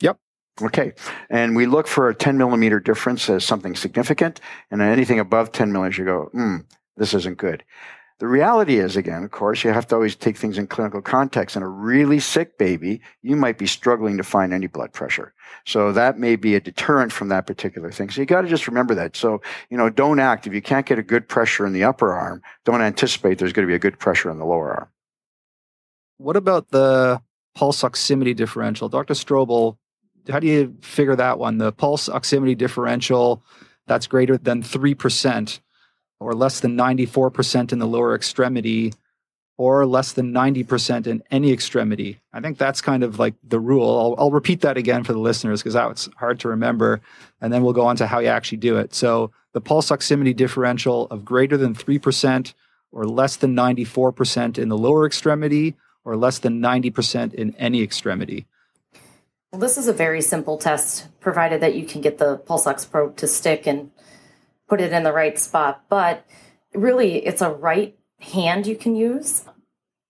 Yep. 0.00 0.18
Okay. 0.62 0.92
And 1.28 1.56
we 1.56 1.66
look 1.66 1.86
for 1.86 2.08
a 2.08 2.14
10 2.14 2.38
millimeter 2.38 2.80
difference 2.80 3.28
as 3.28 3.44
something 3.44 3.74
significant. 3.74 4.40
And 4.70 4.80
anything 4.80 5.20
above 5.20 5.52
10 5.52 5.72
millimeters, 5.72 5.98
you 5.98 6.04
go, 6.04 6.24
hmm, 6.32 6.56
this 6.96 7.14
isn't 7.14 7.38
good. 7.38 7.62
The 8.18 8.26
reality 8.26 8.78
is, 8.78 8.96
again, 8.96 9.24
of 9.24 9.30
course, 9.30 9.62
you 9.62 9.72
have 9.72 9.86
to 9.88 9.94
always 9.94 10.16
take 10.16 10.38
things 10.38 10.56
in 10.56 10.66
clinical 10.68 11.02
context. 11.02 11.54
In 11.54 11.62
a 11.62 11.68
really 11.68 12.18
sick 12.18 12.56
baby, 12.56 13.02
you 13.20 13.36
might 13.36 13.58
be 13.58 13.66
struggling 13.66 14.16
to 14.16 14.22
find 14.22 14.54
any 14.54 14.68
blood 14.68 14.94
pressure. 14.94 15.34
So 15.66 15.92
that 15.92 16.18
may 16.18 16.36
be 16.36 16.54
a 16.54 16.60
deterrent 16.60 17.12
from 17.12 17.28
that 17.28 17.46
particular 17.46 17.92
thing. 17.92 18.08
So 18.08 18.22
you 18.22 18.26
got 18.26 18.40
to 18.40 18.48
just 18.48 18.68
remember 18.68 18.94
that. 18.94 19.16
So, 19.16 19.42
you 19.68 19.76
know, 19.76 19.90
don't 19.90 20.18
act. 20.18 20.46
If 20.46 20.54
you 20.54 20.62
can't 20.62 20.86
get 20.86 20.98
a 20.98 21.02
good 21.02 21.28
pressure 21.28 21.66
in 21.66 21.74
the 21.74 21.84
upper 21.84 22.14
arm, 22.14 22.40
don't 22.64 22.80
anticipate 22.80 23.38
there's 23.38 23.52
going 23.52 23.66
to 23.66 23.70
be 23.70 23.76
a 23.76 23.78
good 23.78 23.98
pressure 23.98 24.30
in 24.30 24.38
the 24.38 24.46
lower 24.46 24.72
arm. 24.72 24.88
What 26.16 26.36
about 26.36 26.70
the 26.70 27.20
pulse 27.54 27.82
oximetry 27.82 28.34
differential? 28.34 28.88
Dr. 28.88 29.12
Strobel, 29.12 29.76
how 30.30 30.40
do 30.40 30.46
you 30.46 30.74
figure 30.80 31.16
that 31.16 31.38
one? 31.38 31.58
The 31.58 31.72
pulse 31.72 32.08
oximetry 32.08 32.56
differential 32.56 33.44
that's 33.86 34.06
greater 34.06 34.38
than 34.38 34.62
3% 34.62 35.60
or 36.20 36.34
less 36.34 36.60
than 36.60 36.76
94% 36.76 37.72
in 37.72 37.78
the 37.78 37.86
lower 37.86 38.14
extremity 38.14 38.92
or 39.58 39.86
less 39.86 40.12
than 40.12 40.32
90% 40.32 41.06
in 41.06 41.22
any 41.30 41.50
extremity. 41.50 42.20
I 42.32 42.40
think 42.40 42.58
that's 42.58 42.82
kind 42.82 43.02
of 43.02 43.18
like 43.18 43.34
the 43.42 43.58
rule. 43.58 43.98
I'll, 44.18 44.24
I'll 44.24 44.30
repeat 44.30 44.60
that 44.60 44.76
again 44.76 45.02
for 45.02 45.12
the 45.12 45.18
listeners 45.18 45.62
because 45.62 45.74
that's 45.74 46.08
hard 46.16 46.40
to 46.40 46.48
remember. 46.48 47.00
And 47.40 47.52
then 47.52 47.62
we'll 47.62 47.72
go 47.72 47.86
on 47.86 47.96
to 47.96 48.06
how 48.06 48.18
you 48.18 48.28
actually 48.28 48.58
do 48.58 48.76
it. 48.76 48.94
So 48.94 49.30
the 49.52 49.60
pulse 49.62 49.88
oximetry 49.88 50.36
differential 50.36 51.06
of 51.06 51.24
greater 51.24 51.56
than 51.56 51.74
3% 51.74 52.52
or 52.92 53.04
less 53.04 53.36
than 53.36 53.56
94% 53.56 54.58
in 54.58 54.68
the 54.68 54.78
lower 54.78 55.06
extremity 55.06 55.74
or 56.04 56.16
less 56.16 56.38
than 56.38 56.60
90% 56.60 57.34
in 57.34 57.54
any 57.56 57.82
extremity. 57.82 58.46
Well, 59.52 59.60
this 59.60 59.78
is 59.78 59.88
a 59.88 59.92
very 59.92 60.20
simple 60.20 60.58
test, 60.58 61.08
provided 61.20 61.62
that 61.62 61.74
you 61.74 61.86
can 61.86 62.02
get 62.02 62.18
the 62.18 62.36
pulse 62.36 62.66
ox 62.66 62.84
probe 62.84 63.16
to 63.16 63.26
stick 63.26 63.66
and 63.66 63.90
put 64.68 64.80
it 64.80 64.92
in 64.92 65.02
the 65.02 65.12
right 65.12 65.38
spot. 65.38 65.84
But 65.88 66.26
really, 66.74 67.24
it's 67.26 67.42
a 67.42 67.50
right 67.50 67.96
hand 68.20 68.66
you 68.66 68.76
can 68.76 68.96
use, 68.96 69.44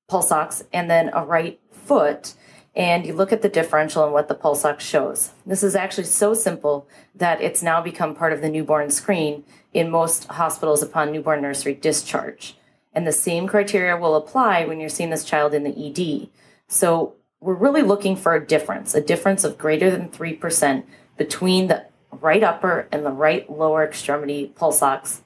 pulse 0.08 0.32
ox, 0.32 0.64
and 0.72 0.90
then 0.90 1.10
a 1.12 1.24
right 1.24 1.60
foot. 1.70 2.34
And 2.74 3.06
you 3.06 3.14
look 3.14 3.32
at 3.32 3.40
the 3.40 3.48
differential 3.48 4.04
and 4.04 4.12
what 4.12 4.28
the 4.28 4.34
pulse 4.34 4.64
ox 4.64 4.84
shows. 4.84 5.30
This 5.46 5.62
is 5.62 5.74
actually 5.74 6.04
so 6.04 6.34
simple 6.34 6.86
that 7.14 7.40
it's 7.40 7.62
now 7.62 7.80
become 7.80 8.14
part 8.14 8.34
of 8.34 8.42
the 8.42 8.50
newborn 8.50 8.90
screen 8.90 9.44
in 9.72 9.90
most 9.90 10.24
hospitals 10.26 10.82
upon 10.82 11.10
newborn 11.10 11.40
nursery 11.40 11.74
discharge. 11.74 12.56
And 12.92 13.06
the 13.06 13.12
same 13.12 13.46
criteria 13.46 13.96
will 13.96 14.14
apply 14.14 14.64
when 14.64 14.78
you're 14.78 14.88
seeing 14.88 15.10
this 15.10 15.24
child 15.24 15.54
in 15.54 15.64
the 15.64 15.86
ED. 15.86 16.28
So 16.68 17.14
we're 17.40 17.54
really 17.54 17.82
looking 17.82 18.16
for 18.16 18.34
a 18.34 18.46
difference, 18.46 18.94
a 18.94 19.00
difference 19.00 19.44
of 19.44 19.58
greater 19.58 19.90
than 19.90 20.08
3% 20.08 20.84
between 21.16 21.68
the 21.68 21.85
right 22.12 22.42
upper 22.42 22.88
and 22.92 23.04
the 23.04 23.10
right 23.10 23.50
lower 23.50 23.84
extremity 23.84 24.52
pulse 24.56 24.82
ox. 24.82 25.22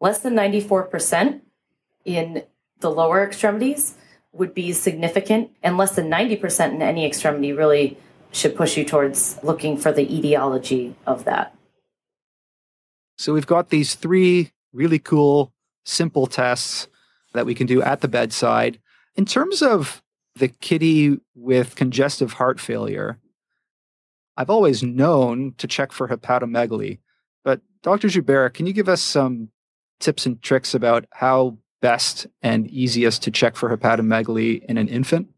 Less 0.00 0.18
than 0.18 0.34
94% 0.34 1.40
in 2.04 2.42
the 2.80 2.90
lower 2.90 3.24
extremities 3.24 3.94
would 4.32 4.52
be 4.52 4.72
significant, 4.72 5.50
and 5.62 5.78
less 5.78 5.96
than 5.96 6.10
90% 6.10 6.74
in 6.74 6.82
any 6.82 7.06
extremity 7.06 7.52
really 7.52 7.96
should 8.32 8.54
push 8.54 8.76
you 8.76 8.84
towards 8.84 9.38
looking 9.42 9.78
for 9.78 9.92
the 9.92 10.14
etiology 10.14 10.94
of 11.06 11.24
that. 11.24 11.54
So 13.16 13.32
we've 13.32 13.46
got 13.46 13.70
these 13.70 13.94
three 13.94 14.52
really 14.74 14.98
cool, 14.98 15.52
simple 15.86 16.26
tests 16.26 16.88
that 17.32 17.46
we 17.46 17.54
can 17.54 17.66
do 17.66 17.82
at 17.82 18.02
the 18.02 18.08
bedside. 18.08 18.78
In 19.14 19.24
terms 19.24 19.62
of 19.62 20.02
the 20.34 20.48
kitty 20.48 21.18
with 21.34 21.76
congestive 21.76 22.34
heart 22.34 22.60
failure, 22.60 23.18
I've 24.36 24.50
always 24.50 24.82
known 24.82 25.54
to 25.58 25.66
check 25.66 25.92
for 25.92 26.08
hepatomegaly. 26.08 26.98
But 27.44 27.60
Dr. 27.82 28.08
Joubert, 28.08 28.54
can 28.54 28.66
you 28.66 28.72
give 28.72 28.88
us 28.88 29.02
some 29.02 29.50
tips 30.00 30.26
and 30.26 30.40
tricks 30.42 30.74
about 30.74 31.06
how 31.12 31.58
best 31.80 32.26
and 32.42 32.68
easiest 32.70 33.22
to 33.22 33.30
check 33.30 33.56
for 33.56 33.74
hepatomegaly 33.74 34.64
in 34.64 34.76
an 34.76 34.88
infant? 34.88 35.28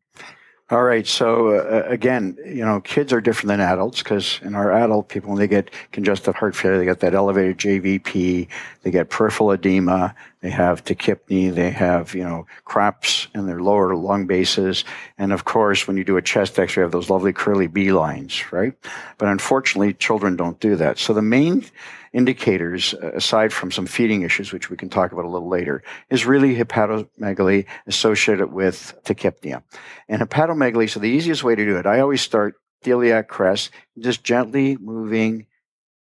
All 0.70 0.82
right. 0.82 1.06
So 1.06 1.54
uh, 1.58 1.84
again, 1.86 2.36
you 2.44 2.62
know, 2.62 2.80
kids 2.82 3.10
are 3.10 3.22
different 3.22 3.48
than 3.48 3.60
adults 3.60 4.02
because 4.02 4.38
in 4.42 4.54
our 4.54 4.70
adult 4.70 5.08
people, 5.08 5.30
when 5.30 5.38
they 5.38 5.46
get 5.46 5.70
congestive 5.92 6.34
heart 6.34 6.54
failure, 6.54 6.76
they 6.78 6.84
get 6.84 7.00
that 7.00 7.14
elevated 7.14 7.56
JVP, 7.56 8.48
they 8.82 8.90
get 8.90 9.08
peripheral 9.08 9.52
edema, 9.52 10.14
they 10.40 10.50
have 10.50 10.84
tachypnea, 10.84 11.54
they 11.54 11.70
have, 11.70 12.14
you 12.14 12.22
know, 12.22 12.46
creps 12.64 13.28
in 13.34 13.46
their 13.46 13.60
lower 13.60 13.96
lung 13.96 14.26
bases. 14.26 14.84
And 15.16 15.32
of 15.32 15.44
course, 15.44 15.86
when 15.86 15.96
you 15.96 16.04
do 16.04 16.16
a 16.16 16.22
chest 16.22 16.58
x-ray, 16.58 16.80
you 16.80 16.84
have 16.84 16.92
those 16.92 17.10
lovely 17.10 17.32
Kerley 17.32 17.72
B 17.72 17.92
lines, 17.92 18.52
right? 18.52 18.72
But 19.18 19.28
unfortunately, 19.28 19.94
children 19.94 20.36
don't 20.36 20.60
do 20.60 20.76
that. 20.76 20.98
So 20.98 21.12
the 21.12 21.22
main 21.22 21.64
indicators, 22.12 22.94
uh, 22.94 23.12
aside 23.14 23.52
from 23.52 23.70
some 23.70 23.86
feeding 23.86 24.22
issues, 24.22 24.52
which 24.52 24.70
we 24.70 24.76
can 24.76 24.88
talk 24.88 25.12
about 25.12 25.24
a 25.24 25.28
little 25.28 25.48
later, 25.48 25.82
is 26.08 26.24
really 26.24 26.54
hepatomegaly 26.54 27.66
associated 27.86 28.52
with 28.52 28.94
tachypnea. 29.04 29.62
And 30.08 30.22
hepatomegaly, 30.22 30.88
so 30.88 31.00
the 31.00 31.08
easiest 31.08 31.44
way 31.44 31.54
to 31.54 31.64
do 31.64 31.76
it, 31.76 31.86
I 31.86 32.00
always 32.00 32.22
start 32.22 32.54
iliac 32.84 33.28
crest, 33.28 33.70
just 33.98 34.24
gently 34.24 34.76
moving 34.76 35.46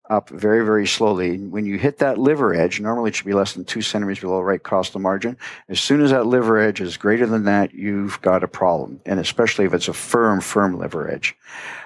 up 0.09 0.29
very, 0.29 0.63
very 0.65 0.87
slowly. 0.87 1.37
When 1.37 1.65
you 1.65 1.77
hit 1.77 1.99
that 1.99 2.17
liver 2.17 2.53
edge, 2.53 2.79
normally 2.79 3.09
it 3.09 3.15
should 3.15 3.25
be 3.25 3.33
less 3.33 3.53
than 3.53 3.65
two 3.65 3.81
centimeters 3.81 4.19
below 4.19 4.41
right 4.41 4.61
costal 4.61 4.99
margin. 4.99 5.37
As 5.69 5.79
soon 5.79 6.01
as 6.01 6.11
that 6.11 6.25
liver 6.25 6.59
edge 6.59 6.81
is 6.81 6.97
greater 6.97 7.25
than 7.25 7.45
that, 7.45 7.73
you've 7.73 8.21
got 8.21 8.43
a 8.43 8.47
problem. 8.47 8.99
And 9.05 9.19
especially 9.19 9.65
if 9.65 9.73
it's 9.73 9.87
a 9.87 9.93
firm, 9.93 10.41
firm 10.41 10.77
liver 10.77 11.09
edge. 11.09 11.35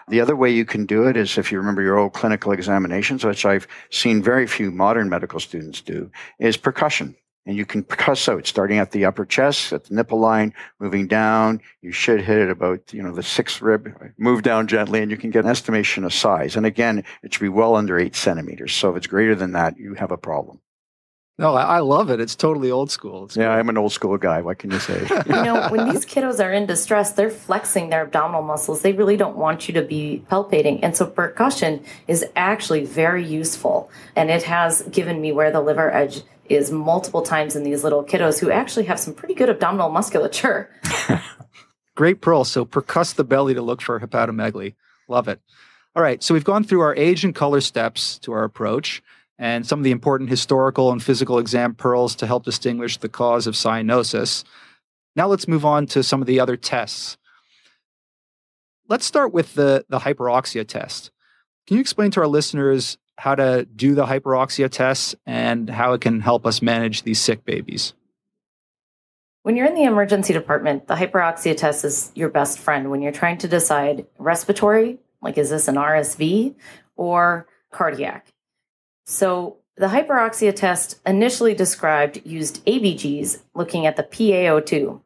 The 0.07 0.21
other 0.21 0.35
way 0.35 0.51
you 0.51 0.65
can 0.65 0.85
do 0.85 1.07
it 1.07 1.15
is 1.15 1.37
if 1.37 1.51
you 1.51 1.57
remember 1.57 1.81
your 1.81 1.97
old 1.97 2.13
clinical 2.13 2.51
examinations, 2.51 3.23
which 3.23 3.45
I've 3.45 3.67
seen 3.89 4.21
very 4.21 4.47
few 4.47 4.71
modern 4.71 5.09
medical 5.09 5.39
students 5.39 5.81
do, 5.81 6.11
is 6.39 6.57
percussion. 6.57 7.15
And 7.45 7.57
you 7.57 7.65
can 7.65 7.83
percuss 7.83 8.29
out 8.29 8.45
starting 8.45 8.77
at 8.77 8.91
the 8.91 9.05
upper 9.05 9.25
chest, 9.25 9.73
at 9.73 9.85
the 9.85 9.95
nipple 9.95 10.19
line, 10.19 10.53
moving 10.79 11.07
down. 11.07 11.59
You 11.81 11.91
should 11.91 12.21
hit 12.21 12.37
it 12.37 12.51
about, 12.51 12.93
you 12.93 13.01
know, 13.01 13.13
the 13.13 13.23
sixth 13.23 13.61
rib, 13.61 13.91
move 14.17 14.43
down 14.43 14.67
gently, 14.67 15.01
and 15.01 15.09
you 15.09 15.17
can 15.17 15.31
get 15.31 15.45
an 15.45 15.49
estimation 15.49 16.03
of 16.03 16.13
size. 16.13 16.55
And 16.55 16.65
again, 16.65 17.03
it 17.23 17.33
should 17.33 17.41
be 17.41 17.49
well 17.49 17.75
under 17.75 17.97
eight 17.97 18.15
centimeters. 18.15 18.73
So 18.73 18.91
if 18.91 18.97
it's 18.97 19.07
greater 19.07 19.33
than 19.33 19.53
that, 19.53 19.77
you 19.77 19.95
have 19.95 20.11
a 20.11 20.17
problem. 20.17 20.59
No, 21.41 21.55
I 21.55 21.79
love 21.79 22.11
it. 22.11 22.19
It's 22.19 22.35
totally 22.35 22.69
old 22.69 22.91
school. 22.91 23.25
It's 23.25 23.35
yeah, 23.35 23.49
I'm 23.49 23.67
an 23.67 23.75
old 23.75 23.91
school 23.93 24.15
guy. 24.17 24.41
What 24.41 24.59
can 24.59 24.69
you 24.69 24.77
say? 24.77 25.07
you 25.25 25.31
know, 25.31 25.69
when 25.69 25.89
these 25.89 26.05
kiddos 26.05 26.43
are 26.43 26.53
in 26.53 26.67
distress, 26.67 27.13
they're 27.13 27.31
flexing 27.31 27.89
their 27.89 28.03
abdominal 28.03 28.43
muscles. 28.43 28.83
They 28.83 28.93
really 28.93 29.17
don't 29.17 29.37
want 29.37 29.67
you 29.67 29.73
to 29.73 29.81
be 29.81 30.23
palpating. 30.29 30.81
And 30.83 30.95
so 30.95 31.07
percussion 31.07 31.83
is 32.07 32.23
actually 32.35 32.85
very 32.85 33.25
useful. 33.25 33.89
And 34.15 34.29
it 34.29 34.43
has 34.43 34.83
given 34.83 35.19
me 35.19 35.31
where 35.31 35.49
the 35.49 35.61
liver 35.61 35.89
edge 35.91 36.21
is 36.51 36.71
multiple 36.71 37.21
times 37.21 37.55
in 37.55 37.63
these 37.63 37.83
little 37.83 38.03
kiddos 38.03 38.39
who 38.39 38.51
actually 38.51 38.85
have 38.85 38.99
some 38.99 39.13
pretty 39.13 39.33
good 39.33 39.49
abdominal 39.49 39.89
musculature. 39.89 40.69
Great 41.95 42.21
pearl. 42.21 42.43
So 42.43 42.65
percuss 42.65 43.15
the 43.15 43.23
belly 43.23 43.53
to 43.53 43.61
look 43.61 43.81
for 43.81 43.99
hepatomegaly. 43.99 44.75
Love 45.07 45.27
it. 45.27 45.41
All 45.95 46.03
right. 46.03 46.23
So 46.23 46.33
we've 46.33 46.43
gone 46.43 46.63
through 46.63 46.81
our 46.81 46.95
age 46.95 47.25
and 47.25 47.35
color 47.35 47.61
steps 47.61 48.17
to 48.19 48.31
our 48.31 48.43
approach 48.43 49.01
and 49.37 49.65
some 49.65 49.79
of 49.79 49.83
the 49.83 49.91
important 49.91 50.29
historical 50.29 50.91
and 50.91 51.03
physical 51.03 51.39
exam 51.39 51.73
pearls 51.73 52.15
to 52.15 52.27
help 52.27 52.45
distinguish 52.45 52.97
the 52.97 53.09
cause 53.09 53.47
of 53.47 53.55
cyanosis. 53.55 54.43
Now 55.15 55.27
let's 55.27 55.47
move 55.47 55.65
on 55.65 55.87
to 55.87 56.03
some 56.03 56.21
of 56.21 56.27
the 56.27 56.39
other 56.39 56.55
tests. 56.55 57.17
Let's 58.87 59.05
start 59.05 59.33
with 59.33 59.55
the, 59.55 59.85
the 59.89 59.99
hyperoxia 59.99 60.67
test. 60.67 61.11
Can 61.65 61.77
you 61.77 61.81
explain 61.81 62.11
to 62.11 62.21
our 62.21 62.27
listeners 62.27 62.97
how 63.21 63.35
to 63.35 63.67
do 63.75 63.93
the 63.93 64.03
hyperoxia 64.03 64.67
tests 64.67 65.13
and 65.27 65.69
how 65.69 65.93
it 65.93 66.01
can 66.01 66.19
help 66.21 66.43
us 66.43 66.59
manage 66.59 67.03
these 67.03 67.19
sick 67.19 67.45
babies? 67.45 67.93
When 69.43 69.55
you're 69.55 69.67
in 69.67 69.75
the 69.75 69.83
emergency 69.83 70.33
department, 70.33 70.87
the 70.87 70.95
hyperoxia 70.95 71.55
test 71.55 71.85
is 71.85 72.11
your 72.15 72.29
best 72.29 72.57
friend 72.57 72.89
when 72.89 73.03
you're 73.03 73.11
trying 73.11 73.37
to 73.37 73.47
decide 73.47 74.07
respiratory, 74.17 74.97
like 75.21 75.37
is 75.37 75.51
this 75.51 75.67
an 75.67 75.75
RSV, 75.75 76.55
or 76.95 77.45
cardiac. 77.71 78.25
So 79.05 79.57
the 79.77 79.89
hyperoxia 79.89 80.55
test 80.55 80.99
initially 81.05 81.53
described 81.53 82.25
used 82.25 82.65
ABGs 82.65 83.43
looking 83.53 83.85
at 83.85 83.97
the 83.97 84.03
PaO2. 84.03 84.99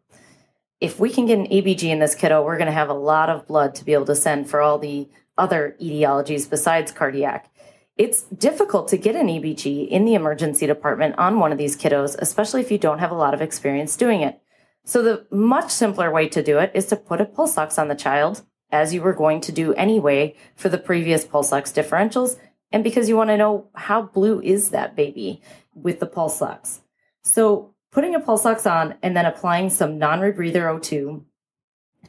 If 0.79 1.01
we 1.01 1.09
can 1.09 1.25
get 1.25 1.39
an 1.39 1.47
ABG 1.47 1.83
in 1.83 1.99
this 1.99 2.15
kiddo, 2.15 2.45
we're 2.45 2.57
going 2.57 2.67
to 2.67 2.71
have 2.71 2.89
a 2.89 2.93
lot 2.93 3.29
of 3.29 3.45
blood 3.45 3.75
to 3.75 3.83
be 3.83 3.91
able 3.91 4.05
to 4.05 4.15
send 4.15 4.49
for 4.49 4.61
all 4.61 4.79
the 4.79 5.09
other 5.37 5.75
etiologies 5.81 6.49
besides 6.49 6.93
cardiac. 6.93 7.51
It's 7.97 8.23
difficult 8.23 8.89
to 8.89 8.97
get 8.97 9.15
an 9.15 9.27
ABG 9.27 9.87
in 9.87 10.03
the 10.03 10.15
emergency 10.15 10.67
department 10.67 11.15
on 11.17 11.39
one 11.39 11.53
of 11.53 11.57
these 11.57 11.77
kiddos, 11.77 12.17
especially 12.19 12.59
if 12.59 12.69
you 12.69 12.77
don't 12.77 12.99
have 12.99 13.11
a 13.11 13.15
lot 13.15 13.33
of 13.33 13.41
experience 13.41 13.95
doing 13.95 14.21
it. 14.21 14.41
So, 14.83 15.01
the 15.01 15.25
much 15.31 15.71
simpler 15.71 16.11
way 16.11 16.27
to 16.29 16.43
do 16.43 16.59
it 16.59 16.71
is 16.75 16.85
to 16.87 16.97
put 16.97 17.21
a 17.21 17.25
pulse 17.25 17.57
ox 17.57 17.79
on 17.79 17.87
the 17.87 17.95
child, 17.95 18.43
as 18.69 18.93
you 18.93 19.01
were 19.01 19.13
going 19.13 19.39
to 19.41 19.51
do 19.51 19.73
anyway 19.75 20.35
for 20.55 20.67
the 20.67 20.77
previous 20.77 21.25
pulse 21.25 21.53
ox 21.53 21.71
differentials, 21.71 22.37
and 22.71 22.83
because 22.83 23.07
you 23.07 23.15
want 23.15 23.29
to 23.29 23.37
know 23.37 23.69
how 23.73 24.01
blue 24.01 24.41
is 24.41 24.71
that 24.71 24.95
baby 24.95 25.41
with 25.73 25.99
the 25.99 26.05
pulse 26.05 26.41
ox. 26.41 26.81
So, 27.23 27.73
putting 27.91 28.13
a 28.13 28.19
pulse 28.19 28.45
ox 28.45 28.67
on 28.67 28.95
and 29.01 29.15
then 29.15 29.25
applying 29.25 29.69
some 29.69 29.97
non 29.97 30.19
rebreather 30.19 30.63
O2 30.63 31.23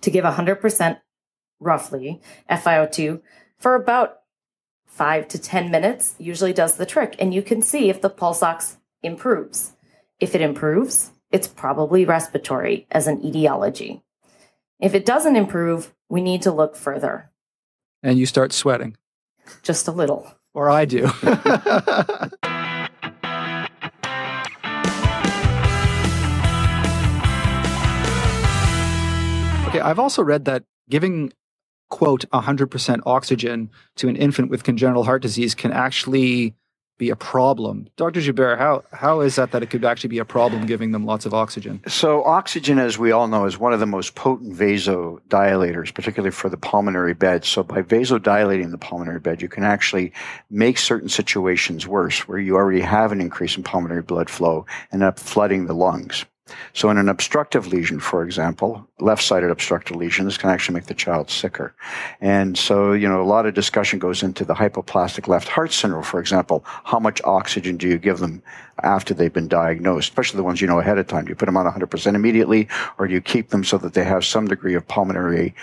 to 0.01 0.11
give 0.11 0.25
100% 0.25 1.01
roughly 1.61 2.21
FiO2 2.51 3.23
for 3.57 3.77
about 3.77 4.19
five 4.97 5.29
to 5.29 5.39
10 5.39 5.71
minutes 5.71 6.15
usually 6.19 6.55
does 6.55 6.77
the 6.77 6.87
trick. 6.87 7.17
And 7.19 7.35
you 7.35 7.43
can 7.43 7.61
see 7.61 7.91
if 7.91 8.01
the 8.01 8.09
pulse 8.09 8.43
ox 8.43 8.79
improves. 9.03 9.75
If 10.21 10.35
it 10.35 10.41
improves, 10.41 11.11
it's 11.31 11.47
probably 11.47 12.07
respiratory 12.07 12.87
as 12.91 13.07
an 13.07 13.23
etiology. 13.23 14.03
If 14.81 14.95
it 14.95 15.05
doesn't 15.05 15.37
improve, 15.37 15.93
we 16.09 16.23
need 16.23 16.41
to 16.43 16.51
look 16.51 16.77
further. 16.77 17.31
And 18.03 18.19
you 18.19 18.25
start 18.25 18.55
sweating. 18.55 18.97
Just 19.63 19.87
a 19.87 19.93
little. 19.93 20.33
Or 20.55 20.71
I 20.71 20.87
do. 20.87 21.05
okay, 29.69 29.81
I've 29.81 29.99
also 29.99 30.23
read 30.23 30.47
that 30.47 30.65
giving 30.89 31.35
quote 31.89 32.25
100% 32.31 33.01
oxygen 33.07 33.71
to 33.97 34.09
an 34.09 34.17
infant 34.17 34.51
with 34.51 34.65
congenital 34.65 35.05
heart 35.05 35.23
disease 35.23 35.55
can 35.55 35.73
actually 35.73 36.55
be 36.99 37.11
a 37.11 37.17
problem. 37.17 37.89
Dr. 37.97 38.21
Joubert, 38.21 38.59
how, 38.59 38.83
how 38.93 39.21
is 39.21 39.37
that 39.37 39.51
that 39.53 39.63
it 39.63 39.69
could 39.69 39.85
actually 39.85 40.09
be 40.09 40.19
a 40.19 40.25
problem 40.25 40.67
giving 40.67 40.93
them 40.93 41.05
lots 41.05 41.27
of 41.27 41.35
oxygen? 41.35 41.83
So, 41.87 42.25
oxygen, 42.25 42.79
as 42.79 42.99
we 42.99 43.13
all 43.13 43.29
know, 43.29 43.45
is 43.45 43.59
one 43.59 43.73
of 43.73 43.81
the 43.81 43.87
most 43.87 44.15
potent 44.15 44.55
vasodilators, 44.55 45.93
particularly 45.93 46.31
for 46.31 46.49
the 46.49 46.57
pulmonary 46.57 47.15
bed. 47.15 47.45
So, 47.45 47.63
by 47.63 47.83
vasodilating 47.83 48.71
the 48.71 48.79
pulmonary 48.79 49.21
bed, 49.21 49.43
you 49.43 49.49
can 49.49 49.65
actually 49.65 50.13
make 50.51 50.79
certain 50.79 51.09
situations 51.09 51.87
worse 51.87 52.27
where 52.27 52.39
you 52.39 52.57
already 52.57 52.81
have 52.81 53.13
an 53.13 53.21
increase 53.21 53.57
in 53.57 53.63
pulmonary 53.63 54.03
blood 54.03 54.31
flow 54.31 54.65
and 54.91 55.03
up 55.03 55.19
flooding 55.19 55.67
the 55.67 55.75
lungs. 55.75 56.25
So, 56.75 56.91
in 56.91 56.99
an 56.99 57.09
obstructive 57.09 57.67
lesion, 57.67 57.99
for 57.99 58.23
example, 58.23 58.87
left 59.01 59.23
sided 59.23 59.51
obstructive 59.51 59.97
lesion, 59.97 60.27
this 60.27 60.39
can 60.39 60.51
actually 60.51 60.75
make 60.75 60.87
the 60.87 60.95
child 60.95 61.29
sicker. 61.29 61.75
And 62.21 62.57
so, 62.57 62.93
you 62.93 63.09
know, 63.09 63.21
a 63.21 63.25
lot 63.25 63.47
of 63.47 63.55
discussion 63.55 63.99
goes 63.99 64.23
into 64.23 64.45
the 64.45 64.55
hypoplastic 64.55 65.27
left 65.27 65.49
heart 65.49 65.73
syndrome, 65.73 66.05
for 66.05 66.21
example. 66.21 66.65
How 66.67 67.01
much 67.01 67.21
oxygen 67.25 67.77
do 67.77 67.89
you 67.89 67.99
give 67.99 68.21
them 68.21 68.43
after 68.83 69.13
they've 69.13 69.33
been 69.33 69.49
diagnosed, 69.49 70.09
especially 70.09 70.37
the 70.37 70.45
ones 70.45 70.61
you 70.61 70.69
know 70.69 70.79
ahead 70.79 70.99
of 70.99 71.09
time? 71.09 71.25
Do 71.25 71.31
you 71.31 71.37
put 71.37 71.47
them 71.47 71.57
on 71.57 71.67
100% 71.67 72.15
immediately, 72.15 72.69
or 72.99 73.09
do 73.09 73.15
you 73.15 73.21
keep 73.21 73.51
them 73.51 73.65
so 73.65 73.79
that 73.79 73.95
they 73.95 74.05
have 74.05 74.25
some 74.25 74.47
degree 74.47 74.75
of 74.75 74.87
pulmonary 74.87 75.55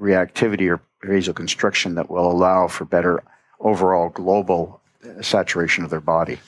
reactivity 0.00 0.70
or 0.70 0.80
vasoconstriction 1.02 1.96
that 1.96 2.10
will 2.10 2.30
allow 2.30 2.68
for 2.68 2.84
better 2.84 3.24
overall 3.60 4.08
global 4.10 4.80
saturation 5.20 5.82
of 5.82 5.90
their 5.90 6.00
body? 6.00 6.38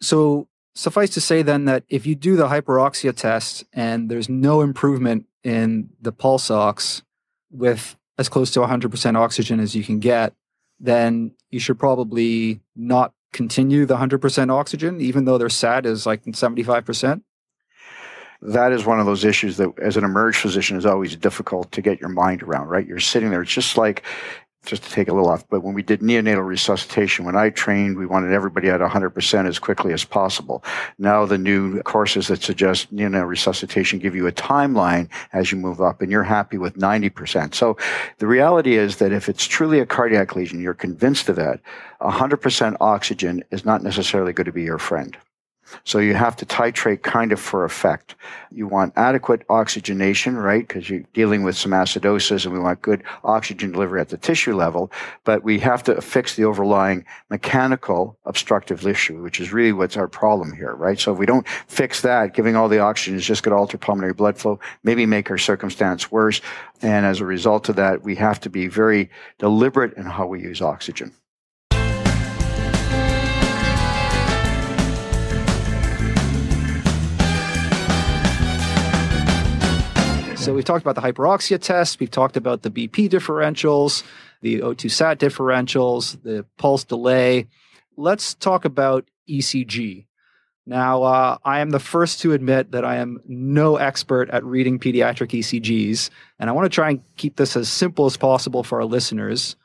So, 0.00 0.46
suffice 0.76 1.10
to 1.10 1.20
say 1.20 1.42
then 1.42 1.64
that 1.64 1.84
if 1.88 2.06
you 2.06 2.14
do 2.14 2.36
the 2.36 2.48
hyperoxia 2.48 3.14
test 3.16 3.64
and 3.72 4.10
there's 4.10 4.28
no 4.28 4.60
improvement 4.60 5.26
in 5.42 5.88
the 6.00 6.12
pulse 6.12 6.50
ox 6.50 7.02
with 7.50 7.96
as 8.18 8.28
close 8.28 8.50
to 8.52 8.60
100% 8.60 9.16
oxygen 9.16 9.58
as 9.58 9.74
you 9.74 9.82
can 9.82 9.98
get, 9.98 10.34
then 10.78 11.32
you 11.50 11.58
should 11.58 11.78
probably 11.78 12.60
not 12.74 13.12
continue 13.32 13.86
the 13.86 13.96
100% 13.96 14.50
oxygen, 14.50 15.00
even 15.00 15.24
though 15.24 15.38
their 15.38 15.48
SAT 15.48 15.86
is 15.86 16.06
like 16.06 16.24
75%. 16.24 17.22
That 18.42 18.72
is 18.72 18.84
one 18.84 19.00
of 19.00 19.06
those 19.06 19.24
issues 19.24 19.56
that, 19.56 19.72
as 19.80 19.96
an 19.96 20.04
emerge 20.04 20.36
physician, 20.36 20.76
is 20.76 20.84
always 20.84 21.16
difficult 21.16 21.72
to 21.72 21.80
get 21.80 22.00
your 22.00 22.10
mind 22.10 22.42
around, 22.42 22.68
right? 22.68 22.86
You're 22.86 23.00
sitting 23.00 23.30
there. 23.30 23.42
It's 23.42 23.52
just 23.52 23.78
like 23.78 24.02
just 24.66 24.82
to 24.82 24.90
take 24.90 25.08
a 25.08 25.12
little 25.12 25.28
off, 25.28 25.48
but 25.48 25.62
when 25.62 25.74
we 25.74 25.82
did 25.82 26.00
neonatal 26.00 26.46
resuscitation, 26.46 27.24
when 27.24 27.36
I 27.36 27.50
trained, 27.50 27.96
we 27.96 28.04
wanted 28.04 28.32
everybody 28.32 28.68
at 28.68 28.80
100% 28.80 29.48
as 29.48 29.58
quickly 29.58 29.92
as 29.92 30.04
possible. 30.04 30.62
Now 30.98 31.24
the 31.24 31.38
new 31.38 31.80
courses 31.82 32.28
that 32.28 32.42
suggest 32.42 32.94
neonatal 32.94 33.28
resuscitation 33.28 33.98
give 33.98 34.14
you 34.14 34.26
a 34.26 34.32
timeline 34.32 35.08
as 35.32 35.50
you 35.50 35.58
move 35.58 35.80
up, 35.80 36.02
and 36.02 36.10
you're 36.10 36.22
happy 36.22 36.58
with 36.58 36.76
90%. 36.76 37.54
So 37.54 37.76
the 38.18 38.26
reality 38.26 38.76
is 38.76 38.96
that 38.96 39.12
if 39.12 39.28
it's 39.28 39.46
truly 39.46 39.80
a 39.80 39.86
cardiac 39.86 40.36
lesion, 40.36 40.60
you're 40.60 40.74
convinced 40.74 41.28
of 41.28 41.36
that, 41.36 41.60
100% 42.00 42.76
oxygen 42.80 43.42
is 43.50 43.64
not 43.64 43.82
necessarily 43.82 44.32
going 44.32 44.44
to 44.44 44.52
be 44.52 44.64
your 44.64 44.78
friend. 44.78 45.16
So 45.84 45.98
you 45.98 46.14
have 46.14 46.36
to 46.36 46.46
titrate 46.46 47.02
kind 47.02 47.32
of 47.32 47.40
for 47.40 47.64
effect. 47.64 48.14
You 48.50 48.66
want 48.66 48.92
adequate 48.96 49.42
oxygenation, 49.48 50.36
right? 50.36 50.66
Because 50.66 50.88
you're 50.88 51.04
dealing 51.12 51.42
with 51.42 51.56
some 51.56 51.72
acidosis 51.72 52.44
and 52.44 52.54
we 52.54 52.60
want 52.60 52.82
good 52.82 53.02
oxygen 53.24 53.72
delivery 53.72 54.00
at 54.00 54.08
the 54.08 54.16
tissue 54.16 54.54
level. 54.54 54.90
But 55.24 55.42
we 55.42 55.58
have 55.60 55.82
to 55.84 56.00
fix 56.00 56.36
the 56.36 56.44
overlying 56.44 57.04
mechanical 57.30 58.18
obstructive 58.24 58.86
issue, 58.86 59.22
which 59.22 59.40
is 59.40 59.52
really 59.52 59.72
what's 59.72 59.96
our 59.96 60.08
problem 60.08 60.54
here, 60.54 60.74
right? 60.74 60.98
So 60.98 61.12
if 61.12 61.18
we 61.18 61.26
don't 61.26 61.46
fix 61.66 62.00
that, 62.02 62.34
giving 62.34 62.56
all 62.56 62.68
the 62.68 62.78
oxygen 62.78 63.16
is 63.16 63.26
just 63.26 63.42
going 63.42 63.52
to 63.52 63.58
alter 63.58 63.78
pulmonary 63.78 64.14
blood 64.14 64.38
flow, 64.38 64.60
maybe 64.82 65.06
make 65.06 65.30
our 65.30 65.38
circumstance 65.38 66.10
worse. 66.10 66.40
And 66.82 67.06
as 67.06 67.20
a 67.20 67.26
result 67.26 67.68
of 67.68 67.76
that, 67.76 68.02
we 68.02 68.16
have 68.16 68.40
to 68.40 68.50
be 68.50 68.68
very 68.68 69.10
deliberate 69.38 69.94
in 69.94 70.04
how 70.04 70.26
we 70.26 70.42
use 70.42 70.62
oxygen. 70.62 71.14
So 80.46 80.54
we've 80.54 80.64
talked 80.64 80.86
about 80.86 80.94
the 80.94 81.00
hyperoxia 81.00 81.60
test, 81.60 81.98
we've 81.98 82.08
talked 82.08 82.36
about 82.36 82.62
the 82.62 82.70
BP 82.70 83.10
differentials, 83.10 84.04
the 84.42 84.60
O2 84.60 84.88
sat 84.88 85.18
differentials, 85.18 86.22
the 86.22 86.46
pulse 86.56 86.84
delay. 86.84 87.48
Let's 87.96 88.34
talk 88.34 88.64
about 88.64 89.08
ECG. 89.28 90.06
Now, 90.64 91.02
uh, 91.02 91.38
I 91.44 91.58
am 91.58 91.70
the 91.70 91.80
first 91.80 92.20
to 92.20 92.32
admit 92.32 92.70
that 92.70 92.84
I 92.84 92.98
am 92.98 93.20
no 93.26 93.74
expert 93.74 94.30
at 94.30 94.44
reading 94.44 94.78
pediatric 94.78 95.36
ECGs, 95.36 96.10
and 96.38 96.48
I 96.48 96.52
want 96.52 96.66
to 96.66 96.72
try 96.72 96.90
and 96.90 97.02
keep 97.16 97.34
this 97.34 97.56
as 97.56 97.68
simple 97.68 98.06
as 98.06 98.16
possible 98.16 98.62
for 98.62 98.78
our 98.78 98.86
listeners. 98.86 99.56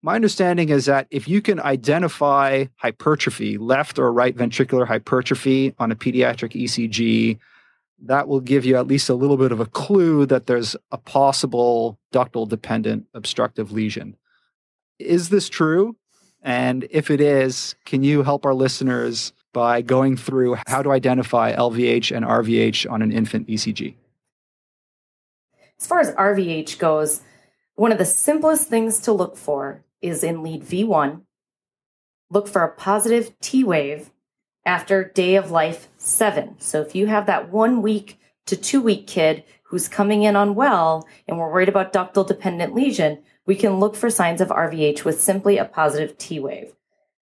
My 0.00 0.14
understanding 0.14 0.70
is 0.70 0.86
that 0.86 1.08
if 1.10 1.28
you 1.28 1.42
can 1.42 1.60
identify 1.60 2.64
hypertrophy, 2.76 3.58
left 3.58 3.98
or 3.98 4.10
right 4.10 4.34
ventricular 4.34 4.86
hypertrophy 4.86 5.74
on 5.78 5.92
a 5.92 5.94
pediatric 5.94 6.58
ECG, 6.58 7.38
that 8.02 8.28
will 8.28 8.40
give 8.40 8.64
you 8.64 8.76
at 8.76 8.86
least 8.86 9.08
a 9.08 9.14
little 9.14 9.36
bit 9.36 9.52
of 9.52 9.60
a 9.60 9.66
clue 9.66 10.26
that 10.26 10.46
there's 10.46 10.76
a 10.90 10.98
possible 10.98 11.98
ductal 12.12 12.48
dependent 12.48 13.06
obstructive 13.14 13.72
lesion. 13.72 14.16
Is 14.98 15.28
this 15.28 15.48
true? 15.48 15.96
And 16.42 16.86
if 16.90 17.10
it 17.10 17.20
is, 17.20 17.74
can 17.84 18.02
you 18.02 18.22
help 18.22 18.46
our 18.46 18.54
listeners 18.54 19.32
by 19.52 19.82
going 19.82 20.16
through 20.16 20.56
how 20.66 20.82
to 20.82 20.92
identify 20.92 21.54
LVH 21.54 22.16
and 22.16 22.24
RVH 22.24 22.90
on 22.90 23.02
an 23.02 23.12
infant 23.12 23.48
ECG? 23.48 23.94
As 25.78 25.86
far 25.86 26.00
as 26.00 26.14
RVH 26.14 26.78
goes, 26.78 27.22
one 27.74 27.92
of 27.92 27.98
the 27.98 28.04
simplest 28.04 28.68
things 28.68 29.00
to 29.00 29.12
look 29.12 29.36
for 29.36 29.84
is 30.02 30.22
in 30.22 30.42
lead 30.42 30.62
V1. 30.62 31.22
Look 32.30 32.48
for 32.48 32.62
a 32.62 32.74
positive 32.74 33.38
T 33.40 33.64
wave 33.64 34.10
after 34.64 35.04
day 35.04 35.36
of 35.36 35.50
life 35.50 35.88
seven. 35.96 36.56
So 36.58 36.80
if 36.80 36.94
you 36.94 37.06
have 37.06 37.26
that 37.26 37.50
one 37.50 37.82
week 37.82 38.18
to 38.46 38.56
two 38.56 38.80
week 38.80 39.06
kid 39.06 39.44
who's 39.62 39.88
coming 39.88 40.22
in 40.24 40.36
unwell 40.36 41.06
and 41.28 41.38
we're 41.38 41.50
worried 41.50 41.68
about 41.68 41.92
ductal 41.92 42.26
dependent 42.26 42.74
lesion, 42.74 43.18
we 43.46 43.54
can 43.54 43.78
look 43.80 43.96
for 43.96 44.10
signs 44.10 44.40
of 44.40 44.48
RVH 44.48 45.04
with 45.04 45.20
simply 45.20 45.58
a 45.58 45.64
positive 45.64 46.18
T 46.18 46.40
wave. 46.40 46.72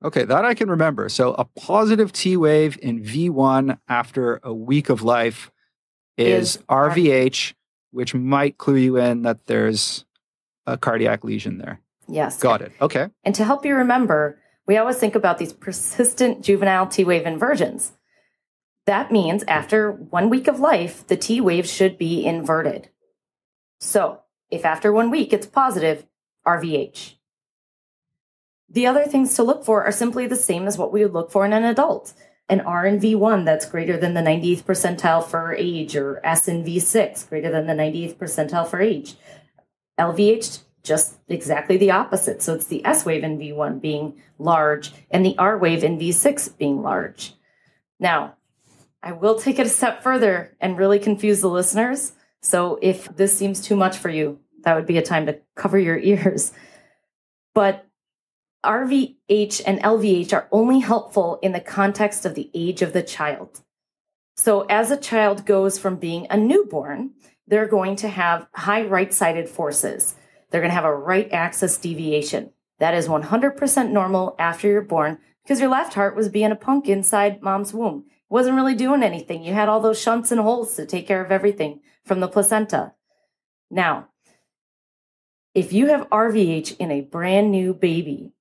Okay, 0.03 0.25
that 0.25 0.43
I 0.43 0.53
can 0.53 0.69
remember. 0.69 1.07
So 1.07 1.33
a 1.33 1.45
positive 1.45 2.11
T 2.11 2.35
wave 2.35 2.77
in 2.81 3.01
V1 3.01 3.77
after 3.87 4.39
a 4.43 4.53
week 4.53 4.89
of 4.89 5.01
life 5.01 5.49
is, 6.17 6.57
is 6.57 6.63
RVH, 6.63 7.53
which 7.91 8.13
might 8.13 8.57
clue 8.57 8.75
you 8.75 8.97
in 8.97 9.21
that 9.21 9.45
there's 9.45 10.05
a 10.65 10.77
cardiac 10.77 11.23
lesion 11.23 11.57
there. 11.57 11.79
Yes. 12.07 12.39
Got 12.39 12.61
it. 12.61 12.73
Okay. 12.81 13.07
And 13.23 13.33
to 13.35 13.45
help 13.45 13.65
you 13.65 13.75
remember, 13.75 14.39
we 14.65 14.77
always 14.77 14.97
think 14.97 15.15
about 15.15 15.37
these 15.37 15.53
persistent 15.53 16.41
juvenile 16.41 16.87
T 16.87 17.03
wave 17.03 17.25
inversions. 17.25 17.93
That 18.85 19.11
means 19.11 19.43
after 19.47 19.91
one 19.91 20.29
week 20.29 20.47
of 20.47 20.59
life, 20.59 21.05
the 21.07 21.17
T 21.17 21.41
wave 21.41 21.67
should 21.67 21.97
be 21.97 22.25
inverted. 22.25 22.89
So 23.79 24.21
if 24.49 24.65
after 24.65 24.91
one 24.91 25.09
week 25.09 25.33
it's 25.33 25.47
positive, 25.47 26.05
RVH. 26.45 27.15
The 28.69 28.87
other 28.87 29.05
things 29.05 29.35
to 29.35 29.43
look 29.43 29.63
for 29.63 29.83
are 29.83 29.91
simply 29.91 30.27
the 30.27 30.35
same 30.35 30.67
as 30.67 30.77
what 30.77 30.91
we 30.91 31.03
would 31.03 31.13
look 31.13 31.31
for 31.31 31.45
in 31.45 31.53
an 31.53 31.63
adult. 31.63 32.13
An 32.49 32.61
R 32.61 32.85
in 32.85 32.99
V1 32.99 33.45
that's 33.45 33.65
greater 33.65 33.97
than 33.97 34.15
the 34.15 34.21
90th 34.21 34.63
percentile 34.63 35.23
for 35.25 35.53
age, 35.53 35.95
or 35.95 36.19
S 36.25 36.47
in 36.47 36.63
V6 36.63 37.29
greater 37.29 37.51
than 37.51 37.67
the 37.67 37.73
90th 37.73 38.15
percentile 38.15 38.67
for 38.67 38.81
age. 38.81 39.15
LVH 39.99 40.62
just 40.83 41.17
exactly 41.27 41.77
the 41.77 41.91
opposite. 41.91 42.41
So 42.41 42.53
it's 42.53 42.67
the 42.67 42.85
S 42.85 43.05
wave 43.05 43.23
in 43.23 43.39
V1 43.39 43.81
being 43.81 44.21
large 44.37 44.91
and 45.09 45.25
the 45.25 45.37
R 45.37 45.57
wave 45.57 45.83
in 45.83 45.97
V6 45.97 46.57
being 46.57 46.81
large. 46.81 47.33
Now, 47.99 48.35
I 49.01 49.13
will 49.13 49.39
take 49.39 49.59
it 49.59 49.65
a 49.65 49.69
step 49.69 50.03
further 50.03 50.55
and 50.59 50.77
really 50.77 50.99
confuse 50.99 51.41
the 51.41 51.49
listeners. 51.49 52.13
So 52.41 52.79
if 52.81 53.15
this 53.15 53.37
seems 53.37 53.61
too 53.61 53.75
much 53.75 53.97
for 53.97 54.09
you, 54.09 54.39
that 54.63 54.75
would 54.75 54.85
be 54.85 54.97
a 54.97 55.01
time 55.01 55.25
to 55.25 55.39
cover 55.55 55.79
your 55.79 55.97
ears. 55.99 56.51
But 57.53 57.85
RVH 58.65 59.61
and 59.65 59.81
LVH 59.81 60.33
are 60.33 60.47
only 60.51 60.79
helpful 60.79 61.39
in 61.41 61.51
the 61.51 61.59
context 61.59 62.25
of 62.25 62.35
the 62.35 62.49
age 62.53 62.81
of 62.81 62.93
the 62.93 63.03
child. 63.03 63.61
So 64.35 64.61
as 64.61 64.89
a 64.89 64.97
child 64.97 65.45
goes 65.45 65.77
from 65.77 65.97
being 65.97 66.27
a 66.29 66.37
newborn, 66.37 67.11
they're 67.45 67.67
going 67.67 67.97
to 67.97 68.07
have 68.07 68.47
high 68.53 68.83
right 68.83 69.13
sided 69.13 69.49
forces. 69.49 70.15
They're 70.53 70.61
going 70.61 70.69
to 70.69 70.75
have 70.75 70.85
a 70.85 70.95
right 70.95 71.27
axis 71.33 71.79
deviation. 71.79 72.51
That 72.77 72.93
is 72.93 73.07
100% 73.07 73.89
normal 73.89 74.35
after 74.37 74.67
you're 74.67 74.83
born 74.83 75.17
because 75.43 75.59
your 75.59 75.71
left 75.71 75.95
heart 75.95 76.15
was 76.15 76.29
being 76.29 76.51
a 76.51 76.55
punk 76.55 76.87
inside 76.87 77.41
mom's 77.41 77.73
womb. 77.73 78.05
It 78.07 78.13
wasn't 78.29 78.57
really 78.57 78.75
doing 78.75 79.01
anything. 79.01 79.43
You 79.43 79.53
had 79.53 79.67
all 79.67 79.81
those 79.81 79.99
shunts 79.99 80.31
and 80.31 80.39
holes 80.39 80.75
to 80.75 80.85
take 80.85 81.07
care 81.07 81.25
of 81.25 81.31
everything 81.31 81.79
from 82.05 82.19
the 82.19 82.27
placenta. 82.27 82.93
Now, 83.71 84.09
if 85.55 85.73
you 85.73 85.87
have 85.87 86.07
RVH 86.11 86.77
in 86.77 86.91
a 86.91 87.01
brand 87.01 87.49
new 87.49 87.73
baby, 87.73 88.33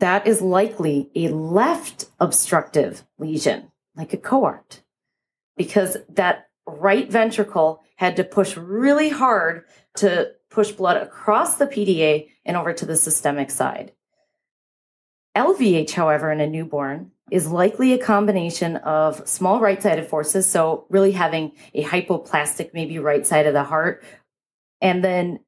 that 0.00 0.26
is 0.26 0.42
likely 0.42 1.08
a 1.14 1.28
left 1.28 2.06
obstructive 2.18 3.04
lesion, 3.16 3.70
like 3.94 4.12
a 4.12 4.18
coarct, 4.18 4.80
because 5.56 5.98
that 6.08 6.48
right 6.66 7.08
ventricle 7.08 7.80
had 7.94 8.16
to 8.16 8.24
push 8.24 8.56
really 8.56 9.10
hard 9.10 9.64
to 9.98 10.32
push 10.54 10.70
blood 10.70 10.96
across 10.96 11.56
the 11.56 11.66
PDA 11.66 12.28
and 12.44 12.56
over 12.56 12.72
to 12.72 12.86
the 12.86 12.96
systemic 12.96 13.50
side. 13.50 13.92
LVH, 15.36 15.90
however, 15.90 16.30
in 16.30 16.40
a 16.40 16.46
newborn 16.46 17.10
is 17.30 17.48
likely 17.48 17.92
a 17.92 17.98
combination 17.98 18.76
of 18.76 19.26
small 19.28 19.58
right 19.58 19.82
sided 19.82 20.06
forces, 20.06 20.48
so 20.48 20.86
really 20.90 21.10
having 21.10 21.52
a 21.74 21.82
hypoplastic, 21.82 22.70
maybe 22.72 22.98
right 22.98 23.26
side 23.26 23.46
of 23.46 23.52
the 23.52 23.64
heart. 23.64 24.04
And 24.80 25.02
then 25.02 25.40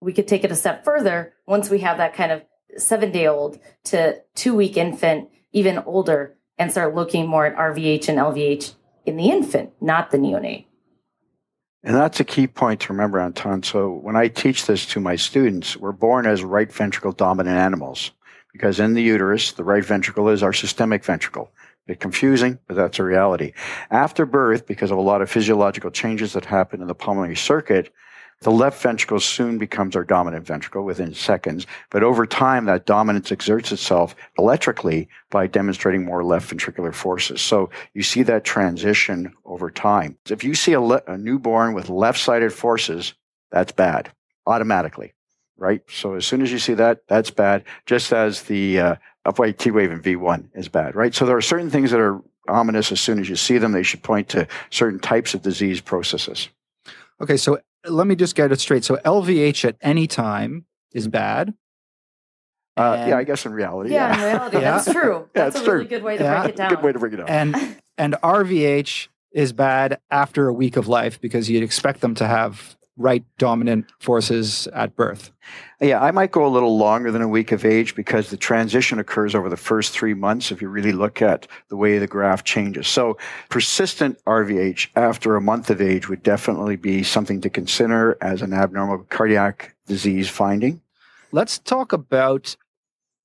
we 0.00 0.12
could 0.12 0.28
take 0.28 0.44
it 0.44 0.52
a 0.52 0.56
step 0.56 0.84
further 0.84 1.32
once 1.46 1.70
we 1.70 1.78
have 1.80 1.96
that 1.96 2.14
kind 2.14 2.30
of 2.30 2.42
seven 2.76 3.10
day 3.10 3.26
old 3.26 3.58
to 3.84 4.20
two 4.34 4.54
week 4.54 4.76
infant, 4.76 5.30
even 5.52 5.78
older, 5.78 6.36
and 6.58 6.70
start 6.70 6.94
looking 6.94 7.26
more 7.26 7.46
at 7.46 7.56
RVH 7.56 8.08
and 8.08 8.18
LVH 8.18 8.74
in 9.06 9.16
the 9.16 9.30
infant, 9.30 9.72
not 9.80 10.10
the 10.10 10.18
neonate. 10.18 10.67
And 11.88 11.96
that's 11.96 12.20
a 12.20 12.24
key 12.24 12.46
point 12.46 12.82
to 12.82 12.92
remember, 12.92 13.18
Anton. 13.18 13.62
So 13.62 13.90
when 13.90 14.14
I 14.14 14.28
teach 14.28 14.66
this 14.66 14.84
to 14.88 15.00
my 15.00 15.16
students, 15.16 15.74
we're 15.74 15.92
born 15.92 16.26
as 16.26 16.44
right 16.44 16.70
ventricle 16.70 17.12
dominant 17.12 17.56
animals 17.56 18.10
because 18.52 18.78
in 18.78 18.92
the 18.92 19.00
uterus, 19.00 19.52
the 19.52 19.64
right 19.64 19.82
ventricle 19.82 20.28
is 20.28 20.42
our 20.42 20.52
systemic 20.52 21.02
ventricle. 21.02 21.50
Bit 21.86 21.98
confusing, 21.98 22.58
but 22.66 22.76
that's 22.76 22.98
a 22.98 23.04
reality. 23.04 23.54
After 23.90 24.26
birth, 24.26 24.66
because 24.66 24.90
of 24.90 24.98
a 24.98 25.00
lot 25.00 25.22
of 25.22 25.30
physiological 25.30 25.90
changes 25.90 26.34
that 26.34 26.44
happen 26.44 26.82
in 26.82 26.88
the 26.88 26.94
pulmonary 26.94 27.36
circuit, 27.36 27.90
the 28.40 28.50
left 28.50 28.80
ventricle 28.80 29.18
soon 29.18 29.58
becomes 29.58 29.96
our 29.96 30.04
dominant 30.04 30.46
ventricle 30.46 30.84
within 30.84 31.12
seconds, 31.12 31.66
but 31.90 32.04
over 32.04 32.24
time, 32.24 32.66
that 32.66 32.86
dominance 32.86 33.32
exerts 33.32 33.72
itself 33.72 34.14
electrically 34.38 35.08
by 35.30 35.48
demonstrating 35.48 36.04
more 36.04 36.22
left 36.22 36.54
ventricular 36.54 36.94
forces. 36.94 37.40
So 37.40 37.70
you 37.94 38.02
see 38.02 38.22
that 38.24 38.44
transition 38.44 39.32
over 39.44 39.70
time. 39.70 40.16
If 40.30 40.44
you 40.44 40.54
see 40.54 40.72
a, 40.72 40.80
le- 40.80 41.02
a 41.08 41.18
newborn 41.18 41.74
with 41.74 41.88
left 41.88 42.20
sided 42.20 42.52
forces, 42.52 43.14
that's 43.50 43.72
bad 43.72 44.12
automatically, 44.46 45.14
right? 45.56 45.82
So 45.88 46.14
as 46.14 46.24
soon 46.24 46.40
as 46.40 46.52
you 46.52 46.58
see 46.58 46.74
that, 46.74 47.08
that's 47.08 47.30
bad, 47.30 47.64
just 47.86 48.12
as 48.12 48.42
the 48.42 48.80
uh, 48.80 48.94
upright 49.24 49.58
T 49.58 49.72
wave 49.72 49.90
in 49.90 50.00
V1 50.00 50.50
is 50.54 50.68
bad, 50.68 50.94
right? 50.94 51.14
So 51.14 51.26
there 51.26 51.36
are 51.36 51.42
certain 51.42 51.70
things 51.70 51.90
that 51.90 52.00
are 52.00 52.20
ominous 52.48 52.92
as 52.92 53.00
soon 53.00 53.18
as 53.18 53.28
you 53.28 53.36
see 53.36 53.58
them. 53.58 53.72
They 53.72 53.82
should 53.82 54.02
point 54.02 54.28
to 54.30 54.46
certain 54.70 55.00
types 55.00 55.34
of 55.34 55.42
disease 55.42 55.80
processes. 55.80 56.48
Okay, 57.20 57.36
so 57.36 57.58
let 57.86 58.06
me 58.06 58.16
just 58.16 58.34
get 58.34 58.52
it 58.52 58.60
straight. 58.60 58.84
So 58.84 58.96
LVH 59.04 59.64
at 59.64 59.76
any 59.80 60.06
time 60.06 60.66
is 60.92 61.08
bad. 61.08 61.54
Uh, 62.76 63.06
yeah, 63.08 63.18
I 63.18 63.24
guess 63.24 63.44
in 63.44 63.52
reality. 63.52 63.92
Yeah, 63.92 64.16
yeah. 64.16 64.16
in 64.16 64.20
reality, 64.26 64.60
that's 64.60 64.92
true. 64.92 65.28
That's 65.34 65.56
yeah, 65.56 65.62
a 65.62 65.64
true. 65.64 65.74
really 65.74 65.86
good 65.86 66.02
way 66.04 66.16
to 66.16 66.24
break 66.24 66.48
it 66.50 66.56
down. 66.56 66.70
Good 66.70 66.82
way 66.82 66.92
to 66.92 66.98
break 66.98 67.12
it 67.12 67.16
down. 67.16 67.26
And 67.28 67.76
and 67.96 68.14
RVH 68.22 69.08
is 69.32 69.52
bad 69.52 69.98
after 70.10 70.46
a 70.46 70.52
week 70.52 70.76
of 70.76 70.86
life 70.86 71.20
because 71.20 71.50
you'd 71.50 71.64
expect 71.64 72.00
them 72.00 72.14
to 72.14 72.26
have 72.26 72.77
right 72.98 73.24
dominant 73.38 73.86
forces 74.00 74.66
at 74.74 74.94
birth. 74.96 75.30
Yeah, 75.80 76.02
I 76.02 76.10
might 76.10 76.32
go 76.32 76.44
a 76.44 76.48
little 76.48 76.76
longer 76.76 77.12
than 77.12 77.22
a 77.22 77.28
week 77.28 77.52
of 77.52 77.64
age 77.64 77.94
because 77.94 78.28
the 78.28 78.36
transition 78.36 78.98
occurs 78.98 79.34
over 79.34 79.48
the 79.48 79.56
first 79.56 79.92
three 79.92 80.12
months 80.12 80.50
if 80.50 80.60
you 80.60 80.68
really 80.68 80.92
look 80.92 81.22
at 81.22 81.46
the 81.68 81.76
way 81.76 81.98
the 81.98 82.08
graph 82.08 82.42
changes. 82.42 82.88
So, 82.88 83.16
persistent 83.48 84.22
RVH 84.24 84.88
after 84.96 85.36
a 85.36 85.40
month 85.40 85.70
of 85.70 85.80
age 85.80 86.08
would 86.08 86.24
definitely 86.24 86.76
be 86.76 87.04
something 87.04 87.40
to 87.40 87.48
consider 87.48 88.18
as 88.20 88.42
an 88.42 88.52
abnormal 88.52 88.98
cardiac 89.04 89.76
disease 89.86 90.28
finding. 90.28 90.82
Let's 91.30 91.58
talk 91.58 91.92
about 91.92 92.56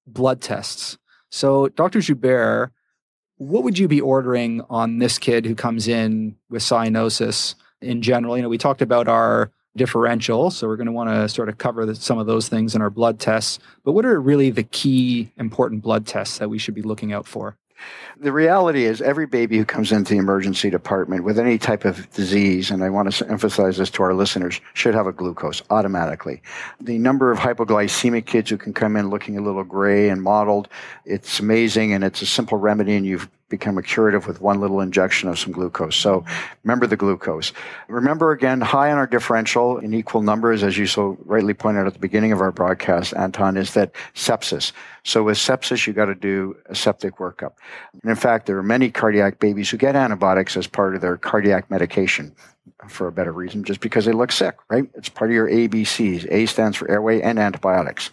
blood 0.05 0.39
tests. 0.39 0.97
So, 1.29 1.69
Dr. 1.69 1.99
Joubert, 1.99 2.71
what 3.37 3.63
would 3.63 3.79
you 3.79 3.87
be 3.87 3.99
ordering 3.99 4.61
on 4.69 4.99
this 4.99 5.17
kid 5.17 5.45
who 5.45 5.55
comes 5.55 5.87
in 5.87 6.35
with 6.49 6.61
cyanosis 6.61 7.55
in 7.81 8.03
general? 8.03 8.37
You 8.37 8.43
know, 8.43 8.49
we 8.49 8.59
talked 8.59 8.83
about 8.83 9.07
our 9.07 9.51
differential. 9.75 10.51
So 10.51 10.67
we're 10.67 10.77
going 10.77 10.87
to 10.87 10.93
want 10.93 11.09
to 11.09 11.27
sort 11.29 11.49
of 11.49 11.57
cover 11.57 11.85
the, 11.85 11.95
some 11.95 12.19
of 12.19 12.27
those 12.27 12.47
things 12.47 12.75
in 12.75 12.81
our 12.81 12.89
blood 12.89 13.19
tests. 13.19 13.59
But 13.83 13.93
what 13.93 14.05
are 14.05 14.19
really 14.19 14.49
the 14.49 14.63
key 14.63 15.31
important 15.37 15.81
blood 15.81 16.05
tests 16.05 16.37
that 16.37 16.49
we 16.49 16.57
should 16.57 16.75
be 16.75 16.81
looking 16.81 17.13
out 17.13 17.27
for? 17.27 17.57
The 18.19 18.31
reality 18.31 18.85
is, 18.85 19.01
every 19.01 19.25
baby 19.25 19.57
who 19.57 19.65
comes 19.65 19.91
into 19.91 20.13
the 20.13 20.19
emergency 20.19 20.69
department 20.69 21.23
with 21.23 21.37
any 21.37 21.57
type 21.57 21.83
of 21.83 22.09
disease, 22.11 22.71
and 22.71 22.83
I 22.83 22.89
want 22.89 23.11
to 23.11 23.29
emphasize 23.29 23.77
this 23.77 23.89
to 23.91 24.03
our 24.03 24.13
listeners, 24.13 24.61
should 24.73 24.93
have 24.93 25.07
a 25.07 25.11
glucose 25.11 25.61
automatically. 25.69 26.41
The 26.79 26.97
number 26.97 27.31
of 27.31 27.39
hypoglycemic 27.39 28.25
kids 28.25 28.49
who 28.49 28.57
can 28.57 28.73
come 28.73 28.95
in 28.95 29.09
looking 29.09 29.37
a 29.37 29.41
little 29.41 29.63
gray 29.63 30.09
and 30.09 30.21
mottled, 30.21 30.69
it's 31.05 31.39
amazing, 31.39 31.91
and 31.91 32.03
it's 32.03 32.21
a 32.21 32.25
simple 32.25 32.57
remedy, 32.57 32.95
and 32.95 33.05
you've 33.05 33.29
become 33.53 33.77
a 33.77 33.83
curative 33.83 34.25
with 34.25 34.41
one 34.41 34.59
little 34.59 34.81
injection 34.81 35.29
of 35.29 35.37
some 35.37 35.51
glucose. 35.51 35.95
So 35.95 36.25
remember 36.63 36.87
the 36.87 36.97
glucose. 36.97 37.53
Remember 37.87 38.31
again, 38.31 38.61
high 38.61 38.91
on 38.91 38.97
our 38.97 39.05
differential 39.05 39.77
in 39.77 39.93
equal 39.93 40.23
numbers, 40.23 40.63
as 40.63 40.75
you 40.75 40.87
so 40.87 41.19
rightly 41.23 41.53
pointed 41.53 41.81
out 41.81 41.85
at 41.85 41.93
the 41.93 41.99
beginning 41.99 42.31
of 42.31 42.41
our 42.41 42.51
broadcast, 42.51 43.13
Anton, 43.15 43.55
is 43.55 43.75
that 43.75 43.93
sepsis. 44.15 44.71
So 45.03 45.21
with 45.21 45.37
sepsis, 45.37 45.85
you 45.85 45.93
got 45.93 46.05
to 46.05 46.15
do 46.15 46.57
a 46.65 46.73
septic 46.73 47.17
workup. 47.17 47.53
And 48.01 48.09
in 48.09 48.15
fact, 48.15 48.47
there 48.47 48.57
are 48.57 48.63
many 48.63 48.89
cardiac 48.89 49.37
babies 49.39 49.69
who 49.69 49.77
get 49.77 49.95
antibiotics 49.95 50.57
as 50.57 50.65
part 50.65 50.95
of 50.95 51.01
their 51.01 51.17
cardiac 51.17 51.69
medication 51.69 52.35
for 52.87 53.05
a 53.05 53.11
better 53.11 53.31
reason, 53.31 53.63
just 53.63 53.81
because 53.81 54.05
they 54.05 54.13
look 54.13 54.31
sick, 54.31 54.55
right? 54.69 54.89
It's 54.95 55.09
part 55.09 55.29
of 55.29 55.35
your 55.35 55.47
ABCs. 55.47 56.25
A 56.31 56.47
stands 56.47 56.75
for 56.75 56.89
airway 56.89 57.21
and 57.21 57.37
antibiotics. 57.37 58.09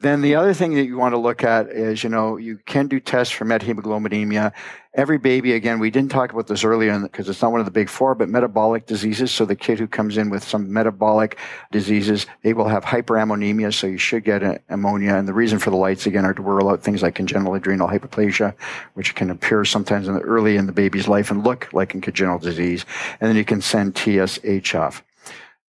Then 0.00 0.22
the 0.22 0.36
other 0.36 0.54
thing 0.54 0.74
that 0.74 0.84
you 0.84 0.96
want 0.96 1.14
to 1.14 1.18
look 1.18 1.42
at 1.42 1.70
is, 1.70 2.04
you 2.04 2.08
know, 2.08 2.36
you 2.36 2.58
can 2.66 2.86
do 2.86 3.00
tests 3.00 3.34
for 3.34 3.44
methemoglobinemia. 3.44 4.52
Every 4.94 5.18
baby, 5.18 5.54
again, 5.54 5.80
we 5.80 5.90
didn't 5.90 6.12
talk 6.12 6.32
about 6.32 6.46
this 6.46 6.62
earlier 6.62 6.96
because 7.00 7.28
it's 7.28 7.42
not 7.42 7.50
one 7.50 7.58
of 7.58 7.66
the 7.66 7.72
big 7.72 7.88
four, 7.88 8.14
but 8.14 8.28
metabolic 8.28 8.86
diseases. 8.86 9.32
So 9.32 9.44
the 9.44 9.56
kid 9.56 9.80
who 9.80 9.88
comes 9.88 10.16
in 10.16 10.30
with 10.30 10.44
some 10.44 10.72
metabolic 10.72 11.36
diseases, 11.72 12.26
they 12.42 12.52
will 12.52 12.68
have 12.68 12.84
hyperammonemia. 12.84 13.74
So 13.74 13.88
you 13.88 13.98
should 13.98 14.22
get 14.22 14.62
ammonia. 14.68 15.16
And 15.16 15.26
the 15.26 15.34
reason 15.34 15.58
for 15.58 15.70
the 15.70 15.76
lytes, 15.76 16.06
again, 16.06 16.24
are 16.24 16.34
to 16.34 16.42
rule 16.42 16.68
out 16.68 16.84
things 16.84 17.02
like 17.02 17.16
congenital 17.16 17.54
adrenal 17.54 17.88
hyperplasia, 17.88 18.54
which 18.94 19.16
can 19.16 19.30
appear 19.30 19.64
sometimes 19.64 20.06
in 20.06 20.14
the 20.14 20.20
early 20.20 20.56
in 20.56 20.66
the 20.66 20.72
baby's 20.72 21.08
life 21.08 21.32
and 21.32 21.42
look 21.42 21.72
like 21.72 21.96
a 21.96 22.00
congenital 22.00 22.38
disease. 22.38 22.86
And 23.20 23.28
then 23.28 23.36
you 23.36 23.44
can 23.44 23.60
send 23.60 23.98
TSH 23.98 24.76
off. 24.76 25.02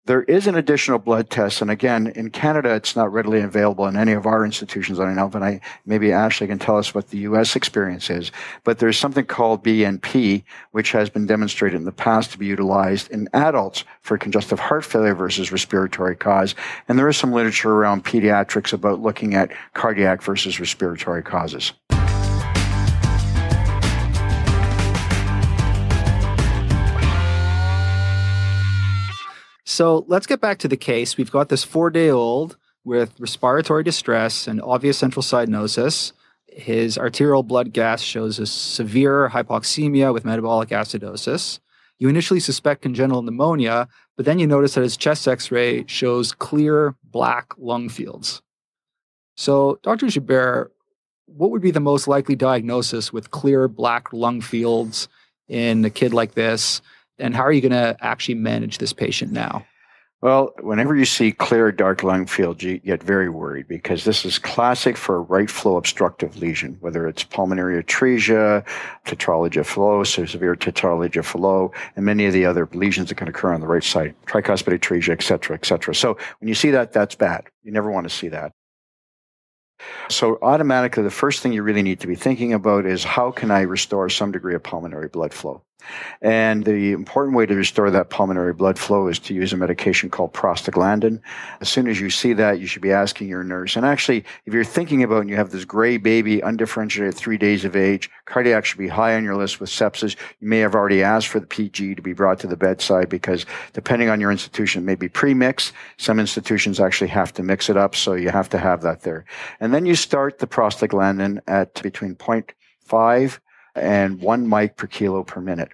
There 0.10 0.24
is 0.24 0.48
an 0.48 0.56
additional 0.56 0.98
blood 0.98 1.30
test, 1.30 1.62
and 1.62 1.70
again, 1.70 2.08
in 2.08 2.32
Canada, 2.32 2.74
it's 2.74 2.96
not 2.96 3.14
readily 3.14 3.42
available 3.42 3.86
in 3.86 3.96
any 3.96 4.14
of 4.14 4.26
our 4.26 4.44
institutions. 4.44 5.00
I 5.00 5.14
know, 5.14 5.28
but 5.28 5.44
I 5.44 5.62
maybe 5.86 6.12
Ashley 6.12 6.48
can 6.48 6.58
tell 6.58 6.80
us 6.80 6.96
what 6.96 7.10
the 7.10 7.20
U.S. 7.20 7.56
experience 7.56 8.10
is. 8.10 8.32
But 8.64 8.80
there's 8.80 8.98
something 8.98 9.26
called 9.26 9.64
BNP, 9.64 10.42
which 10.72 10.94
has 10.94 11.12
been 11.12 11.28
demonstrated 11.28 11.78
in 11.78 11.86
the 11.86 11.92
past 11.92 12.32
to 12.32 12.40
be 12.40 12.48
utilized 12.48 13.12
in 13.12 13.30
adults 13.34 13.84
for 14.02 14.18
congestive 14.18 14.60
heart 14.60 14.84
failure 14.84 15.14
versus 15.14 15.52
respiratory 15.52 16.16
cause. 16.16 16.56
And 16.88 16.98
there 16.98 17.08
is 17.08 17.16
some 17.16 17.32
literature 17.32 17.72
around 17.72 18.04
pediatrics 18.04 18.74
about 18.74 19.04
looking 19.04 19.36
at 19.36 19.52
cardiac 19.76 20.24
versus 20.24 20.60
respiratory 20.60 21.22
causes. 21.22 21.74
So 29.70 30.04
let's 30.08 30.26
get 30.26 30.42
back 30.42 30.58
to 30.60 30.68
the 30.68 30.76
case. 30.76 31.16
We've 31.16 31.30
got 31.30 31.50
this 31.50 31.64
four 31.64 31.92
day 31.92 32.10
old 32.10 32.58
with 32.84 33.14
respiratory 33.20 33.84
distress 33.84 34.48
and 34.48 34.60
obvious 34.64 34.98
central 34.98 35.22
cyanosis. 35.22 36.12
His 36.48 36.98
arterial 36.98 37.44
blood 37.44 37.72
gas 37.72 38.02
shows 38.02 38.40
a 38.40 38.48
severe 38.48 39.30
hypoxemia 39.30 40.12
with 40.12 40.26
metabolic 40.26 40.70
acidosis. 40.70 41.60
You 42.00 42.10
initially 42.10 42.40
suspect 42.40 42.82
congenital 42.82 43.22
pneumonia, 43.22 43.88
but 44.18 44.26
then 44.26 44.40
you 44.40 44.48
notice 44.48 44.74
that 44.74 44.82
his 44.82 44.98
chest 44.98 45.28
x 45.28 45.52
ray 45.52 45.86
shows 45.86 46.32
clear 46.32 46.96
black 47.04 47.54
lung 47.60 47.90
fields. 47.90 48.42
So, 49.38 49.78
Dr. 49.84 50.08
Joubert, 50.08 50.74
what 51.28 51.52
would 51.52 51.62
be 51.62 51.70
the 51.70 51.80
most 51.80 52.08
likely 52.08 52.36
diagnosis 52.36 53.14
with 53.14 53.30
clear 53.30 53.68
black 53.68 54.12
lung 54.14 54.42
fields 54.42 55.08
in 55.48 55.86
a 55.86 55.92
kid 55.92 56.12
like 56.12 56.34
this? 56.34 56.82
And 57.20 57.36
how 57.36 57.44
are 57.44 57.52
you 57.52 57.62
going 57.62 57.72
to 57.72 57.98
actually 58.02 58.36
manage 58.36 58.78
this 58.78 58.94
patient 58.94 59.32
now? 59.32 59.66
Well, 60.22 60.52
whenever 60.60 60.98
you 60.98 61.06
see 61.06 61.32
clear 61.32 61.72
dark 61.72 62.04
lung 62.04 62.26
fields, 62.26 62.62
you 62.62 62.80
get 62.80 63.02
very 63.02 63.30
worried 63.30 63.70
because 63.70 64.04
this 64.04 64.26
is 64.26 64.38
classic 64.38 64.98
for 64.98 65.16
a 65.16 65.22
right 65.22 65.50
flow 65.50 65.78
obstructive 65.78 66.38
lesion, 66.38 66.76
whether 66.82 67.08
it's 67.08 67.24
pulmonary 67.24 67.82
atresia, 67.82 68.66
tetralogy 69.06 69.62
of 69.62 69.68
Fallot, 69.68 70.06
severe 70.06 70.56
tetralogy 70.56 71.16
of 71.16 71.26
Fallot, 71.26 71.72
and 71.96 72.06
many 72.06 72.26
of 72.26 72.34
the 72.34 72.46
other 72.46 72.68
lesions 72.74 73.08
that 73.08 73.16
can 73.16 73.30
occur 73.30 73.54
on 73.54 73.62
the 73.62 73.68
right 73.68 73.84
side, 73.84 74.14
tricuspid 74.26 74.78
atresia, 74.78 75.14
et 75.14 75.24
cetera, 75.24 75.56
et 75.56 75.66
cetera. 75.66 75.96
So 75.96 76.18
when 76.40 76.50
you 76.50 76.56
see 76.56 76.72
that, 76.72 76.92
that's 76.92 77.16
bad. 77.16 77.46
You 77.64 77.72
never 77.72 77.90
want 77.90 78.10
to 78.10 78.14
see 78.14 78.28
that. 78.28 78.52
So 80.10 80.38
automatically, 80.42 81.04
the 81.04 81.10
first 81.12 81.42
thing 81.42 81.54
you 81.54 81.64
really 81.64 81.82
need 81.82 82.02
to 82.02 82.08
be 82.08 82.16
thinking 82.16 82.52
about 82.52 82.86
is 82.86 83.06
how 83.06 83.32
can 83.32 83.52
I 83.52 83.62
restore 83.62 84.10
some 84.10 84.34
degree 84.34 84.54
of 84.54 84.64
pulmonary 84.64 85.08
blood 85.08 85.34
flow? 85.34 85.64
And 86.22 86.66
the 86.66 86.92
important 86.92 87.36
way 87.36 87.46
to 87.46 87.56
restore 87.56 87.90
that 87.92 88.10
pulmonary 88.10 88.54
blood 88.54 88.78
flow 88.78 89.08
is 89.08 89.20
to 89.20 89.34
use 89.34 89.54
a 89.54 89.58
medication 89.58 90.10
called 90.10 90.34
prostaglandin. 90.34 91.22
As 91.62 91.70
soon 91.70 91.88
as 91.88 92.00
you 92.00 92.10
see 92.10 92.34
that, 92.34 92.60
you 92.60 92.68
should 92.68 92.82
be 92.82 92.92
asking 92.92 93.30
your 93.30 93.44
nurse. 93.44 93.76
And 93.76 93.86
actually, 93.86 94.26
if 94.46 94.54
you're 94.54 94.64
thinking 94.64 95.04
about 95.04 95.22
and 95.22 95.30
you 95.30 95.36
have 95.38 95.52
this 95.52 95.66
gray 95.66 95.98
baby, 95.98 96.42
undifferentiated, 96.42 97.16
three 97.16 97.38
days 97.38 97.66
of 97.66 97.76
age, 97.76 98.10
cardiac 98.26 98.66
should 98.66 98.78
be 98.78 98.88
high 98.88 99.16
on 99.16 99.24
your 99.24 99.36
list 99.36 99.60
with 99.60 99.70
sepsis. 99.70 100.16
You 100.40 100.48
may 100.48 100.60
have 100.60 100.76
already 100.76 101.04
asked 101.04 101.28
for 101.28 101.40
the 101.40 101.48
PG 101.48 101.96
to 101.96 102.02
be 102.02 102.14
brought 102.14 102.40
to 102.42 102.48
the 102.48 102.58
bedside 102.58 103.10
because 103.10 103.46
depending 103.74 104.10
on 104.10 104.20
your 104.20 104.32
institution, 104.32 104.84
it 104.84 104.86
may 104.86 104.96
be 104.96 105.10
pre-mixed. 105.10 105.74
Some 105.98 106.20
institutions 106.20 106.80
actually 106.80 107.10
have 107.10 107.34
to 107.34 107.44
mix 107.44 107.70
it 107.70 107.78
up, 107.78 107.96
so 107.96 108.14
you 108.14 108.30
have 108.30 108.50
to 108.50 108.58
have 108.58 108.82
that 108.82 109.02
there. 109.02 109.26
And 109.60 109.74
then 109.74 109.86
you 109.86 109.96
start 109.96 110.40
the 110.40 110.48
prostaglandin 110.48 111.42
at 111.48 111.82
between 111.82 112.16
0.5 112.16 113.40
and 113.80 114.22
one 114.22 114.48
mic 114.48 114.78
per 114.78 114.88
kilo 114.88 115.24
per 115.24 115.42
minute. 115.42 115.70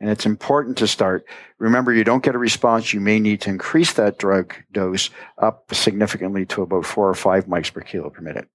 And 0.00 0.10
it's 0.10 0.26
important 0.26 0.76
to 0.78 0.86
start. 0.86 1.24
Remember, 1.58 1.92
you 1.92 2.04
don't 2.04 2.22
get 2.22 2.34
a 2.34 2.38
response. 2.38 2.92
You 2.92 3.00
may 3.00 3.18
need 3.18 3.40
to 3.42 3.50
increase 3.50 3.94
that 3.94 4.18
drug 4.18 4.54
dose 4.72 5.10
up 5.38 5.74
significantly 5.74 6.44
to 6.46 6.62
about 6.62 6.84
four 6.84 7.08
or 7.08 7.14
five 7.14 7.46
mics 7.46 7.72
per 7.72 7.80
kilo 7.80 8.10
per 8.10 8.20
minute. 8.20 8.48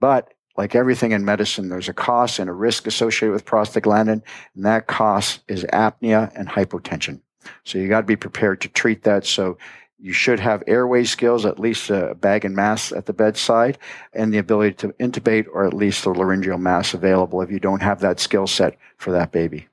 But 0.00 0.32
like 0.56 0.74
everything 0.74 1.12
in 1.12 1.24
medicine, 1.24 1.68
there's 1.68 1.88
a 1.88 1.94
cost 1.94 2.38
and 2.38 2.48
a 2.48 2.54
risk 2.54 2.86
associated 2.86 3.32
with 3.32 3.44
prostaglandin, 3.44 4.22
and 4.54 4.64
that 4.64 4.86
cost 4.86 5.40
is 5.48 5.64
apnea 5.64 6.32
and 6.34 6.48
hypotension. 6.48 7.20
So 7.64 7.78
you 7.78 7.88
got 7.88 8.00
to 8.00 8.06
be 8.06 8.16
prepared 8.16 8.60
to 8.62 8.68
treat 8.68 9.02
that. 9.02 9.26
So 9.26 9.58
you 10.02 10.12
should 10.12 10.40
have 10.40 10.64
airway 10.66 11.04
skills, 11.04 11.46
at 11.46 11.60
least 11.60 11.88
a 11.88 12.16
bag 12.16 12.44
and 12.44 12.56
mask 12.56 12.92
at 12.92 13.06
the 13.06 13.12
bedside, 13.12 13.78
and 14.12 14.34
the 14.34 14.38
ability 14.38 14.74
to 14.74 14.88
intubate 14.94 15.46
or 15.52 15.64
at 15.64 15.72
least 15.72 16.02
the 16.02 16.10
laryngeal 16.10 16.58
mask 16.58 16.92
available 16.92 17.40
if 17.40 17.52
you 17.52 17.60
don't 17.60 17.82
have 17.82 18.00
that 18.00 18.18
skill 18.18 18.48
set 18.48 18.76
for 18.96 19.12
that 19.12 19.30
baby. 19.30 19.68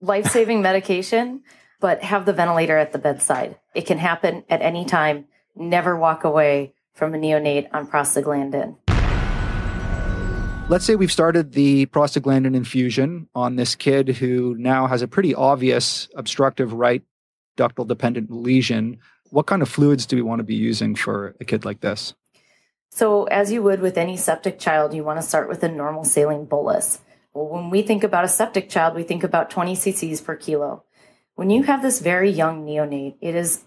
Life 0.00 0.28
saving 0.28 0.62
medication, 0.62 1.42
but 1.80 2.04
have 2.04 2.24
the 2.24 2.32
ventilator 2.32 2.78
at 2.78 2.92
the 2.92 2.98
bedside. 2.98 3.58
It 3.74 3.84
can 3.84 3.98
happen 3.98 4.44
at 4.48 4.62
any 4.62 4.84
time. 4.84 5.26
Never 5.56 5.96
walk 5.96 6.22
away 6.22 6.74
from 6.94 7.14
a 7.14 7.18
neonate 7.18 7.66
on 7.72 7.88
prostaglandin. 7.88 8.76
Let's 10.68 10.84
say 10.84 10.94
we've 10.94 11.10
started 11.10 11.52
the 11.52 11.86
prostaglandin 11.86 12.54
infusion 12.54 13.28
on 13.34 13.56
this 13.56 13.74
kid 13.74 14.08
who 14.08 14.54
now 14.56 14.86
has 14.86 15.02
a 15.02 15.08
pretty 15.08 15.34
obvious 15.34 16.08
obstructive 16.14 16.74
right 16.74 17.02
ductal 17.58 17.86
dependent 17.86 18.30
lesion, 18.30 18.98
what 19.30 19.46
kind 19.46 19.60
of 19.60 19.68
fluids 19.68 20.06
do 20.06 20.16
we 20.16 20.22
want 20.22 20.38
to 20.38 20.44
be 20.44 20.54
using 20.54 20.94
for 20.94 21.34
a 21.40 21.44
kid 21.44 21.64
like 21.64 21.80
this? 21.80 22.14
So, 22.90 23.24
as 23.24 23.52
you 23.52 23.62
would 23.62 23.80
with 23.80 23.98
any 23.98 24.16
septic 24.16 24.58
child, 24.58 24.94
you 24.94 25.04
want 25.04 25.20
to 25.20 25.26
start 25.26 25.48
with 25.48 25.62
a 25.62 25.68
normal 25.68 26.04
saline 26.04 26.46
bolus. 26.46 27.00
Well, 27.34 27.48
when 27.48 27.70
we 27.70 27.82
think 27.82 28.02
about 28.02 28.24
a 28.24 28.28
septic 28.28 28.70
child, 28.70 28.94
we 28.94 29.02
think 29.02 29.22
about 29.22 29.50
20 29.50 29.76
cc's 29.76 30.20
per 30.20 30.36
kilo. 30.36 30.84
When 31.34 31.50
you 31.50 31.64
have 31.64 31.82
this 31.82 32.00
very 32.00 32.30
young 32.30 32.64
neonate, 32.64 33.16
it 33.20 33.34
is 33.34 33.64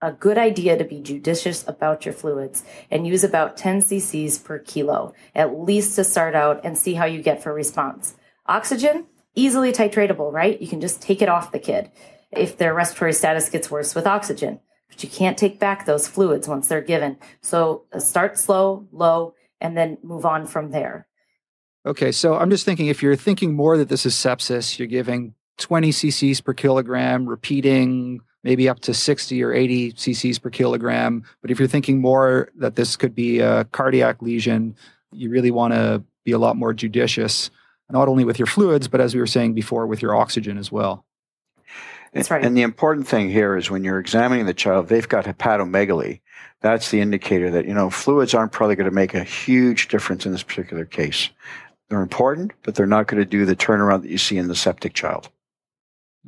a 0.00 0.12
good 0.12 0.38
idea 0.38 0.78
to 0.78 0.84
be 0.84 1.00
judicious 1.00 1.66
about 1.68 2.04
your 2.04 2.14
fluids 2.14 2.64
and 2.90 3.06
use 3.06 3.22
about 3.22 3.56
10 3.56 3.82
cc's 3.82 4.38
per 4.38 4.58
kilo, 4.58 5.12
at 5.34 5.58
least 5.60 5.96
to 5.96 6.04
start 6.04 6.34
out 6.34 6.64
and 6.64 6.78
see 6.78 6.94
how 6.94 7.04
you 7.04 7.22
get 7.22 7.42
for 7.42 7.52
response. 7.52 8.16
Oxygen, 8.46 9.06
easily 9.34 9.72
titratable, 9.72 10.32
right? 10.32 10.60
You 10.60 10.68
can 10.68 10.80
just 10.80 11.02
take 11.02 11.20
it 11.20 11.28
off 11.28 11.52
the 11.52 11.58
kid 11.58 11.90
if 12.30 12.56
their 12.58 12.74
respiratory 12.74 13.12
status 13.12 13.48
gets 13.48 13.70
worse 13.70 13.94
with 13.94 14.06
oxygen. 14.06 14.60
But 14.88 15.02
you 15.02 15.08
can't 15.08 15.38
take 15.38 15.58
back 15.58 15.86
those 15.86 16.08
fluids 16.08 16.48
once 16.48 16.68
they're 16.68 16.80
given. 16.80 17.18
So 17.42 17.84
uh, 17.92 18.00
start 18.00 18.38
slow, 18.38 18.86
low, 18.92 19.34
and 19.60 19.76
then 19.76 19.98
move 20.02 20.24
on 20.24 20.46
from 20.46 20.70
there. 20.70 21.06
Okay, 21.86 22.12
so 22.12 22.34
I'm 22.36 22.50
just 22.50 22.64
thinking 22.64 22.86
if 22.86 23.02
you're 23.02 23.16
thinking 23.16 23.54
more 23.54 23.76
that 23.78 23.88
this 23.88 24.04
is 24.04 24.14
sepsis, 24.14 24.78
you're 24.78 24.88
giving 24.88 25.34
20 25.58 25.90
cc's 25.90 26.40
per 26.40 26.52
kilogram, 26.52 27.28
repeating 27.28 28.20
maybe 28.44 28.68
up 28.68 28.80
to 28.80 28.94
60 28.94 29.42
or 29.42 29.52
80 29.52 29.92
cc's 29.92 30.38
per 30.38 30.50
kilogram. 30.50 31.22
But 31.40 31.50
if 31.50 31.58
you're 31.58 31.68
thinking 31.68 32.00
more 32.00 32.50
that 32.56 32.76
this 32.76 32.96
could 32.96 33.14
be 33.14 33.40
a 33.40 33.64
cardiac 33.64 34.22
lesion, 34.22 34.76
you 35.12 35.30
really 35.30 35.50
want 35.50 35.74
to 35.74 36.02
be 36.24 36.32
a 36.32 36.38
lot 36.38 36.56
more 36.56 36.72
judicious, 36.72 37.50
not 37.90 38.08
only 38.08 38.24
with 38.24 38.38
your 38.38 38.46
fluids, 38.46 38.88
but 38.88 39.00
as 39.00 39.14
we 39.14 39.20
were 39.20 39.26
saying 39.26 39.54
before, 39.54 39.86
with 39.86 40.02
your 40.02 40.14
oxygen 40.14 40.58
as 40.58 40.70
well. 40.70 41.04
That's 42.12 42.30
right. 42.30 42.44
And 42.44 42.56
the 42.56 42.62
important 42.62 43.06
thing 43.06 43.30
here 43.30 43.56
is 43.56 43.70
when 43.70 43.84
you're 43.84 43.98
examining 43.98 44.46
the 44.46 44.54
child, 44.54 44.88
they've 44.88 45.08
got 45.08 45.24
hepatomegaly. 45.24 46.20
That's 46.60 46.90
the 46.90 47.00
indicator 47.00 47.50
that, 47.50 47.66
you 47.66 47.74
know, 47.74 47.90
fluids 47.90 48.34
aren't 48.34 48.52
probably 48.52 48.76
going 48.76 48.88
to 48.88 48.94
make 48.94 49.14
a 49.14 49.22
huge 49.22 49.88
difference 49.88 50.26
in 50.26 50.32
this 50.32 50.42
particular 50.42 50.84
case. 50.84 51.30
They're 51.88 52.02
important, 52.02 52.52
but 52.62 52.74
they're 52.74 52.86
not 52.86 53.06
going 53.06 53.22
to 53.22 53.28
do 53.28 53.44
the 53.44 53.56
turnaround 53.56 54.02
that 54.02 54.10
you 54.10 54.18
see 54.18 54.38
in 54.38 54.48
the 54.48 54.56
septic 54.56 54.94
child. 54.94 55.30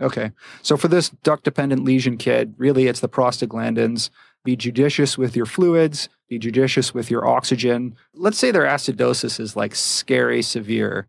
Okay. 0.00 0.32
So 0.62 0.76
for 0.76 0.88
this 0.88 1.10
duct 1.10 1.44
dependent 1.44 1.84
lesion 1.84 2.16
kid, 2.16 2.54
really 2.56 2.86
it's 2.86 3.00
the 3.00 3.08
prostaglandins. 3.08 4.10
Be 4.42 4.56
judicious 4.56 5.18
with 5.18 5.36
your 5.36 5.44
fluids, 5.44 6.08
be 6.28 6.38
judicious 6.38 6.94
with 6.94 7.10
your 7.10 7.26
oxygen. 7.26 7.94
Let's 8.14 8.38
say 8.38 8.50
their 8.50 8.64
acidosis 8.64 9.38
is 9.38 9.54
like 9.54 9.74
scary 9.74 10.40
severe. 10.40 11.08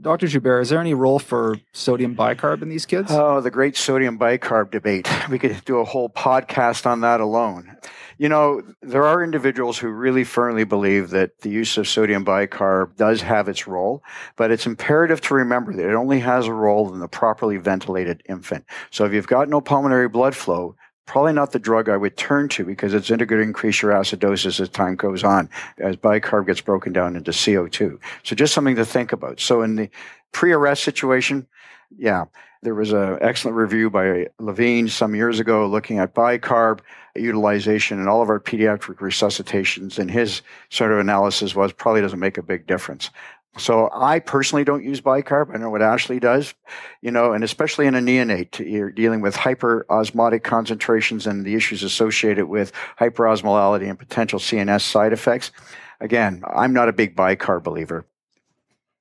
Dr. 0.00 0.26
Joubert, 0.26 0.62
is 0.62 0.68
there 0.68 0.80
any 0.80 0.94
role 0.94 1.18
for 1.18 1.58
sodium 1.72 2.14
bicarb 2.14 2.62
in 2.62 2.68
these 2.68 2.86
kids? 2.86 3.10
Oh, 3.10 3.40
the 3.40 3.50
great 3.50 3.76
sodium 3.76 4.18
bicarb 4.18 4.70
debate. 4.70 5.08
We 5.28 5.38
could 5.38 5.64
do 5.64 5.78
a 5.78 5.84
whole 5.84 6.08
podcast 6.08 6.86
on 6.86 7.00
that 7.00 7.20
alone. 7.20 7.76
You 8.16 8.28
know, 8.28 8.62
there 8.82 9.04
are 9.04 9.22
individuals 9.22 9.78
who 9.78 9.88
really 9.88 10.24
firmly 10.24 10.64
believe 10.64 11.10
that 11.10 11.40
the 11.40 11.50
use 11.50 11.78
of 11.78 11.86
sodium 11.86 12.24
bicarb 12.24 12.96
does 12.96 13.22
have 13.22 13.48
its 13.48 13.66
role, 13.66 14.02
but 14.36 14.50
it's 14.50 14.66
imperative 14.66 15.20
to 15.22 15.34
remember 15.34 15.72
that 15.72 15.88
it 15.88 15.94
only 15.94 16.20
has 16.20 16.46
a 16.46 16.52
role 16.52 16.92
in 16.92 17.00
the 17.00 17.08
properly 17.08 17.58
ventilated 17.58 18.22
infant. 18.28 18.64
So 18.90 19.04
if 19.04 19.12
you've 19.12 19.28
got 19.28 19.48
no 19.48 19.60
pulmonary 19.60 20.08
blood 20.08 20.34
flow, 20.34 20.76
probably 21.08 21.32
not 21.32 21.52
the 21.52 21.58
drug 21.58 21.88
I 21.88 21.96
would 21.96 22.18
turn 22.18 22.50
to 22.50 22.64
because 22.64 22.92
it's 22.92 23.08
going 23.08 23.18
to 23.18 23.40
increase 23.40 23.80
your 23.80 23.92
acidosis 23.92 24.60
as 24.60 24.68
time 24.68 24.94
goes 24.94 25.24
on, 25.24 25.48
as 25.78 25.96
bicarb 25.96 26.46
gets 26.46 26.60
broken 26.60 26.92
down 26.92 27.16
into 27.16 27.30
CO2. 27.30 27.98
So 28.22 28.36
just 28.36 28.52
something 28.52 28.76
to 28.76 28.84
think 28.84 29.12
about. 29.12 29.40
So 29.40 29.62
in 29.62 29.76
the 29.76 29.90
pre-arrest 30.32 30.84
situation, 30.84 31.46
yeah, 31.96 32.26
there 32.62 32.74
was 32.74 32.92
an 32.92 33.18
excellent 33.22 33.56
review 33.56 33.88
by 33.88 34.26
Levine 34.38 34.86
some 34.88 35.14
years 35.14 35.40
ago 35.40 35.66
looking 35.66 35.98
at 35.98 36.14
bicarb 36.14 36.80
utilization 37.16 37.98
in 37.98 38.06
all 38.06 38.20
of 38.20 38.28
our 38.28 38.38
pediatric 38.38 38.96
resuscitations. 38.96 39.98
And 39.98 40.10
his 40.10 40.42
sort 40.68 40.92
of 40.92 40.98
analysis 40.98 41.54
was 41.54 41.72
probably 41.72 42.02
doesn't 42.02 42.18
make 42.18 42.36
a 42.36 42.42
big 42.42 42.66
difference. 42.66 43.08
So 43.56 43.90
I 43.92 44.20
personally 44.20 44.64
don't 44.64 44.84
use 44.84 45.00
bicarb. 45.00 45.52
I 45.52 45.58
know 45.58 45.70
what 45.70 45.82
Ashley 45.82 46.20
does, 46.20 46.54
you 47.02 47.10
know, 47.10 47.32
and 47.32 47.42
especially 47.42 47.86
in 47.86 47.94
a 47.94 48.00
neonate, 48.00 48.58
you're 48.58 48.90
dealing 48.90 49.20
with 49.20 49.34
hyperosmotic 49.34 50.44
concentrations 50.44 51.26
and 51.26 51.44
the 51.44 51.54
issues 51.54 51.82
associated 51.82 52.46
with 52.46 52.72
hyperosmolality 53.00 53.88
and 53.88 53.98
potential 53.98 54.38
CNS 54.38 54.82
side 54.82 55.12
effects. 55.12 55.50
Again, 56.00 56.42
I'm 56.46 56.72
not 56.72 56.88
a 56.88 56.92
big 56.92 57.16
bicarb 57.16 57.64
believer. 57.64 58.06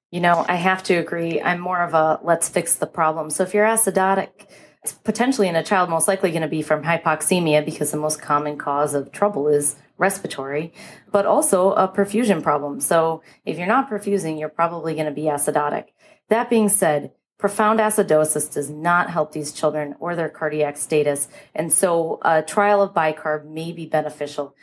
You 0.09 0.21
know, 0.21 0.45
I 0.47 0.55
have 0.55 0.83
to 0.83 0.95
agree. 0.95 1.41
I'm 1.41 1.59
more 1.59 1.81
of 1.81 1.93
a 1.93 2.19
let's 2.23 2.49
fix 2.49 2.75
the 2.75 2.87
problem. 2.87 3.29
So 3.29 3.43
if 3.43 3.53
you're 3.53 3.65
acidotic, 3.65 4.47
it's 4.83 4.93
potentially 4.93 5.49
in 5.49 5.55
a 5.55 5.63
child 5.63 5.89
most 5.89 6.07
likely 6.07 6.31
going 6.31 6.43
to 6.43 6.47
be 6.47 6.61
from 6.61 6.83
hypoxemia 6.83 7.65
because 7.65 7.91
the 7.91 7.97
most 7.97 8.21
common 8.21 8.57
cause 8.57 8.93
of 8.93 9.11
trouble 9.11 9.49
is 9.49 9.75
respiratory, 9.97 10.73
but 11.11 11.25
also 11.25 11.71
a 11.73 11.87
perfusion 11.87 12.41
problem. 12.43 12.79
So 12.79 13.21
if 13.45 13.57
you're 13.57 13.67
not 13.67 13.89
perfusing, 13.89 14.39
you're 14.39 14.49
probably 14.49 14.93
going 14.93 15.05
to 15.05 15.11
be 15.11 15.23
acidotic. 15.23 15.85
That 16.29 16.49
being 16.49 16.69
said, 16.69 17.11
profound 17.37 17.79
acidosis 17.79 18.53
does 18.53 18.69
not 18.69 19.09
help 19.09 19.31
these 19.31 19.51
children 19.51 19.95
or 19.99 20.15
their 20.15 20.29
cardiac 20.29 20.77
status. 20.77 21.27
And 21.55 21.71
so 21.71 22.19
a 22.23 22.41
trial 22.41 22.81
of 22.81 22.93
bicarb 22.93 23.45
may 23.45 23.71
be 23.71 23.85
beneficial. 23.85 24.55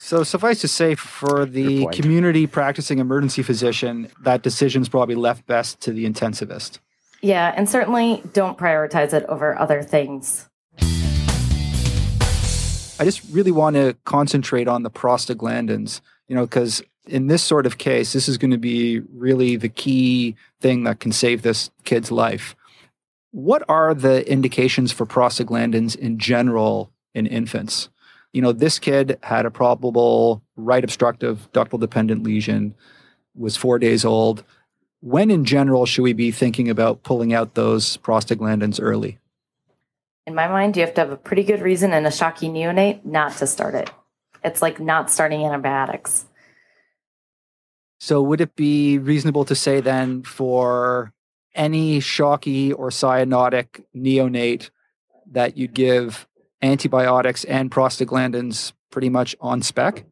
So 0.00 0.22
suffice 0.22 0.60
to 0.60 0.68
say, 0.68 0.94
for 0.94 1.44
the 1.44 1.86
community 1.88 2.46
practicing 2.46 3.00
emergency 3.00 3.42
physician, 3.42 4.08
that 4.22 4.42
decision's 4.42 4.88
probably 4.88 5.16
left 5.16 5.46
best 5.46 5.80
to 5.80 5.92
the 5.92 6.08
intensivist. 6.08 6.78
Yeah, 7.20 7.52
and 7.56 7.68
certainly 7.68 8.22
don't 8.32 8.56
prioritize 8.56 9.12
it 9.12 9.24
over 9.24 9.58
other 9.58 9.82
things. 9.82 10.47
I 12.98 13.04
just 13.04 13.22
really 13.30 13.52
want 13.52 13.76
to 13.76 13.96
concentrate 14.04 14.66
on 14.66 14.82
the 14.82 14.90
prostaglandins, 14.90 16.00
you 16.26 16.34
know, 16.34 16.46
because 16.46 16.82
in 17.06 17.28
this 17.28 17.42
sort 17.42 17.64
of 17.64 17.78
case, 17.78 18.12
this 18.12 18.28
is 18.28 18.38
going 18.38 18.50
to 18.50 18.58
be 18.58 19.00
really 19.14 19.56
the 19.56 19.68
key 19.68 20.36
thing 20.60 20.84
that 20.84 21.00
can 21.00 21.12
save 21.12 21.42
this 21.42 21.70
kid's 21.84 22.10
life. 22.10 22.54
What 23.30 23.62
are 23.68 23.94
the 23.94 24.28
indications 24.30 24.90
for 24.92 25.06
prostaglandins 25.06 25.96
in 25.96 26.18
general 26.18 26.90
in 27.14 27.26
infants? 27.26 27.88
You 28.32 28.42
know, 28.42 28.52
this 28.52 28.78
kid 28.78 29.18
had 29.22 29.46
a 29.46 29.50
probable 29.50 30.42
right 30.56 30.84
obstructive 30.84 31.48
ductal 31.52 31.80
dependent 31.80 32.22
lesion, 32.22 32.74
was 33.34 33.56
four 33.56 33.78
days 33.78 34.04
old. 34.04 34.44
When 35.00 35.30
in 35.30 35.44
general 35.44 35.86
should 35.86 36.02
we 36.02 36.12
be 36.12 36.30
thinking 36.30 36.68
about 36.68 37.04
pulling 37.04 37.32
out 37.32 37.54
those 37.54 37.96
prostaglandins 37.98 38.80
early? 38.82 39.18
In 40.28 40.34
my 40.34 40.46
mind, 40.46 40.76
you 40.76 40.82
have 40.84 40.92
to 40.92 41.00
have 41.00 41.10
a 41.10 41.16
pretty 41.16 41.42
good 41.42 41.62
reason 41.62 41.94
and 41.94 42.06
a 42.06 42.10
shocky 42.10 42.50
neonate 42.50 43.02
not 43.02 43.32
to 43.38 43.46
start 43.46 43.74
it. 43.74 43.90
It's 44.44 44.60
like 44.60 44.78
not 44.78 45.10
starting 45.10 45.42
antibiotics. 45.42 46.26
So, 47.98 48.20
would 48.20 48.42
it 48.42 48.54
be 48.54 48.98
reasonable 48.98 49.46
to 49.46 49.54
say 49.54 49.80
then 49.80 50.22
for 50.24 51.14
any 51.54 52.00
shocky 52.00 52.74
or 52.74 52.90
cyanotic 52.90 53.82
neonate 53.96 54.68
that 55.32 55.56
you'd 55.56 55.72
give 55.72 56.28
antibiotics 56.60 57.44
and 57.44 57.70
prostaglandins 57.70 58.74
pretty 58.90 59.08
much 59.08 59.34
on 59.40 59.62
spec? 59.62 60.04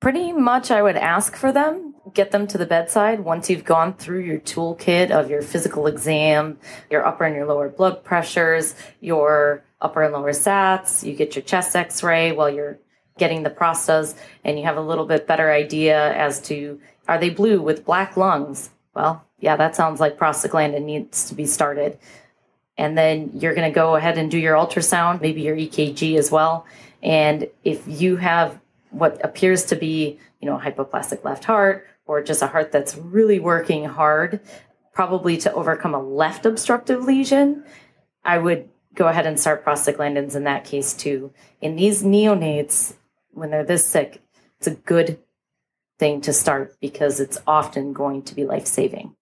Pretty 0.00 0.34
much, 0.34 0.70
I 0.70 0.82
would 0.82 0.96
ask 0.96 1.34
for 1.34 1.50
them, 1.50 1.94
get 2.14 2.30
them 2.30 2.46
to 2.48 2.58
the 2.58 2.66
bedside 2.66 3.20
once 3.20 3.48
you've 3.50 3.64
gone 3.64 3.94
through 3.94 4.20
your 4.20 4.38
toolkit 4.40 5.10
of 5.10 5.30
your 5.30 5.42
physical 5.42 5.86
exam, 5.86 6.58
your 6.90 7.04
upper 7.04 7.24
and 7.24 7.34
your 7.34 7.46
lower 7.46 7.68
blood 7.68 8.04
pressures, 8.04 8.74
your 9.00 9.62
upper 9.80 10.02
and 10.02 10.12
lower 10.12 10.32
SATs, 10.32 11.06
you 11.06 11.14
get 11.14 11.36
your 11.36 11.42
chest 11.42 11.76
x 11.76 12.02
ray 12.02 12.32
while 12.32 12.50
you're 12.50 12.78
getting 13.18 13.42
the 13.42 13.50
prostas, 13.50 14.14
and 14.44 14.58
you 14.58 14.64
have 14.64 14.76
a 14.76 14.80
little 14.80 15.04
bit 15.04 15.26
better 15.26 15.50
idea 15.50 16.14
as 16.14 16.40
to 16.42 16.80
are 17.08 17.18
they 17.18 17.30
blue 17.30 17.60
with 17.60 17.84
black 17.84 18.16
lungs? 18.16 18.70
Well, 18.94 19.24
yeah, 19.40 19.56
that 19.56 19.76
sounds 19.76 20.00
like 20.00 20.18
prostaglandin 20.18 20.84
needs 20.84 21.28
to 21.28 21.34
be 21.34 21.46
started. 21.46 21.98
And 22.76 22.96
then 22.96 23.30
you're 23.34 23.54
going 23.54 23.68
to 23.68 23.74
go 23.74 23.96
ahead 23.96 24.18
and 24.18 24.30
do 24.30 24.38
your 24.38 24.54
ultrasound, 24.54 25.20
maybe 25.20 25.40
your 25.40 25.56
EKG 25.56 26.16
as 26.16 26.30
well. 26.30 26.66
And 27.02 27.48
if 27.64 27.82
you 27.86 28.16
have 28.16 28.60
what 28.90 29.22
appears 29.24 29.64
to 29.66 29.76
be, 29.76 30.18
you 30.40 30.46
know, 30.46 30.58
hypoplastic 30.58 31.24
left 31.24 31.44
heart 31.44 31.86
or 32.08 32.22
just 32.22 32.42
a 32.42 32.48
heart 32.48 32.72
that's 32.72 32.96
really 32.96 33.38
working 33.38 33.84
hard, 33.84 34.40
probably 34.92 35.36
to 35.36 35.52
overcome 35.52 35.94
a 35.94 36.02
left 36.02 36.44
obstructive 36.44 37.04
lesion, 37.04 37.62
I 38.24 38.38
would 38.38 38.68
go 38.94 39.06
ahead 39.06 39.26
and 39.26 39.38
start 39.38 39.64
prostaglandins 39.64 40.34
in 40.34 40.44
that 40.44 40.64
case 40.64 40.94
too. 40.94 41.32
In 41.60 41.76
these 41.76 42.02
neonates, 42.02 42.94
when 43.30 43.50
they're 43.50 43.62
this 43.62 43.86
sick, 43.86 44.20
it's 44.58 44.66
a 44.66 44.74
good 44.74 45.20
thing 45.98 46.20
to 46.22 46.32
start 46.32 46.76
because 46.80 47.20
it's 47.20 47.38
often 47.46 47.92
going 47.92 48.22
to 48.22 48.34
be 48.34 48.44
life 48.44 48.66
saving. 48.66 49.14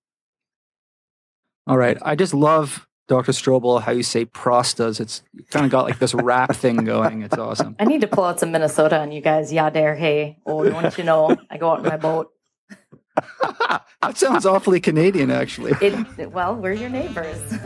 All 1.66 1.76
right. 1.76 1.98
I 2.00 2.14
just 2.14 2.32
love 2.32 2.86
Dr. 3.08 3.32
Strobel 3.32 3.82
how 3.82 3.92
you 3.92 4.02
say 4.02 4.24
prostas. 4.24 5.00
It's 5.00 5.22
kind 5.50 5.64
of 5.64 5.72
got 5.72 5.84
like 5.84 5.98
this 5.98 6.14
rap 6.14 6.54
thing 6.54 6.84
going. 6.84 7.22
It's 7.22 7.36
awesome. 7.36 7.76
I 7.78 7.84
need 7.84 8.00
to 8.02 8.08
pull 8.08 8.24
out 8.24 8.40
some 8.40 8.52
Minnesota 8.52 9.00
on 9.00 9.12
you 9.12 9.20
guys. 9.20 9.52
Yeah, 9.52 9.70
there. 9.70 9.96
Hey, 9.96 10.38
oh, 10.46 10.64
don't 10.64 10.96
you 10.96 11.04
know? 11.04 11.36
I 11.50 11.58
go 11.58 11.70
out 11.70 11.80
in 11.80 11.84
my 11.84 11.96
boat. 11.96 12.32
that 14.02 14.16
sounds 14.16 14.46
awfully 14.46 14.80
Canadian, 14.80 15.30
actually. 15.30 15.72
It, 15.80 16.32
well, 16.32 16.56
we're 16.56 16.72
your 16.72 16.90
neighbors. 16.90 17.40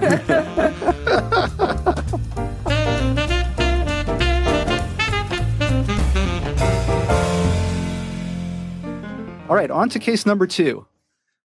All 9.49 9.57
right, 9.57 9.71
on 9.71 9.89
to 9.89 9.99
case 9.99 10.25
number 10.25 10.47
two. 10.47 10.87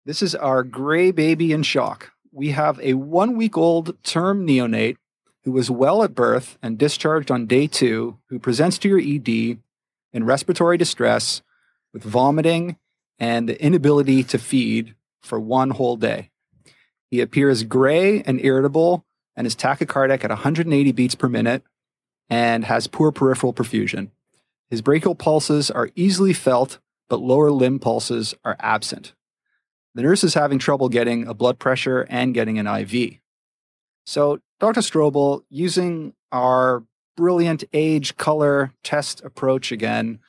This 0.06 0.22
is 0.22 0.36
our 0.36 0.64
gray 0.64 1.12
baby 1.12 1.52
in 1.52 1.64
shock 1.64 2.12
we 2.38 2.52
have 2.52 2.80
a 2.82 2.94
one 2.94 3.36
week 3.36 3.58
old 3.58 4.02
term 4.04 4.46
neonate 4.46 4.98
who 5.44 5.52
was 5.52 5.72
well 5.72 6.04
at 6.04 6.14
birth 6.14 6.56
and 6.62 6.78
discharged 6.78 7.32
on 7.32 7.48
day 7.48 7.66
two, 7.66 8.20
who 8.30 8.38
presents 8.38 8.78
to 8.78 8.88
your 8.88 9.00
ED 9.00 9.58
in 10.14 10.24
respiratory 10.24 10.78
distress 10.78 11.42
with 11.94 12.04
vomiting 12.04 12.78
and 13.20 13.48
the 13.48 13.62
inability 13.62 14.24
to 14.24 14.38
feed 14.38 14.96
for 15.22 15.40
one 15.40 15.72
whole 15.72 15.98
day. 15.98 16.30
He 17.10 17.22
appears 17.22 17.64
gray 17.64 18.22
and 18.22 18.44
irritable 18.44 19.06
and 19.36 19.48
is 19.48 19.56
tachycardic 19.56 20.24
at 20.24 20.30
180 20.30 20.92
beats 20.92 21.16
per 21.16 21.30
minute 21.30 21.64
and 22.30 22.66
has 22.66 22.88
poor 22.88 23.12
peripheral 23.12 23.54
perfusion. 23.54 24.10
His 24.70 24.82
brachial 24.82 25.16
pulses 25.16 25.72
are 25.72 25.90
easily 25.96 26.34
felt, 26.34 26.80
but 27.08 27.22
lower 27.22 27.52
limb 27.52 27.80
pulses 27.80 28.34
are 28.44 28.58
absent. 28.60 29.14
The 29.96 30.02
nurse 30.02 30.24
is 30.24 30.34
having 30.34 30.60
trouble 30.60 30.90
getting 30.90 31.28
a 31.28 31.34
blood 31.34 31.58
pressure 31.58 32.06
and 32.10 32.34
getting 32.34 32.60
an 32.60 32.68
IV. 32.68 33.20
So, 34.06 34.40
Dr. 34.60 34.82
Strobel, 34.82 35.44
using 35.50 36.14
our 36.32 36.84
brilliant 37.16 37.64
age 37.74 38.16
color 38.18 38.74
test 38.84 39.24
approach 39.24 39.72
again, 39.72 40.20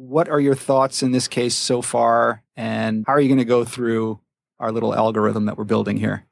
what 0.00 0.28
are 0.28 0.40
your 0.40 0.54
thoughts 0.54 1.02
in 1.02 1.12
this 1.12 1.28
case 1.28 1.54
so 1.54 1.82
far? 1.82 2.42
And 2.56 3.04
how 3.06 3.12
are 3.12 3.20
you 3.20 3.28
going 3.28 3.38
to 3.38 3.44
go 3.44 3.64
through 3.64 4.20
our 4.58 4.72
little 4.72 4.94
algorithm 4.94 5.46
that 5.46 5.58
we're 5.58 5.64
building 5.64 5.96
here? 5.96 6.26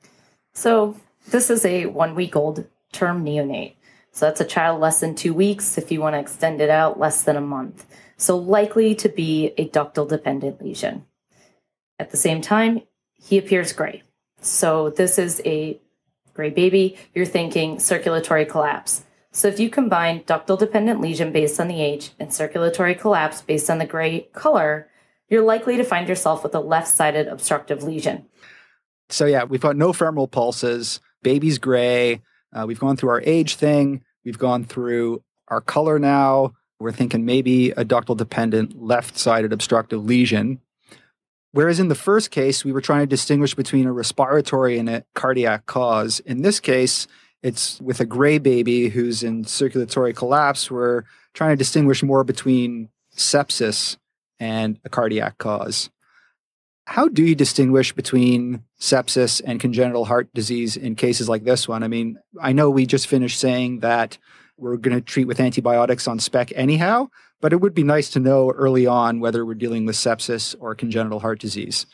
So, 0.55 0.97
this 1.29 1.51
is 1.51 1.65
a 1.65 1.87
one 1.87 2.15
week 2.15 2.35
old 2.35 2.67
term 2.93 3.25
neonate. 3.25 3.75
So, 4.13 4.27
that's 4.27 4.41
a 4.41 4.45
child 4.45 4.81
less 4.81 5.01
than 5.01 5.15
two 5.15 5.35
weeks. 5.35 5.79
If 5.79 5.93
you 5.93 6.01
want 6.01 6.15
to 6.15 6.21
extend 6.21 6.61
it 6.61 6.71
out, 6.71 6.99
less 6.99 7.23
than 7.23 7.37
a 7.37 7.41
month. 7.41 7.85
So, 8.17 8.37
likely 8.37 8.95
to 8.97 9.09
be 9.09 9.53
a 9.59 9.69
ductal 9.69 10.09
dependent 10.09 10.63
lesion. 10.63 11.05
At 11.99 12.11
the 12.11 12.17
same 12.17 12.41
time, 12.41 12.83
he 13.21 13.39
appears 13.39 13.73
gray. 13.73 14.03
So 14.41 14.91
this 14.91 15.19
is 15.19 15.43
a 15.45 15.81
gray 16.35 16.51
baby. 16.51 16.97
You're 17.15 17.27
thinking 17.27 17.81
circulatory 17.81 18.47
collapse. 18.47 19.05
So 19.39 19.47
if 19.47 19.61
you 19.61 19.71
combine 19.71 20.25
ductal 20.25 20.59
dependent 20.59 21.01
lesion 21.01 21.31
based 21.31 21.61
on 21.61 21.69
the 21.69 21.81
age 21.81 22.11
and 22.19 22.35
circulatory 22.35 22.97
collapse 22.97 23.41
based 23.41 23.71
on 23.71 23.79
the 23.79 23.87
gray 23.87 24.23
color, 24.33 24.89
you're 25.29 25.45
likely 25.45 25.77
to 25.77 25.85
find 25.85 26.09
yourself 26.09 26.43
with 26.43 26.57
a 26.57 26.61
left 26.61 26.89
sided 26.89 27.29
obstructive 27.29 27.85
lesion. 27.85 28.27
So, 29.11 29.27
yeah, 29.27 29.45
we've 29.45 29.61
got 29.61 29.77
no 29.77 29.93
femoral 29.93 30.27
pulses, 30.27 31.01
baby's 31.23 31.59
gray. 31.59 32.21
Uh, 32.53 32.65
we've 32.67 32.81
gone 32.81 32.97
through 32.97 33.11
our 33.11 33.23
age 33.25 33.55
thing, 33.55 34.03
we've 34.25 34.41
gone 34.41 34.65
through 34.65 35.23
our 35.47 35.61
color 35.61 36.01
now. 36.01 36.55
We're 36.81 36.91
thinking 36.91 37.25
maybe 37.25 37.71
a 37.71 37.85
ductal 37.85 38.17
dependent 38.17 38.83
left 38.83 39.17
sided 39.17 39.53
obstructive 39.53 40.05
lesion. 40.05 40.61
Whereas 41.53 41.79
in 41.79 41.87
the 41.87 41.95
first 41.95 42.33
case, 42.33 42.65
we 42.65 42.73
were 42.73 42.81
trying 42.81 43.03
to 43.03 43.07
distinguish 43.07 43.55
between 43.55 43.87
a 43.87 43.93
respiratory 43.93 44.81
and 44.81 44.89
a 44.89 45.05
cardiac 45.15 45.67
cause. 45.67 46.19
In 46.21 46.43
this 46.43 46.59
case, 46.59 47.07
it's 47.43 47.81
with 47.81 48.01
a 48.01 48.07
gray 48.07 48.39
baby 48.39 48.89
who's 48.89 49.23
in 49.23 49.45
circulatory 49.45 50.13
collapse. 50.13 50.71
We're 50.71 51.05
trying 51.35 51.51
to 51.51 51.57
distinguish 51.57 52.03
more 52.03 52.25
between 52.25 52.89
sepsis 53.17 53.97
and 54.41 54.79
a 54.85 54.89
cardiac 54.89 55.39
cause. 55.39 55.91
How 56.87 57.09
do 57.09 57.23
you 57.23 57.35
distinguish 57.35 57.93
between 57.93 58.63
sepsis 58.81 59.43
and 59.45 59.61
congenital 59.61 60.07
heart 60.07 60.33
disease 60.33 60.77
in 60.77 60.95
cases 60.95 61.29
like 61.29 61.45
this 61.45 61.69
one? 61.69 61.83
I 61.83 61.89
mean, 61.89 62.19
I 62.41 62.53
know 62.53 62.71
we 62.71 62.87
just 62.87 63.07
finished 63.07 63.39
saying 63.39 63.81
that 63.81 64.17
we're 64.57 64.79
going 64.79 64.97
to 64.97 65.03
treat 65.03 65.27
with 65.27 65.39
antibiotics 65.39 66.09
on 66.09 66.19
spec 66.19 66.51
anyhow, 66.55 67.09
but 67.41 67.53
it 67.53 67.61
would 67.61 67.75
be 67.75 67.85
nice 67.85 68.11
to 68.11 68.21
know 68.21 68.51
early 68.51 68.87
on 68.87 69.21
whether 69.21 69.45
we're 69.45 69.55
dealing 69.55 69.85
with 69.85 69.97
sepsis 69.97 70.57
or 70.59 70.75
congenital 70.75 71.21
heart 71.21 71.39
disease. 71.41 71.87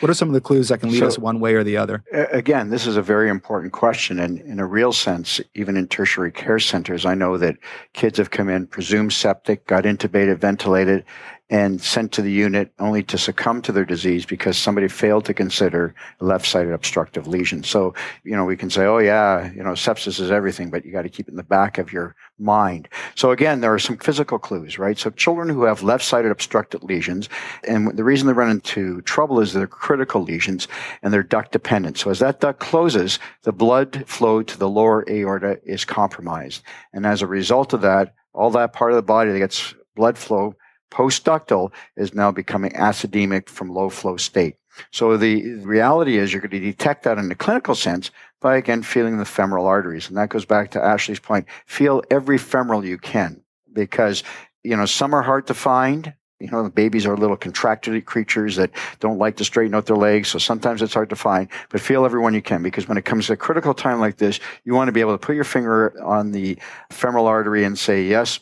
What 0.00 0.10
are 0.10 0.14
some 0.14 0.28
of 0.28 0.34
the 0.34 0.40
clues 0.40 0.68
that 0.68 0.80
can 0.80 0.90
lead 0.90 0.98
so, 0.98 1.06
us 1.06 1.18
one 1.18 1.40
way 1.40 1.54
or 1.54 1.64
the 1.64 1.76
other? 1.76 2.02
Again, 2.12 2.70
this 2.70 2.86
is 2.86 2.96
a 2.96 3.02
very 3.02 3.28
important 3.28 3.72
question. 3.72 4.18
And 4.18 4.40
in 4.40 4.58
a 4.58 4.66
real 4.66 4.92
sense, 4.92 5.40
even 5.54 5.76
in 5.76 5.88
tertiary 5.88 6.32
care 6.32 6.58
centers, 6.58 7.06
I 7.06 7.14
know 7.14 7.38
that 7.38 7.56
kids 7.92 8.18
have 8.18 8.30
come 8.30 8.48
in 8.48 8.66
presumed 8.66 9.12
septic, 9.12 9.66
got 9.66 9.84
intubated, 9.84 10.38
ventilated, 10.38 11.04
and 11.50 11.80
sent 11.80 12.10
to 12.12 12.22
the 12.22 12.32
unit 12.32 12.72
only 12.78 13.02
to 13.02 13.18
succumb 13.18 13.60
to 13.60 13.70
their 13.70 13.84
disease 13.84 14.24
because 14.24 14.56
somebody 14.56 14.88
failed 14.88 15.26
to 15.26 15.34
consider 15.34 15.94
left-sided 16.20 16.72
obstructive 16.72 17.26
lesion. 17.26 17.62
So, 17.62 17.94
you 18.24 18.34
know, 18.34 18.46
we 18.46 18.56
can 18.56 18.70
say, 18.70 18.86
oh 18.86 18.98
yeah, 18.98 19.52
you 19.52 19.62
know, 19.62 19.72
sepsis 19.72 20.20
is 20.20 20.30
everything, 20.30 20.70
but 20.70 20.86
you 20.86 20.92
got 20.92 21.02
to 21.02 21.10
keep 21.10 21.28
it 21.28 21.32
in 21.32 21.36
the 21.36 21.42
back 21.42 21.76
of 21.76 21.92
your 21.92 22.16
mind. 22.38 22.88
So 23.14 23.30
again, 23.30 23.60
there 23.60 23.74
are 23.74 23.78
some 23.78 23.98
physical 23.98 24.38
clues, 24.38 24.78
right? 24.78 24.98
So 24.98 25.10
children 25.10 25.50
who 25.50 25.64
have 25.64 25.82
left-sided 25.82 26.30
obstructive 26.30 26.82
lesions, 26.82 27.28
and 27.68 27.94
the 27.94 28.04
reason 28.04 28.26
they 28.26 28.32
run 28.32 28.50
into 28.50 29.02
trouble 29.02 29.40
is 29.40 29.52
they're 29.52 29.66
critical 29.66 30.22
lesions 30.22 30.66
and 31.02 31.12
they're 31.12 31.22
duct 31.22 31.52
dependent. 31.52 31.98
So 31.98 32.10
as 32.10 32.20
that 32.20 32.40
duct 32.40 32.58
closes, 32.58 33.18
the 33.42 33.52
blood 33.52 34.04
flow 34.06 34.42
to 34.42 34.58
the 34.58 34.68
lower 34.68 35.04
aorta 35.10 35.60
is 35.64 35.84
compromised. 35.84 36.62
And 36.94 37.04
as 37.04 37.20
a 37.20 37.26
result 37.26 37.74
of 37.74 37.82
that, 37.82 38.14
all 38.32 38.50
that 38.50 38.72
part 38.72 38.92
of 38.92 38.96
the 38.96 39.02
body 39.02 39.30
that 39.30 39.38
gets 39.38 39.74
blood 39.94 40.16
flow 40.16 40.56
Postductal 40.90 41.72
is 41.96 42.14
now 42.14 42.30
becoming 42.30 42.72
acidemic 42.72 43.48
from 43.48 43.70
low 43.70 43.90
flow 43.90 44.16
state. 44.16 44.56
So 44.90 45.16
the 45.16 45.54
reality 45.56 46.18
is 46.18 46.32
you're 46.32 46.42
going 46.42 46.50
to 46.50 46.60
detect 46.60 47.04
that 47.04 47.18
in 47.18 47.28
the 47.28 47.34
clinical 47.34 47.74
sense 47.74 48.10
by 48.40 48.56
again 48.56 48.82
feeling 48.82 49.18
the 49.18 49.24
femoral 49.24 49.66
arteries. 49.66 50.08
And 50.08 50.16
that 50.16 50.28
goes 50.28 50.44
back 50.44 50.70
to 50.72 50.82
Ashley's 50.82 51.20
point. 51.20 51.46
Feel 51.66 52.02
every 52.10 52.38
femoral 52.38 52.84
you 52.84 52.98
can 52.98 53.42
because, 53.72 54.22
you 54.62 54.76
know, 54.76 54.86
some 54.86 55.14
are 55.14 55.22
hard 55.22 55.46
to 55.46 55.54
find. 55.54 56.14
You 56.40 56.50
know, 56.50 56.62
the 56.62 56.70
babies 56.70 57.06
are 57.06 57.16
little 57.16 57.36
contracted 57.36 58.04
creatures 58.04 58.56
that 58.56 58.70
don't 59.00 59.18
like 59.18 59.36
to 59.36 59.44
straighten 59.44 59.74
out 59.74 59.86
their 59.86 59.96
legs. 59.96 60.28
So 60.28 60.38
sometimes 60.38 60.82
it's 60.82 60.92
hard 60.92 61.08
to 61.10 61.16
find, 61.16 61.48
but 61.70 61.80
feel 61.80 62.04
every 62.04 62.20
one 62.20 62.34
you 62.34 62.42
can 62.42 62.62
because 62.62 62.88
when 62.88 62.98
it 62.98 63.04
comes 63.04 63.28
to 63.28 63.34
a 63.34 63.36
critical 63.36 63.72
time 63.72 64.00
like 64.00 64.18
this, 64.18 64.40
you 64.64 64.74
want 64.74 64.88
to 64.88 64.92
be 64.92 65.00
able 65.00 65.14
to 65.14 65.26
put 65.26 65.36
your 65.36 65.44
finger 65.44 65.94
on 66.02 66.32
the 66.32 66.58
femoral 66.90 67.26
artery 67.26 67.64
and 67.64 67.78
say, 67.78 68.02
yes, 68.02 68.40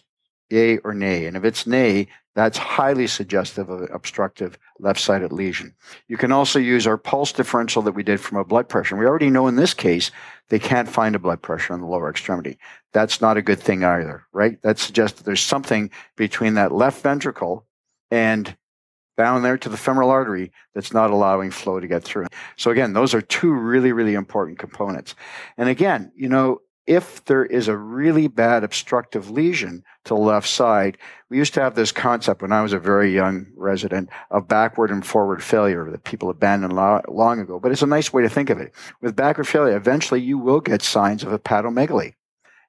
yay 0.51 0.79
or 0.79 0.95
nay. 0.95 1.27
And 1.27 1.37
if 1.37 1.45
it's 1.45 1.67
nay, 1.67 2.09
that's 2.35 2.57
highly 2.57 3.07
suggestive 3.07 3.69
of 3.69 3.83
an 3.83 3.89
obstructive 3.93 4.59
left 4.79 5.01
sided 5.01 5.33
lesion. 5.33 5.75
You 6.09 6.17
can 6.17 6.33
also 6.33 6.59
use 6.59 6.87
our 6.87 6.97
pulse 6.97 7.33
differential 7.33 7.83
that 7.83 7.93
we 7.93 8.03
did 8.03 8.21
from 8.21 8.39
a 8.39 8.45
blood 8.45 8.69
pressure. 8.69 8.97
We 8.97 9.07
already 9.07 9.31
know 9.31 9.49
in 9.49 9.57
this 9.57 9.75
case 9.75 10.11
they 10.49 10.59
can't 10.59 10.89
find 10.89 11.15
a 11.15 11.19
blood 11.19 11.43
pressure 11.43 11.75
on 11.75 11.81
the 11.81 11.87
lower 11.87 12.09
extremity. 12.09 12.59
That's 12.93 13.21
not 13.21 13.37
a 13.37 13.43
good 13.43 13.61
thing 13.61 13.85
either, 13.85 14.25
right? 14.33 14.61
That 14.63 14.79
suggests 14.79 15.19
that 15.19 15.25
there's 15.25 15.41
something 15.41 15.91
between 16.17 16.55
that 16.55 16.73
left 16.73 17.03
ventricle 17.03 17.67
and 18.11 18.57
down 19.17 19.43
there 19.43 19.59
to 19.59 19.69
the 19.69 19.77
femoral 19.77 20.11
artery 20.11 20.53
that's 20.75 20.93
not 20.93 21.11
allowing 21.11 21.51
flow 21.51 21.81
to 21.81 21.87
get 21.87 22.03
through. 22.03 22.27
So 22.57 22.71
again, 22.71 22.95
those 22.95 23.15
are 23.15 23.21
two 23.21 23.53
really, 23.53 23.93
really 23.93 24.15
important 24.15 24.59
components. 24.59 25.15
And 25.59 25.69
again, 25.69 26.13
you 26.17 26.29
know, 26.29 26.61
if 26.87 27.25
there 27.27 27.45
is 27.45 27.69
a 27.69 27.77
really 27.77 28.27
bad 28.27 28.65
obstructive 28.65 29.31
lesion 29.31 29.85
to 30.05 30.15
the 30.15 30.21
left 30.21 30.49
side, 30.49 30.99
we 31.31 31.37
used 31.37 31.55
to 31.55 31.61
have 31.61 31.75
this 31.75 31.93
concept 31.93 32.43
when 32.43 32.53
I 32.53 32.63
was 32.63 32.73
a 32.73 32.79
very 32.79 33.15
young 33.15 33.47
resident 33.57 34.11
of 34.31 34.49
backward 34.49 34.91
and 34.91 35.07
forward 35.07 35.43
failure 35.43 35.89
that 35.91 36.05
people 36.05 36.29
abandoned 36.29 36.73
long 36.73 37.41
ago. 37.41 37.61
But 37.61 37.73
it's 37.73 37.83
a 37.83 37.87
nice 37.87 38.13
way 38.13 38.23
to 38.23 38.29
think 38.29 38.51
of 38.51 38.59
it. 38.59 38.73
With 39.01 39.17
backward 39.17 39.47
failure, 39.47 39.77
eventually 39.77 40.21
you 40.21 40.39
will 40.39 40.61
get 40.61 40.83
signs 40.83 41.23
of 41.23 41.31
hepatomegaly 41.31 42.15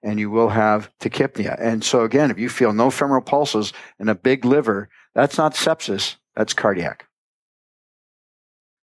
and 0.04 0.20
you 0.20 0.30
will 0.30 0.50
have 0.50 0.92
tachypnea. 1.00 1.58
And 1.60 1.84
so 1.84 2.04
again, 2.04 2.30
if 2.30 2.38
you 2.38 2.50
feel 2.50 2.74
no 2.74 2.92
femoral 2.92 3.22
pulses 3.22 3.74
and 3.98 4.10
a 4.10 4.16
big 4.16 4.46
liver, 4.46 4.90
that's 5.16 5.38
not 5.38 5.56
sepsis, 5.56 6.18
that's 6.36 6.54
cardiac. 6.54 7.08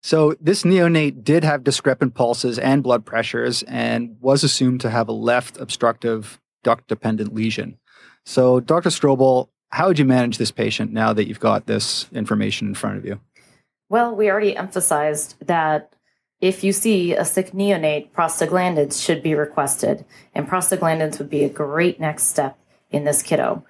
So 0.01 0.35
this 0.39 0.63
neonate 0.63 1.23
did 1.23 1.43
have 1.43 1.63
discrepant 1.63 2.13
pulses 2.13 2.57
and 2.57 2.81
blood 2.81 3.05
pressures 3.05 3.63
and 3.63 4.15
was 4.21 4.43
assumed 4.43 4.81
to 4.81 4.89
have 4.89 5.09
a 5.09 5.13
left 5.13 5.57
obstructive 5.57 6.39
duct 6.63 6.87
dependent 6.87 7.33
lesion. 7.33 7.77
So 8.25 8.59
Dr. 8.59 8.89
Strobel, 8.89 9.49
how 9.69 9.87
would 9.87 9.99
you 9.99 10.05
manage 10.05 10.37
this 10.37 10.51
patient 10.51 10.91
now 10.91 11.13
that 11.13 11.27
you've 11.27 11.39
got 11.39 11.67
this 11.67 12.07
information 12.11 12.67
in 12.67 12.75
front 12.75 12.97
of 12.97 13.05
you? 13.05 13.19
Well, 13.89 14.15
we 14.15 14.29
already 14.29 14.55
emphasized 14.55 15.35
that 15.45 15.93
if 16.41 16.63
you 16.63 16.71
see 16.71 17.13
a 17.13 17.25
sick 17.25 17.51
neonate, 17.51 18.11
prostaglandins 18.11 19.03
should 19.03 19.21
be 19.21 19.35
requested, 19.35 20.05
and 20.33 20.47
prostaglandins 20.47 21.19
would 21.19 21.29
be 21.29 21.43
a 21.43 21.49
great 21.49 21.99
next 21.99 22.27
step 22.27 22.57
in 22.91 23.03
this 23.03 23.21
kiddo. 23.21 23.65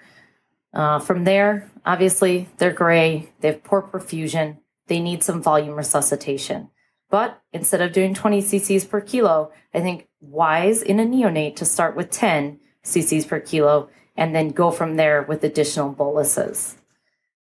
Uh, 0.74 1.00
from 1.00 1.24
there, 1.24 1.72
obviously, 1.86 2.48
they're 2.58 2.72
gray, 2.72 3.32
they 3.40 3.48
have 3.50 3.64
poor 3.64 3.82
perfusion, 3.82 4.58
they 4.90 5.00
need 5.00 5.24
some 5.24 5.42
volume 5.42 5.76
resuscitation. 5.76 6.70
But 7.10 7.42
instead 7.54 7.82
of 7.82 7.94
doing 7.94 8.14
20 8.14 8.42
cc's 8.42 8.86
per 8.86 9.02
kilo, 9.02 9.52
I 9.74 9.80
think 9.80 10.08
wise 10.20 10.82
in 10.82 11.00
a 11.00 11.06
neonate 11.06 11.56
to 11.58 11.66
start 11.66 11.96
with 11.96 12.12
10 12.12 12.60
cc's 12.84 13.26
per 13.26 13.40
kilo 13.40 13.90
and 14.16 14.36
then 14.36 14.50
go 14.50 14.70
from 14.70 14.96
there 14.96 15.24
with 15.24 15.44
additional 15.44 15.92
boluses. 15.92 16.76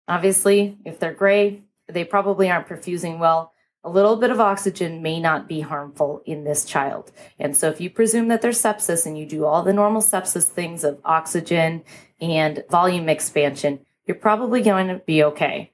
Obviously, 0.07 0.77
if 0.85 0.99
they're 0.99 1.13
gray, 1.13 1.61
they 1.87 2.03
probably 2.03 2.49
aren't 2.49 2.67
perfusing 2.67 3.19
well. 3.19 3.53
A 3.83 3.89
little 3.89 4.15
bit 4.15 4.31
of 4.31 4.39
oxygen 4.39 5.01
may 5.01 5.19
not 5.19 5.47
be 5.47 5.61
harmful 5.61 6.21
in 6.25 6.43
this 6.43 6.65
child. 6.65 7.11
And 7.37 7.55
so, 7.55 7.69
if 7.69 7.79
you 7.79 7.89
presume 7.89 8.27
that 8.27 8.41
there's 8.41 8.61
sepsis 8.61 9.05
and 9.05 9.17
you 9.17 9.25
do 9.25 9.45
all 9.45 9.63
the 9.63 9.71
normal 9.71 10.01
sepsis 10.01 10.45
things 10.45 10.83
of 10.83 10.99
oxygen 11.05 11.83
and 12.19 12.63
volume 12.69 13.07
expansion, 13.07 13.79
you're 14.05 14.15
probably 14.15 14.61
going 14.61 14.87
to 14.87 14.95
be 15.05 15.23
okay. 15.23 15.71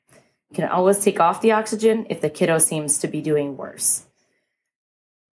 Can 0.55 0.69
always 0.69 0.99
take 0.99 1.19
off 1.19 1.41
the 1.41 1.51
oxygen 1.51 2.07
if 2.09 2.21
the 2.21 2.29
kiddo 2.29 2.59
seems 2.59 2.97
to 2.99 3.09
be 3.09 3.19
doing 3.19 3.57
worse. 3.57 4.05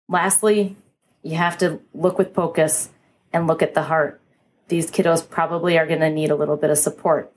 Lastly, 0.08 0.76
you 1.24 1.34
have 1.34 1.58
to 1.58 1.80
look 1.92 2.18
with 2.18 2.32
POCUS 2.32 2.90
and 3.32 3.48
look 3.48 3.60
at 3.60 3.74
the 3.74 3.82
heart. 3.82 4.20
These 4.68 4.92
kiddos 4.92 5.28
probably 5.28 5.76
are 5.76 5.88
going 5.88 6.00
to 6.00 6.08
need 6.08 6.30
a 6.30 6.36
little 6.36 6.56
bit 6.56 6.70
of 6.70 6.78
support. 6.78 7.32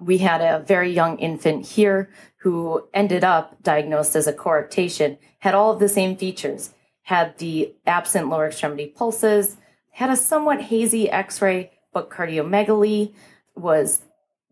We 0.00 0.18
had 0.18 0.40
a 0.40 0.64
very 0.64 0.90
young 0.90 1.18
infant 1.18 1.66
here 1.66 2.08
who 2.38 2.88
ended 2.94 3.24
up 3.24 3.62
diagnosed 3.62 4.16
as 4.16 4.26
a 4.26 4.32
coarctation, 4.32 5.18
had 5.40 5.54
all 5.54 5.70
of 5.70 5.80
the 5.80 5.88
same 5.90 6.16
features, 6.16 6.72
had 7.02 7.36
the 7.36 7.74
absent 7.86 8.30
lower 8.30 8.46
extremity 8.46 8.86
pulses, 8.86 9.58
had 9.90 10.08
a 10.08 10.16
somewhat 10.16 10.62
hazy 10.62 11.10
x 11.10 11.42
ray, 11.42 11.72
but 11.92 12.08
cardiomegaly 12.08 13.12
was 13.54 14.00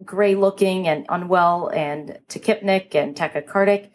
gray 0.05 0.34
looking 0.34 0.86
and 0.88 1.07
unwell 1.09 1.68
and 1.68 2.18
tachypnic 2.28 2.94
and 2.94 3.16
tachycardic. 3.16 3.90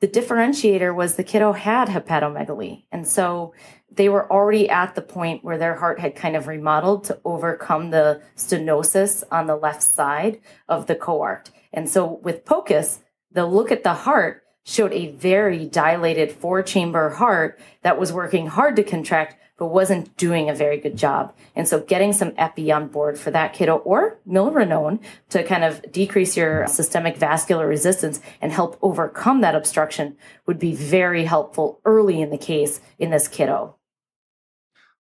The 0.00 0.08
differentiator 0.08 0.94
was 0.94 1.14
the 1.14 1.24
kiddo 1.24 1.52
had 1.52 1.88
hepatomegaly. 1.88 2.84
And 2.90 3.06
so 3.06 3.54
they 3.90 4.08
were 4.08 4.30
already 4.30 4.68
at 4.68 4.94
the 4.94 5.02
point 5.02 5.44
where 5.44 5.58
their 5.58 5.76
heart 5.76 6.00
had 6.00 6.16
kind 6.16 6.34
of 6.34 6.48
remodeled 6.48 7.04
to 7.04 7.20
overcome 7.24 7.90
the 7.90 8.20
stenosis 8.36 9.22
on 9.30 9.46
the 9.46 9.56
left 9.56 9.82
side 9.82 10.40
of 10.68 10.86
the 10.86 10.96
coarct. 10.96 11.50
And 11.72 11.88
so 11.88 12.18
with 12.22 12.44
POCUS, 12.44 13.00
the 13.30 13.46
look 13.46 13.70
at 13.70 13.84
the 13.84 13.94
heart 13.94 14.41
showed 14.64 14.92
a 14.92 15.10
very 15.12 15.66
dilated 15.66 16.32
four 16.32 16.62
chamber 16.62 17.10
heart 17.10 17.58
that 17.82 17.98
was 17.98 18.12
working 18.12 18.46
hard 18.46 18.76
to 18.76 18.82
contract, 18.82 19.36
but 19.58 19.66
wasn't 19.66 20.16
doing 20.16 20.48
a 20.48 20.54
very 20.54 20.78
good 20.78 20.96
job. 20.96 21.34
And 21.54 21.68
so 21.68 21.80
getting 21.80 22.12
some 22.12 22.32
epi 22.36 22.70
on 22.72 22.88
board 22.88 23.18
for 23.18 23.30
that 23.30 23.52
kiddo 23.52 23.76
or 23.78 24.18
milrinone 24.26 25.00
to 25.30 25.42
kind 25.44 25.64
of 25.64 25.82
decrease 25.92 26.36
your 26.36 26.66
systemic 26.68 27.16
vascular 27.16 27.66
resistance 27.66 28.20
and 28.40 28.52
help 28.52 28.78
overcome 28.82 29.40
that 29.40 29.54
obstruction 29.54 30.16
would 30.46 30.58
be 30.58 30.74
very 30.74 31.24
helpful 31.24 31.80
early 31.84 32.20
in 32.20 32.30
the 32.30 32.38
case 32.38 32.80
in 32.98 33.10
this 33.10 33.28
kiddo. 33.28 33.76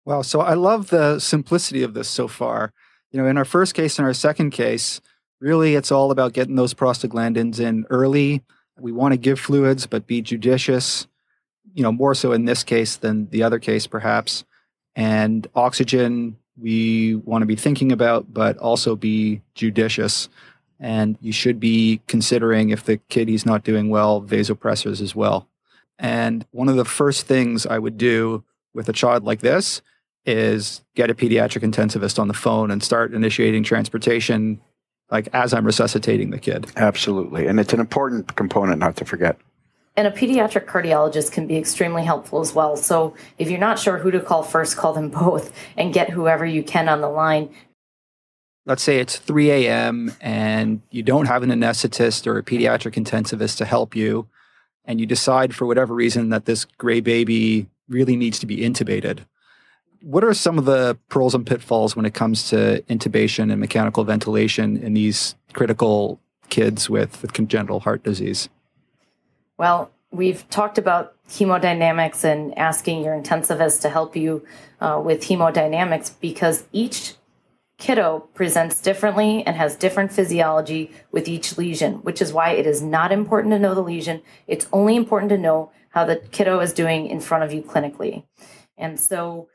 Wow. 0.05 0.24
So 0.24 0.41
I 0.41 0.55
love 0.55 0.89
the 0.89 1.20
simplicity 1.20 1.84
of 1.84 1.93
this 1.93 2.10
so 2.10 2.28
far. 2.28 2.74
You 3.12 3.22
know, 3.22 3.28
in 3.28 3.38
our 3.38 3.45
first 3.45 3.74
case 3.74 3.99
and 3.99 4.05
our 4.05 4.14
second 4.14 4.51
case, 4.51 5.01
really 5.39 5.76
it's 5.76 5.91
all 5.91 6.12
about 6.12 6.34
getting 6.34 6.55
those 6.55 6.74
prostaglandins 6.74 7.60
in 7.60 7.86
early. 7.89 8.43
We 8.82 8.91
want 8.91 9.13
to 9.13 9.17
give 9.17 9.39
fluids, 9.39 9.86
but 9.86 10.07
be 10.07 10.21
judicious 10.21 11.07
you 11.75 11.84
know 11.84 11.91
more 11.91 12.15
so 12.15 12.32
in 12.32 12.45
this 12.45 12.63
case 12.63 12.95
than 12.95 13.30
the 13.30 13.43
other 13.43 13.59
case 13.59 13.86
perhaps 13.86 14.43
and 14.95 15.45
oxygen 15.53 16.36
we 16.59 17.15
want 17.15 17.41
to 17.41 17.45
be 17.45 17.55
thinking 17.55 17.91
about, 17.91 18.34
but 18.34 18.57
also 18.57 18.95
be 18.95 19.41
judicious. 19.55 20.30
And 20.80 21.17
you 21.21 21.32
should 21.32 21.59
be 21.59 22.01
considering 22.07 22.69
if 22.69 22.84
the 22.84 22.97
kidney's 23.09 23.45
not 23.45 23.63
doing 23.63 23.89
well, 23.89 24.21
vasopressors 24.21 25.01
as 25.01 25.15
well. 25.15 25.47
And 25.97 26.45
one 26.51 26.69
of 26.69 26.75
the 26.75 26.86
first 26.86 27.25
things 27.27 27.65
I 27.65 27.80
would 27.80 27.97
do 27.97 28.43
with 28.73 28.88
a 28.88 28.93
child 28.93 29.23
like 29.23 29.41
this 29.41 29.82
is 30.25 30.84
get 30.95 31.09
a 31.09 31.15
pediatric 31.15 31.63
intensivist 31.63 32.19
on 32.19 32.27
the 32.27 32.34
phone 32.34 32.71
and 32.71 32.84
start 32.84 33.13
initiating 33.13 33.63
transportation 33.63 34.61
like 35.12 35.28
as 35.34 35.53
I'm 35.53 35.66
resuscitating 35.66 36.30
the 36.30 36.39
kid. 36.39 36.72
Absolutely. 36.76 37.47
And 37.47 37.60
it's 37.60 37.74
an 37.74 37.80
important 37.80 38.36
component 38.36 38.80
not 38.80 38.95
to 38.97 39.05
forget. 39.05 39.38
And 39.95 40.07
a 40.07 40.12
pediatric 40.12 40.66
cardiologist 40.66 41.32
can 41.32 41.47
be 41.47 41.57
extremely 41.57 42.05
helpful 42.05 42.39
as 42.39 42.53
well. 42.53 42.78
So 42.78 43.16
if 43.38 43.49
you're 43.49 43.60
not 43.60 43.80
sure 43.80 43.97
who 43.97 44.12
to 44.12 44.20
call 44.20 44.43
first, 44.43 44.78
call 44.78 44.93
them 44.93 45.10
both 45.10 45.53
and 45.76 45.93
get 45.93 46.10
whoever 46.10 46.45
you 46.45 46.64
can 46.64 46.88
on 46.88 47.01
the 47.01 47.10
line. 47.10 47.49
Let's 48.66 48.84
say 48.84 48.99
it's 48.99 49.18
3 49.18 49.49
a.m. 49.51 50.14
and 50.22 50.82
you 50.91 51.01
don't 51.01 51.26
have 51.26 51.43
an 51.43 51.49
anesthetist 51.49 52.28
or 52.28 52.38
a 52.38 52.43
pediatric 52.43 53.03
intensivist 53.03 53.57
to 53.57 53.66
help 53.66 53.95
you, 53.95 54.28
and 54.86 54.99
you 54.99 55.07
decide 55.07 55.55
for 55.55 55.66
whatever 55.66 55.95
reason 55.95 56.30
that 56.30 56.45
this 56.45 56.66
gray 56.66 56.99
baby 56.99 57.68
really 57.88 58.16
needs 58.16 58.38
to 58.39 58.45
be 58.45 58.57
intubated. 58.57 59.26
What 60.02 60.24
are 60.24 60.34
some 60.34 60.58
of 60.58 60.66
the 60.66 60.97
pearls 61.10 61.36
and 61.36 61.45
pitfalls 61.45 61.95
when 61.95 62.06
it 62.06 62.14
comes 62.14 62.50
to 62.50 62.82
intubation 62.89 63.52
and 63.52 63.60
mechanical 63.60 64.04
ventilation 64.04 64.78
in 64.78 64.93
these 64.93 65.36
critical 65.54 66.20
kids 66.50 66.89
with, 66.89 67.22
with 67.22 67.34
congenital 67.34 67.82
heart 67.82 68.04
disease? 68.04 68.50
Well, 69.58 69.91
we've 70.12 70.47
talked 70.50 70.78
about 70.78 71.14
hemodynamics 71.28 72.24
and 72.24 72.58
asking 72.58 73.04
your 73.04 73.14
intensivist 73.14 73.82
to 73.82 73.89
help 73.89 74.16
you 74.16 74.45
uh, 74.80 75.02
with 75.04 75.24
hemodynamics 75.24 76.14
because 76.20 76.64
each 76.72 77.16
kiddo 77.78 78.20
presents 78.34 78.82
differently 78.82 79.45
and 79.45 79.56
has 79.56 79.76
different 79.76 80.12
physiology 80.12 80.91
with 81.12 81.28
each 81.28 81.58
lesion, 81.58 81.95
which 82.04 82.22
is 82.22 82.34
why 82.34 82.52
it 82.52 82.66
is 82.66 82.82
not 82.82 83.12
important 83.12 83.54
to 83.54 83.60
know 83.60 83.74
the 83.74 83.84
lesion. 83.84 84.22
It's 84.47 84.68
only 84.74 84.95
important 84.95 85.30
to 85.30 85.38
know 85.38 85.72
how 85.89 86.06
the 86.06 86.18
kiddo 86.18 86.60
is 86.60 86.74
doing 86.74 87.08
in 87.08 87.20
front 87.20 87.43
of 87.43 87.54
you 87.54 87.62
clinically. 87.62 88.24
And 88.78 89.00
so 89.00 89.47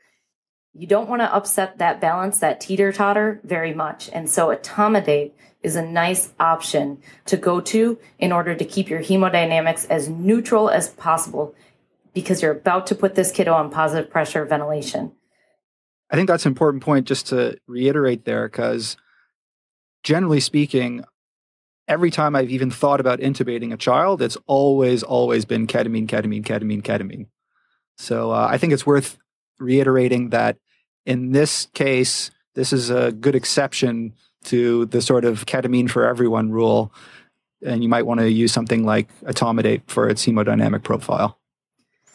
you 0.77 0.87
don't 0.87 1.09
want 1.09 1.21
to 1.21 1.33
upset 1.33 1.77
that 1.77 2.01
balance, 2.01 2.39
that 2.39 2.59
teeter 2.59 2.91
totter, 2.91 3.39
very 3.43 3.73
much. 3.73 4.09
And 4.11 4.29
so 4.29 4.55
etomidate 4.55 5.31
is 5.63 5.75
a 5.75 5.81
nice 5.81 6.33
option 6.39 6.99
to 7.25 7.37
go 7.37 7.61
to 7.61 7.97
in 8.19 8.31
order 8.31 8.53
to 8.53 8.65
keep 8.65 8.89
your 8.89 8.99
hemodynamics 8.99 9.89
as 9.89 10.09
neutral 10.09 10.69
as 10.69 10.89
possible 10.89 11.55
because 12.13 12.41
you're 12.41 12.51
about 12.51 12.87
to 12.87 12.95
put 12.95 13.15
this 13.15 13.31
kiddo 13.31 13.53
on 13.53 13.71
positive 13.71 14.11
pressure 14.11 14.45
ventilation. 14.45 15.13
I 16.11 16.15
think 16.15 16.27
that's 16.27 16.45
an 16.45 16.51
important 16.51 16.83
point 16.83 17.07
just 17.07 17.27
to 17.27 17.57
reiterate 17.67 18.25
there 18.25 18.47
because 18.47 18.97
generally 20.03 20.39
speaking, 20.39 21.03
every 21.87 22.11
time 22.11 22.35
I've 22.35 22.51
even 22.51 22.69
thought 22.69 22.99
about 22.99 23.19
intubating 23.19 23.73
a 23.73 23.77
child, 23.77 24.21
it's 24.21 24.37
always, 24.45 25.03
always 25.03 25.45
been 25.45 25.67
ketamine, 25.67 26.07
ketamine, 26.07 26.43
ketamine, 26.43 26.83
ketamine. 26.83 27.27
So 27.97 28.31
uh, 28.31 28.47
I 28.49 28.57
think 28.57 28.73
it's 28.73 28.85
worth 28.85 29.17
reiterating 29.57 30.29
that 30.29 30.57
in 31.05 31.31
this 31.31 31.67
case, 31.73 32.31
this 32.53 32.73
is 32.73 32.89
a 32.89 33.11
good 33.11 33.35
exception 33.35 34.13
to 34.45 34.85
the 34.87 35.01
sort 35.01 35.25
of 35.25 35.45
ketamine 35.45 35.89
for 35.89 36.05
everyone 36.05 36.51
rule. 36.51 36.91
And 37.65 37.83
you 37.83 37.89
might 37.89 38.05
want 38.05 38.19
to 38.19 38.29
use 38.29 38.51
something 38.51 38.85
like 38.85 39.07
etomidate 39.21 39.81
for 39.87 40.07
its 40.07 40.25
hemodynamic 40.25 40.83
profile. 40.83 41.39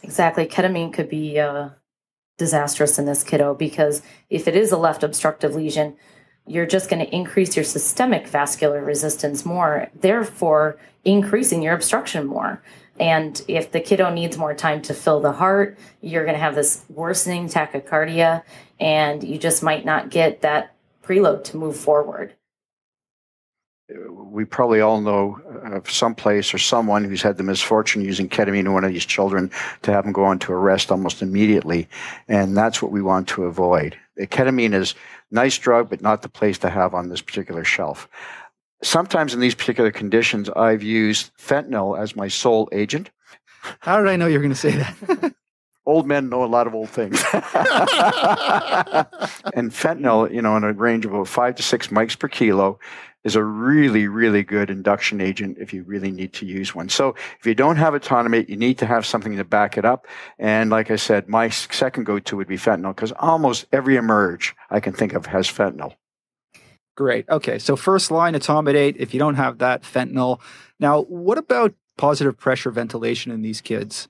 Exactly. 0.02 0.46
Ketamine 0.46 0.92
could 0.92 1.08
be 1.08 1.38
uh, 1.38 1.70
disastrous 2.38 2.98
in 2.98 3.04
this 3.04 3.22
kiddo 3.22 3.54
because 3.54 4.02
if 4.28 4.48
it 4.48 4.56
is 4.56 4.72
a 4.72 4.76
left 4.76 5.02
obstructive 5.02 5.54
lesion, 5.54 5.96
you're 6.46 6.66
just 6.66 6.88
going 6.88 7.04
to 7.04 7.14
increase 7.14 7.54
your 7.54 7.64
systemic 7.64 8.26
vascular 8.26 8.82
resistance 8.82 9.44
more, 9.44 9.88
therefore 9.94 10.78
increasing 11.04 11.62
your 11.62 11.74
obstruction 11.74 12.26
more. 12.26 12.62
And 13.00 13.42
if 13.48 13.72
the 13.72 13.80
kiddo 13.80 14.12
needs 14.12 14.36
more 14.36 14.54
time 14.54 14.82
to 14.82 14.94
fill 14.94 15.20
the 15.20 15.32
heart, 15.32 15.78
you're 16.02 16.24
going 16.24 16.34
to 16.34 16.40
have 16.40 16.54
this 16.54 16.84
worsening 16.90 17.48
tachycardia, 17.48 18.42
and 18.78 19.24
you 19.24 19.38
just 19.38 19.62
might 19.62 19.86
not 19.86 20.10
get 20.10 20.42
that 20.42 20.76
preload 21.02 21.42
to 21.44 21.56
move 21.56 21.76
forward. 21.76 22.34
We 24.10 24.44
probably 24.44 24.82
all 24.82 25.00
know 25.00 25.40
of 25.64 25.90
some 25.90 26.14
place 26.14 26.52
or 26.52 26.58
someone 26.58 27.02
who's 27.02 27.22
had 27.22 27.38
the 27.38 27.42
misfortune 27.42 28.04
using 28.04 28.28
ketamine 28.28 28.60
in 28.60 28.72
one 28.74 28.84
of 28.84 28.92
these 28.92 29.06
children 29.06 29.50
to 29.82 29.92
have 29.92 30.04
them 30.04 30.12
go 30.12 30.30
into 30.30 30.52
arrest 30.52 30.92
almost 30.92 31.22
immediately. 31.22 31.88
And 32.28 32.56
that's 32.56 32.82
what 32.82 32.92
we 32.92 33.02
want 33.02 33.28
to 33.28 33.44
avoid. 33.44 33.96
Ketamine 34.18 34.74
is 34.74 34.94
nice 35.30 35.58
drug, 35.58 35.88
but 35.88 36.02
not 36.02 36.22
the 36.22 36.28
place 36.28 36.58
to 36.58 36.68
have 36.68 36.94
on 36.94 37.08
this 37.08 37.22
particular 37.22 37.64
shelf. 37.64 38.08
Sometimes 38.82 39.34
in 39.34 39.40
these 39.40 39.54
particular 39.54 39.90
conditions, 39.90 40.48
I've 40.50 40.82
used 40.82 41.30
fentanyl 41.36 41.98
as 41.98 42.16
my 42.16 42.28
sole 42.28 42.68
agent. 42.72 43.10
How 43.80 43.98
did 43.98 44.08
I 44.08 44.16
know 44.16 44.26
you 44.26 44.38
were 44.38 44.42
going 44.42 44.54
to 44.54 44.56
say 44.56 44.76
that? 44.76 45.34
old 45.86 46.06
men 46.06 46.28
know 46.28 46.44
a 46.44 46.46
lot 46.46 46.66
of 46.66 46.74
old 46.74 46.88
things. 46.88 47.22
and 47.32 47.42
fentanyl, 49.70 50.32
you 50.32 50.40
know, 50.40 50.56
in 50.56 50.64
a 50.64 50.72
range 50.72 51.04
of 51.04 51.12
about 51.12 51.28
five 51.28 51.56
to 51.56 51.62
six 51.62 51.88
mics 51.88 52.18
per 52.18 52.28
kilo, 52.28 52.78
is 53.24 53.36
a 53.36 53.44
really, 53.44 54.08
really 54.08 54.42
good 54.42 54.70
induction 54.70 55.20
agent 55.20 55.58
if 55.60 55.74
you 55.74 55.82
really 55.82 56.10
need 56.10 56.32
to 56.32 56.46
use 56.46 56.74
one. 56.74 56.88
So 56.88 57.14
if 57.38 57.46
you 57.46 57.54
don't 57.54 57.76
have 57.76 57.92
etomidate, 57.92 58.48
you 58.48 58.56
need 58.56 58.78
to 58.78 58.86
have 58.86 59.04
something 59.04 59.36
to 59.36 59.44
back 59.44 59.76
it 59.76 59.84
up. 59.84 60.06
And 60.38 60.70
like 60.70 60.90
I 60.90 60.96
said, 60.96 61.28
my 61.28 61.50
second 61.50 62.06
go-to 62.06 62.36
would 62.36 62.48
be 62.48 62.56
fentanyl 62.56 62.94
because 62.94 63.12
almost 63.12 63.66
every 63.72 63.96
emerge 63.96 64.54
I 64.70 64.80
can 64.80 64.94
think 64.94 65.12
of 65.12 65.26
has 65.26 65.46
fentanyl. 65.48 65.94
Great. 67.00 67.26
Okay. 67.30 67.58
So 67.58 67.76
first 67.76 68.10
line 68.10 68.34
etomidate. 68.34 68.96
If 68.98 69.14
you 69.14 69.18
don't 69.18 69.36
have 69.36 69.56
that, 69.56 69.84
fentanyl. 69.84 70.38
Now, 70.78 71.04
what 71.04 71.38
about 71.38 71.72
positive 71.96 72.36
pressure 72.36 72.70
ventilation 72.70 73.32
in 73.32 73.40
these 73.40 73.62
kids? 73.62 74.06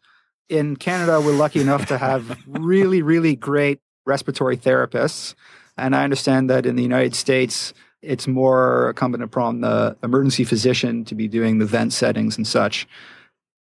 In 0.48 0.74
Canada, 0.74 1.20
we're 1.20 1.36
lucky 1.36 1.60
enough 1.60 1.86
to 1.86 1.98
have 1.98 2.36
really, 2.48 3.00
really 3.00 3.36
great 3.36 3.78
respiratory 4.06 4.56
therapists. 4.56 5.36
And 5.78 5.94
I 5.94 6.02
understand 6.02 6.50
that 6.50 6.66
in 6.66 6.74
the 6.74 6.82
United 6.82 7.14
States, 7.14 7.74
it's 8.02 8.26
more 8.26 8.88
incumbent 8.88 9.22
upon 9.22 9.60
the 9.60 9.96
emergency 10.02 10.42
physician 10.42 11.04
to 11.04 11.14
be 11.14 11.28
doing 11.28 11.58
the 11.58 11.66
vent 11.66 11.92
settings 11.92 12.36
and 12.36 12.44
such. 12.44 12.88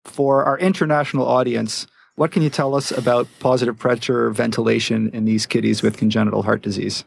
For 0.05 0.45
our 0.45 0.59
international 0.59 1.27
audience, 1.27 1.87
what 2.17 2.33
can 2.33 2.43
you 2.43 2.51
tell 2.51 2.75
us 2.75 2.91
about 2.91 3.29
positive 3.41 3.79
pressure 3.79 4.29
ventilation 4.29 5.09
in 5.15 5.25
these 5.25 5.47
kiddies 5.47 5.83
with 5.83 5.97
congenital 5.97 6.43
heart 6.43 6.61
disease? 6.61 7.05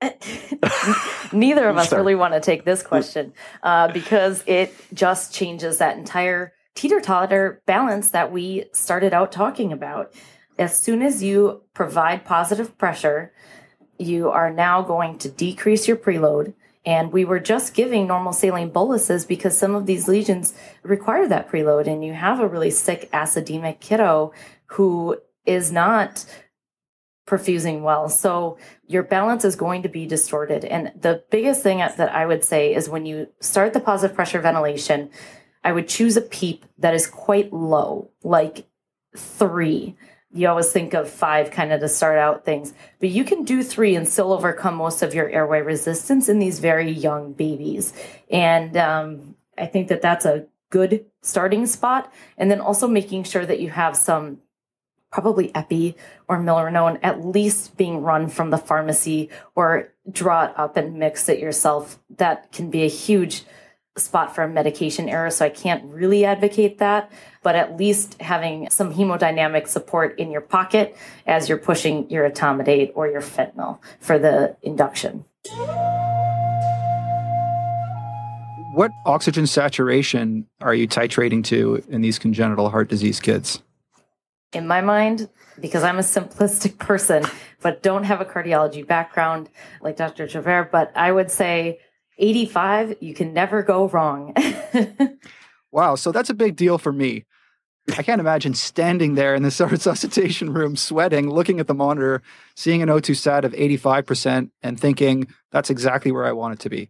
Neither 1.32 1.68
of 1.68 1.76
us 1.76 1.92
really 1.92 2.14
want 2.14 2.34
to 2.34 2.40
take 2.40 2.64
this 2.64 2.82
question 2.82 3.32
uh, 3.62 3.88
because 3.92 4.44
it 4.46 4.74
just 4.92 5.34
changes 5.34 5.78
that 5.78 5.96
entire 5.96 6.52
teeter 6.74 7.00
totter 7.00 7.62
balance 7.66 8.10
that 8.10 8.30
we 8.30 8.66
started 8.72 9.14
out 9.14 9.32
talking 9.32 9.72
about. 9.72 10.12
As 10.58 10.76
soon 10.76 11.02
as 11.02 11.22
you 11.22 11.62
provide 11.74 12.24
positive 12.24 12.76
pressure, 12.78 13.32
you 13.98 14.30
are 14.30 14.50
now 14.50 14.82
going 14.82 15.18
to 15.18 15.30
decrease 15.30 15.88
your 15.88 15.96
preload. 15.96 16.54
And 16.84 17.12
we 17.12 17.24
were 17.24 17.40
just 17.40 17.74
giving 17.74 18.06
normal 18.06 18.32
saline 18.32 18.70
boluses 18.70 19.24
because 19.24 19.58
some 19.58 19.74
of 19.74 19.86
these 19.86 20.06
lesions 20.06 20.54
require 20.82 21.26
that 21.26 21.50
preload. 21.50 21.88
And 21.88 22.04
you 22.04 22.12
have 22.12 22.38
a 22.38 22.46
really 22.46 22.70
sick 22.70 23.10
acidemic 23.12 23.80
kiddo 23.80 24.32
who 24.66 25.16
is 25.46 25.72
not 25.72 26.24
perfusing 27.26 27.82
well. 27.82 28.08
So 28.08 28.56
your 28.86 29.02
balance 29.02 29.44
is 29.44 29.56
going 29.56 29.82
to 29.82 29.88
be 29.88 30.06
distorted. 30.06 30.64
And 30.64 30.92
the 30.98 31.24
biggest 31.30 31.62
thing 31.62 31.78
that 31.78 32.12
I 32.12 32.24
would 32.26 32.44
say 32.44 32.74
is 32.74 32.88
when 32.88 33.04
you 33.04 33.28
start 33.40 33.72
the 33.72 33.80
positive 33.80 34.14
pressure 34.14 34.40
ventilation, 34.40 35.10
I 35.64 35.72
would 35.72 35.88
choose 35.88 36.16
a 36.16 36.20
PEEP 36.20 36.64
that 36.78 36.94
is 36.94 37.06
quite 37.06 37.52
low, 37.52 38.10
like 38.22 38.66
three 39.16 39.96
you 40.36 40.48
always 40.48 40.70
think 40.70 40.92
of 40.94 41.08
five 41.08 41.50
kind 41.50 41.72
of 41.72 41.80
to 41.80 41.88
start 41.88 42.18
out 42.18 42.44
things, 42.44 42.74
but 43.00 43.08
you 43.08 43.24
can 43.24 43.44
do 43.44 43.62
three 43.62 43.94
and 43.94 44.06
still 44.06 44.32
overcome 44.32 44.74
most 44.74 45.02
of 45.02 45.14
your 45.14 45.28
airway 45.30 45.62
resistance 45.62 46.28
in 46.28 46.38
these 46.38 46.58
very 46.58 46.90
young 46.90 47.32
babies. 47.32 47.92
And 48.30 48.76
um, 48.76 49.36
I 49.56 49.66
think 49.66 49.88
that 49.88 50.02
that's 50.02 50.26
a 50.26 50.46
good 50.70 51.06
starting 51.22 51.66
spot. 51.66 52.12
And 52.36 52.50
then 52.50 52.60
also 52.60 52.86
making 52.86 53.24
sure 53.24 53.46
that 53.46 53.60
you 53.60 53.70
have 53.70 53.96
some 53.96 54.38
probably 55.16 55.50
epi 55.54 55.96
or 56.28 56.38
milrinone 56.38 56.98
at 57.02 57.24
least 57.24 57.74
being 57.78 58.02
run 58.02 58.28
from 58.28 58.50
the 58.50 58.58
pharmacy 58.58 59.30
or 59.54 59.90
draw 60.12 60.44
it 60.44 60.52
up 60.58 60.76
and 60.76 60.98
mix 60.98 61.26
it 61.30 61.38
yourself. 61.38 61.98
That 62.18 62.52
can 62.52 62.68
be 62.68 62.82
a 62.82 62.88
huge 62.88 63.44
spot 63.96 64.34
for 64.34 64.44
a 64.44 64.48
medication 64.48 65.08
error, 65.08 65.30
so 65.30 65.46
I 65.46 65.48
can't 65.48 65.82
really 65.86 66.26
advocate 66.26 66.76
that. 66.80 67.10
But 67.42 67.56
at 67.56 67.78
least 67.78 68.20
having 68.20 68.68
some 68.68 68.92
hemodynamic 68.92 69.68
support 69.68 70.18
in 70.18 70.30
your 70.30 70.42
pocket 70.42 70.94
as 71.26 71.48
you're 71.48 71.56
pushing 71.56 72.10
your 72.10 72.28
etomidate 72.28 72.92
or 72.94 73.08
your 73.08 73.22
fentanyl 73.22 73.78
for 74.00 74.18
the 74.18 74.54
induction. 74.60 75.24
What 78.74 78.90
oxygen 79.06 79.46
saturation 79.46 80.46
are 80.60 80.74
you 80.74 80.86
titrating 80.86 81.42
to 81.44 81.82
in 81.88 82.02
these 82.02 82.18
congenital 82.18 82.68
heart 82.68 82.90
disease 82.90 83.18
kids? 83.18 83.62
In 84.56 84.66
my 84.66 84.80
mind, 84.80 85.28
because 85.60 85.82
I'm 85.82 85.98
a 85.98 86.02
simplistic 86.02 86.78
person, 86.90 87.24
but 87.60 87.82
don't 87.82 88.04
have 88.04 88.22
a 88.22 88.24
cardiology 88.24 88.86
background 88.86 89.50
like 89.82 89.98
Dr. 89.98 90.26
Joubert, 90.26 90.72
but 90.72 90.90
I 90.96 91.12
would 91.12 91.30
say 91.30 91.80
85, 92.16 92.96
you 93.00 93.12
can 93.12 93.34
never 93.34 93.62
go 93.62 93.86
wrong. 93.86 94.34
wow. 95.72 95.94
So 95.94 96.10
that's 96.10 96.30
a 96.30 96.34
big 96.34 96.56
deal 96.56 96.78
for 96.78 96.90
me. 96.90 97.26
I 97.98 98.02
can't 98.02 98.18
imagine 98.20 98.54
standing 98.54 99.14
there 99.14 99.34
in 99.34 99.42
the 99.42 99.66
resuscitation 99.70 100.50
room, 100.54 100.74
sweating, 100.74 101.28
looking 101.28 101.60
at 101.60 101.66
the 101.66 101.74
monitor, 101.74 102.22
seeing 102.54 102.80
an 102.80 102.88
O2 102.88 103.14
sat 103.14 103.44
of 103.44 103.52
85%, 103.52 104.50
and 104.62 104.80
thinking 104.80 105.28
that's 105.52 105.68
exactly 105.68 106.12
where 106.12 106.24
I 106.24 106.32
want 106.32 106.54
it 106.54 106.60
to 106.60 106.70
be. 106.70 106.88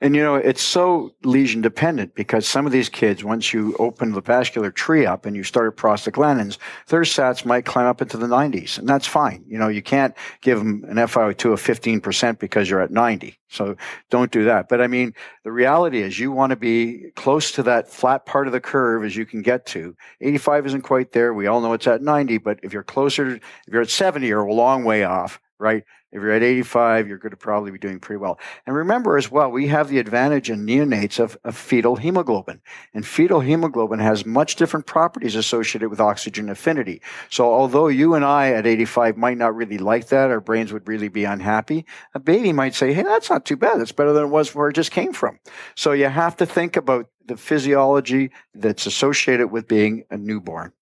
And 0.00 0.14
you 0.14 0.22
know, 0.22 0.34
it's 0.34 0.62
so 0.62 1.14
lesion 1.22 1.62
dependent 1.62 2.14
because 2.14 2.46
some 2.46 2.66
of 2.66 2.72
these 2.72 2.88
kids, 2.88 3.24
once 3.24 3.54
you 3.54 3.74
open 3.78 4.12
the 4.12 4.20
vascular 4.20 4.70
tree 4.70 5.06
up 5.06 5.24
and 5.24 5.34
you 5.34 5.42
start 5.42 5.76
prostaglandins, 5.76 6.58
their 6.88 7.02
sats 7.02 7.46
might 7.46 7.64
climb 7.64 7.86
up 7.86 8.02
into 8.02 8.16
the 8.16 8.26
90s, 8.26 8.78
and 8.78 8.88
that's 8.88 9.06
fine. 9.06 9.44
You 9.48 9.58
know, 9.58 9.68
you 9.68 9.82
can't 9.82 10.14
give 10.42 10.58
them 10.58 10.84
an 10.88 10.96
FiO2 10.96 11.52
of 11.52 11.62
15% 11.62 12.38
because 12.38 12.68
you're 12.68 12.82
at 12.82 12.90
90. 12.90 13.38
So 13.48 13.76
don't 14.10 14.30
do 14.30 14.44
that. 14.44 14.68
But 14.68 14.82
I 14.82 14.88
mean, 14.88 15.14
the 15.44 15.52
reality 15.52 16.02
is 16.02 16.18
you 16.18 16.32
want 16.32 16.50
to 16.50 16.56
be 16.56 17.10
close 17.16 17.52
to 17.52 17.62
that 17.62 17.88
flat 17.88 18.26
part 18.26 18.46
of 18.46 18.52
the 18.52 18.60
curve 18.60 19.04
as 19.04 19.16
you 19.16 19.24
can 19.24 19.42
get 19.42 19.64
to. 19.66 19.96
85 20.20 20.66
isn't 20.66 20.82
quite 20.82 21.12
there. 21.12 21.32
We 21.32 21.46
all 21.46 21.60
know 21.60 21.72
it's 21.72 21.86
at 21.86 22.02
90, 22.02 22.38
but 22.38 22.58
if 22.62 22.72
you're 22.72 22.82
closer, 22.82 23.36
if 23.36 23.42
you're 23.68 23.82
at 23.82 23.90
70, 23.90 24.26
you're 24.26 24.44
a 24.44 24.52
long 24.52 24.84
way 24.84 25.04
off, 25.04 25.40
right? 25.58 25.84
If 26.14 26.22
you're 26.22 26.30
at 26.30 26.44
85, 26.44 27.08
you're 27.08 27.18
going 27.18 27.32
to 27.32 27.36
probably 27.36 27.72
be 27.72 27.78
doing 27.78 27.98
pretty 27.98 28.18
well. 28.18 28.38
And 28.66 28.76
remember 28.76 29.18
as 29.18 29.32
well, 29.32 29.50
we 29.50 29.66
have 29.66 29.88
the 29.88 29.98
advantage 29.98 30.48
in 30.48 30.64
neonates 30.64 31.18
of, 31.18 31.36
of, 31.42 31.56
fetal 31.56 31.96
hemoglobin. 31.96 32.60
And 32.94 33.04
fetal 33.04 33.40
hemoglobin 33.40 33.98
has 33.98 34.24
much 34.24 34.54
different 34.54 34.86
properties 34.86 35.34
associated 35.34 35.88
with 35.88 36.00
oxygen 36.00 36.48
affinity. 36.48 37.02
So 37.30 37.52
although 37.52 37.88
you 37.88 38.14
and 38.14 38.24
I 38.24 38.52
at 38.52 38.64
85 38.64 39.16
might 39.16 39.38
not 39.38 39.56
really 39.56 39.76
like 39.76 40.06
that, 40.08 40.30
our 40.30 40.40
brains 40.40 40.72
would 40.72 40.86
really 40.86 41.08
be 41.08 41.24
unhappy, 41.24 41.84
a 42.14 42.20
baby 42.20 42.52
might 42.52 42.76
say, 42.76 42.92
hey, 42.92 43.02
that's 43.02 43.28
not 43.28 43.44
too 43.44 43.56
bad. 43.56 43.80
That's 43.80 43.90
better 43.90 44.12
than 44.12 44.26
it 44.26 44.28
was 44.28 44.54
where 44.54 44.68
it 44.68 44.74
just 44.74 44.92
came 44.92 45.12
from. 45.12 45.40
So 45.74 45.90
you 45.90 46.06
have 46.06 46.36
to 46.36 46.46
think 46.46 46.76
about 46.76 47.10
the 47.26 47.36
physiology 47.36 48.30
that's 48.54 48.86
associated 48.86 49.48
with 49.48 49.66
being 49.66 50.04
a 50.10 50.16
newborn. 50.16 50.72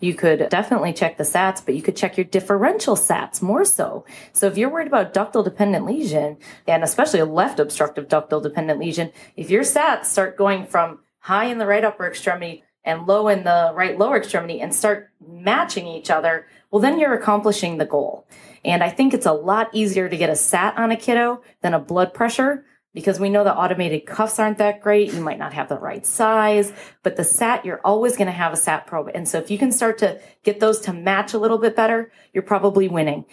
You 0.00 0.14
could 0.14 0.48
definitely 0.48 0.92
check 0.92 1.16
the 1.16 1.24
SATs, 1.24 1.64
but 1.64 1.74
you 1.74 1.82
could 1.82 1.96
check 1.96 2.16
your 2.16 2.24
differential 2.24 2.96
SATs 2.96 3.42
more 3.42 3.64
so. 3.64 4.04
So 4.32 4.46
if 4.46 4.56
you're 4.56 4.70
worried 4.70 4.88
about 4.88 5.14
ductal 5.14 5.44
dependent 5.44 5.86
lesion, 5.86 6.36
and 6.66 6.82
especially 6.82 7.20
a 7.20 7.24
left 7.24 7.60
obstructive 7.60 8.08
ductal 8.08 8.42
dependent 8.42 8.80
lesion, 8.80 9.12
if 9.36 9.50
your 9.50 9.62
SATs 9.62 10.06
start 10.06 10.36
going 10.36 10.66
from 10.66 11.00
high 11.18 11.46
in 11.46 11.58
the 11.58 11.66
right 11.66 11.84
upper 11.84 12.06
extremity 12.06 12.64
and 12.84 13.06
low 13.06 13.28
in 13.28 13.44
the 13.44 13.72
right 13.74 13.98
lower 13.98 14.16
extremity 14.16 14.60
and 14.60 14.74
start 14.74 15.10
matching 15.26 15.86
each 15.86 16.10
other, 16.10 16.46
well, 16.70 16.80
then 16.80 16.98
you're 16.98 17.14
accomplishing 17.14 17.78
the 17.78 17.86
goal. 17.86 18.26
And 18.64 18.82
I 18.82 18.90
think 18.90 19.14
it's 19.14 19.26
a 19.26 19.32
lot 19.32 19.70
easier 19.72 20.08
to 20.08 20.16
get 20.16 20.30
a 20.30 20.36
SAT 20.36 20.76
on 20.76 20.90
a 20.90 20.96
kiddo 20.96 21.42
than 21.62 21.74
a 21.74 21.78
blood 21.78 22.14
pressure 22.14 22.64
because 22.94 23.18
we 23.18 23.28
know 23.28 23.44
the 23.44 23.54
automated 23.54 24.06
cuffs 24.06 24.38
aren't 24.38 24.58
that 24.58 24.80
great. 24.80 25.12
You 25.12 25.20
might 25.20 25.38
not 25.38 25.52
have 25.52 25.68
the 25.68 25.76
right 25.76 26.06
size, 26.06 26.72
but 27.02 27.16
the 27.16 27.24
SAT, 27.24 27.64
you're 27.64 27.80
always 27.84 28.16
going 28.16 28.28
to 28.28 28.32
have 28.32 28.52
a 28.52 28.56
SAT 28.56 28.86
probe. 28.86 29.10
And 29.14 29.28
so 29.28 29.38
if 29.38 29.50
you 29.50 29.58
can 29.58 29.72
start 29.72 29.98
to 29.98 30.20
get 30.44 30.60
those 30.60 30.80
to 30.82 30.92
match 30.92 31.34
a 31.34 31.38
little 31.38 31.58
bit 31.58 31.74
better, 31.74 32.12
you're 32.32 32.44
probably 32.44 32.88
winning. 32.88 33.24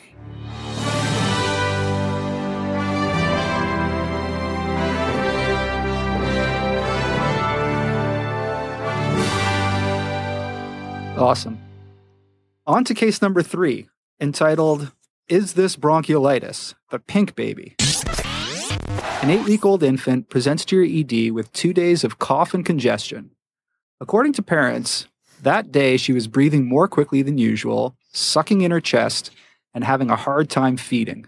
Awesome. 11.18 11.60
On 12.66 12.84
to 12.84 12.96
case 12.96 13.22
number 13.22 13.44
three, 13.44 13.90
entitled 14.20 14.92
Is 15.28 15.54
This 15.54 15.76
Bronchiolitis? 15.76 16.74
The 16.90 16.98
Pink 16.98 17.36
Baby. 17.36 17.76
An 19.22 19.30
eight 19.30 19.46
week 19.46 19.64
old 19.64 19.84
infant 19.84 20.30
presents 20.30 20.66
to 20.66 20.76
your 20.76 20.84
ED 20.84 21.32
with 21.32 21.54
two 21.54 21.74
days 21.74 22.04
of 22.04 22.18
cough 22.18 22.56
and 22.56 22.66
congestion. 22.66 23.30
According 24.00 24.34
to 24.34 24.42
parents, 24.42 25.06
that 25.44 25.72
day 25.72 25.96
she 25.98 26.12
was 26.12 26.28
breathing 26.28 26.66
more 26.68 26.88
quickly 26.88 27.22
than 27.22 27.38
usual, 27.38 27.96
sucking 28.12 28.62
in 28.62 28.72
her 28.72 28.82
chest, 28.82 29.30
and 29.76 29.84
having 29.84 30.10
a 30.10 30.16
hard 30.16 30.50
time 30.50 30.76
feeding. 30.76 31.28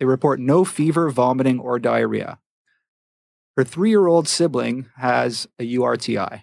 They 0.00 0.04
report 0.04 0.40
no 0.40 0.64
fever, 0.64 1.10
vomiting, 1.10 1.60
or 1.60 1.78
diarrhea. 1.78 2.40
Her 3.56 3.62
three 3.62 3.90
year 3.90 4.08
old 4.08 4.26
sibling 4.26 4.88
has 4.96 5.46
a 5.60 5.76
URTI. 5.76 6.42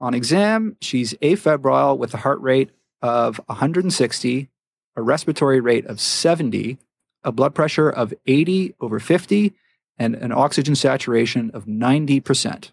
On 0.00 0.14
exam, 0.14 0.78
she's 0.80 1.12
afebrile 1.20 1.98
with 1.98 2.14
a 2.14 2.18
heart 2.24 2.40
rate 2.40 2.70
of 3.02 3.38
160, 3.48 4.48
a 4.96 5.02
respiratory 5.02 5.60
rate 5.60 5.84
of 5.84 6.00
70, 6.00 6.78
a 7.24 7.32
blood 7.32 7.54
pressure 7.54 7.88
of 7.88 8.14
80 8.26 8.74
over 8.80 8.98
50, 8.98 9.54
and 9.98 10.14
an 10.16 10.32
oxygen 10.32 10.74
saturation 10.74 11.50
of 11.52 11.66
90%. 11.66 12.70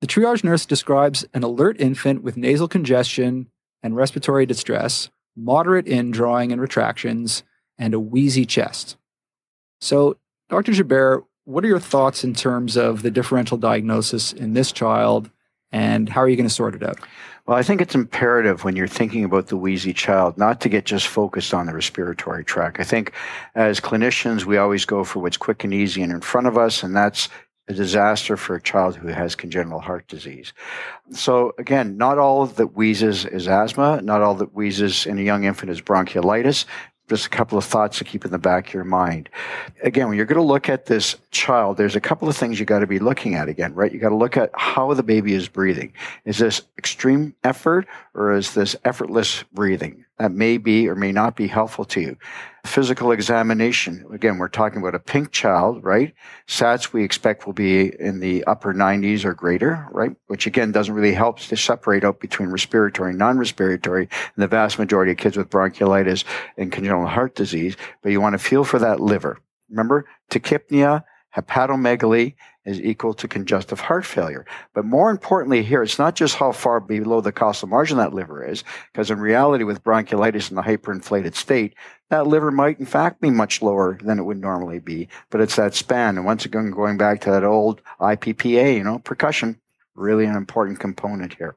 The 0.00 0.06
triage 0.06 0.42
nurse 0.42 0.66
describes 0.66 1.24
an 1.32 1.42
alert 1.42 1.80
infant 1.80 2.22
with 2.22 2.36
nasal 2.36 2.68
congestion 2.68 3.48
and 3.82 3.96
respiratory 3.96 4.46
distress, 4.46 5.10
moderate 5.36 5.86
indrawing 5.86 6.52
and 6.52 6.60
retractions, 6.60 7.44
and 7.78 7.94
a 7.94 8.00
wheezy 8.00 8.44
chest. 8.44 8.96
So, 9.80 10.18
Dr. 10.48 10.72
Joubert, 10.72 11.24
what 11.44 11.64
are 11.64 11.68
your 11.68 11.80
thoughts 11.80 12.24
in 12.24 12.34
terms 12.34 12.76
of 12.76 13.02
the 13.02 13.10
differential 13.10 13.56
diagnosis 13.56 14.32
in 14.32 14.52
this 14.52 14.72
child 14.72 15.30
and 15.72 16.08
how 16.08 16.20
are 16.20 16.28
you 16.28 16.36
going 16.36 16.48
to 16.48 16.54
sort 16.54 16.74
it 16.74 16.82
out? 16.82 16.98
Well, 17.46 17.56
I 17.56 17.64
think 17.64 17.80
it's 17.80 17.96
imperative 17.96 18.62
when 18.62 18.76
you're 18.76 18.86
thinking 18.86 19.24
about 19.24 19.48
the 19.48 19.56
wheezy 19.56 19.92
child 19.92 20.38
not 20.38 20.60
to 20.60 20.68
get 20.68 20.84
just 20.84 21.08
focused 21.08 21.52
on 21.52 21.66
the 21.66 21.74
respiratory 21.74 22.44
tract. 22.44 22.78
I 22.78 22.84
think 22.84 23.12
as 23.56 23.80
clinicians, 23.80 24.44
we 24.44 24.58
always 24.58 24.84
go 24.84 25.02
for 25.02 25.18
what's 25.18 25.36
quick 25.36 25.64
and 25.64 25.74
easy 25.74 26.02
and 26.02 26.12
in 26.12 26.20
front 26.20 26.46
of 26.46 26.56
us, 26.56 26.84
and 26.84 26.94
that's 26.94 27.28
a 27.66 27.74
disaster 27.74 28.36
for 28.36 28.54
a 28.54 28.62
child 28.62 28.94
who 28.94 29.08
has 29.08 29.34
congenital 29.34 29.80
heart 29.80 30.06
disease. 30.06 30.52
So 31.10 31.52
again, 31.58 31.96
not 31.96 32.18
all 32.18 32.46
that 32.46 32.76
wheezes 32.76 33.24
is 33.24 33.48
asthma, 33.48 34.00
not 34.02 34.20
all 34.20 34.34
that 34.36 34.54
wheezes 34.54 35.06
in 35.06 35.18
a 35.18 35.22
young 35.22 35.42
infant 35.42 35.70
is 35.70 35.80
bronchiolitis 35.80 36.64
just 37.12 37.26
a 37.26 37.30
couple 37.30 37.58
of 37.58 37.64
thoughts 37.64 37.98
to 37.98 38.04
keep 38.04 38.24
in 38.24 38.30
the 38.30 38.38
back 38.38 38.68
of 38.68 38.74
your 38.74 38.84
mind. 38.84 39.28
Again, 39.82 40.08
when 40.08 40.16
you're 40.16 40.24
going 40.24 40.40
to 40.40 40.42
look 40.42 40.70
at 40.70 40.86
this 40.86 41.16
child, 41.30 41.76
there's 41.76 41.94
a 41.94 42.00
couple 42.00 42.26
of 42.26 42.34
things 42.34 42.58
you 42.58 42.64
got 42.64 42.78
to 42.78 42.86
be 42.86 42.98
looking 42.98 43.34
at 43.34 43.50
again, 43.50 43.74
right? 43.74 43.92
You 43.92 43.98
got 43.98 44.08
to 44.08 44.16
look 44.16 44.38
at 44.38 44.50
how 44.54 44.94
the 44.94 45.02
baby 45.02 45.34
is 45.34 45.46
breathing. 45.46 45.92
Is 46.24 46.38
this 46.38 46.62
extreme 46.78 47.34
effort 47.44 47.86
or 48.14 48.32
is 48.32 48.54
this 48.54 48.74
effortless 48.86 49.42
breathing? 49.52 50.06
That 50.18 50.32
may 50.32 50.56
be 50.56 50.88
or 50.88 50.94
may 50.94 51.12
not 51.12 51.36
be 51.36 51.48
helpful 51.48 51.84
to 51.86 52.00
you 52.00 52.16
physical 52.64 53.10
examination. 53.10 54.04
Again, 54.12 54.38
we're 54.38 54.48
talking 54.48 54.80
about 54.80 54.94
a 54.94 55.00
pink 55.00 55.32
child, 55.32 55.82
right? 55.82 56.14
SATs 56.46 56.92
we 56.92 57.02
expect 57.02 57.44
will 57.44 57.52
be 57.52 57.92
in 58.00 58.20
the 58.20 58.44
upper 58.44 58.72
90s 58.72 59.24
or 59.24 59.34
greater, 59.34 59.86
right? 59.90 60.14
Which 60.28 60.46
again 60.46 60.70
doesn't 60.70 60.94
really 60.94 61.14
help 61.14 61.40
to 61.40 61.56
separate 61.56 62.04
out 62.04 62.20
between 62.20 62.50
respiratory 62.50 63.10
and 63.10 63.18
non-respiratory 63.18 64.02
and 64.02 64.42
the 64.42 64.46
vast 64.46 64.78
majority 64.78 65.12
of 65.12 65.18
kids 65.18 65.36
with 65.36 65.50
bronchiolitis 65.50 66.24
and 66.56 66.70
congenital 66.70 67.06
heart 67.06 67.34
disease. 67.34 67.76
But 68.02 68.12
you 68.12 68.20
want 68.20 68.34
to 68.34 68.38
feel 68.38 68.62
for 68.62 68.78
that 68.78 69.00
liver. 69.00 69.38
Remember, 69.68 70.06
tachypnea, 70.30 71.02
hepatomegaly, 71.36 72.34
is 72.64 72.80
equal 72.80 73.12
to 73.14 73.26
congestive 73.26 73.80
heart 73.80 74.06
failure. 74.06 74.46
But 74.74 74.84
more 74.84 75.10
importantly 75.10 75.62
here, 75.62 75.82
it's 75.82 75.98
not 75.98 76.14
just 76.14 76.36
how 76.36 76.52
far 76.52 76.78
below 76.78 77.20
the 77.20 77.32
costal 77.32 77.68
margin 77.68 77.96
that 77.98 78.14
liver 78.14 78.44
is, 78.44 78.62
because 78.92 79.10
in 79.10 79.18
reality 79.18 79.64
with 79.64 79.82
bronchiolitis 79.82 80.50
in 80.50 80.56
the 80.56 80.62
hyperinflated 80.62 81.34
state, 81.34 81.74
that 82.12 82.26
liver 82.26 82.50
might 82.50 82.78
in 82.78 82.84
fact 82.84 83.22
be 83.22 83.30
much 83.30 83.62
lower 83.62 83.98
than 84.02 84.18
it 84.18 84.22
would 84.24 84.38
normally 84.38 84.78
be, 84.78 85.08
but 85.30 85.40
it's 85.40 85.56
that 85.56 85.74
span. 85.74 86.18
And 86.18 86.26
once 86.26 86.44
again, 86.44 86.70
going 86.70 86.98
back 86.98 87.22
to 87.22 87.30
that 87.30 87.42
old 87.42 87.80
IPPA, 88.00 88.76
you 88.76 88.84
know, 88.84 88.98
percussion, 88.98 89.58
really 89.94 90.26
an 90.26 90.36
important 90.36 90.78
component 90.78 91.32
here. 91.32 91.56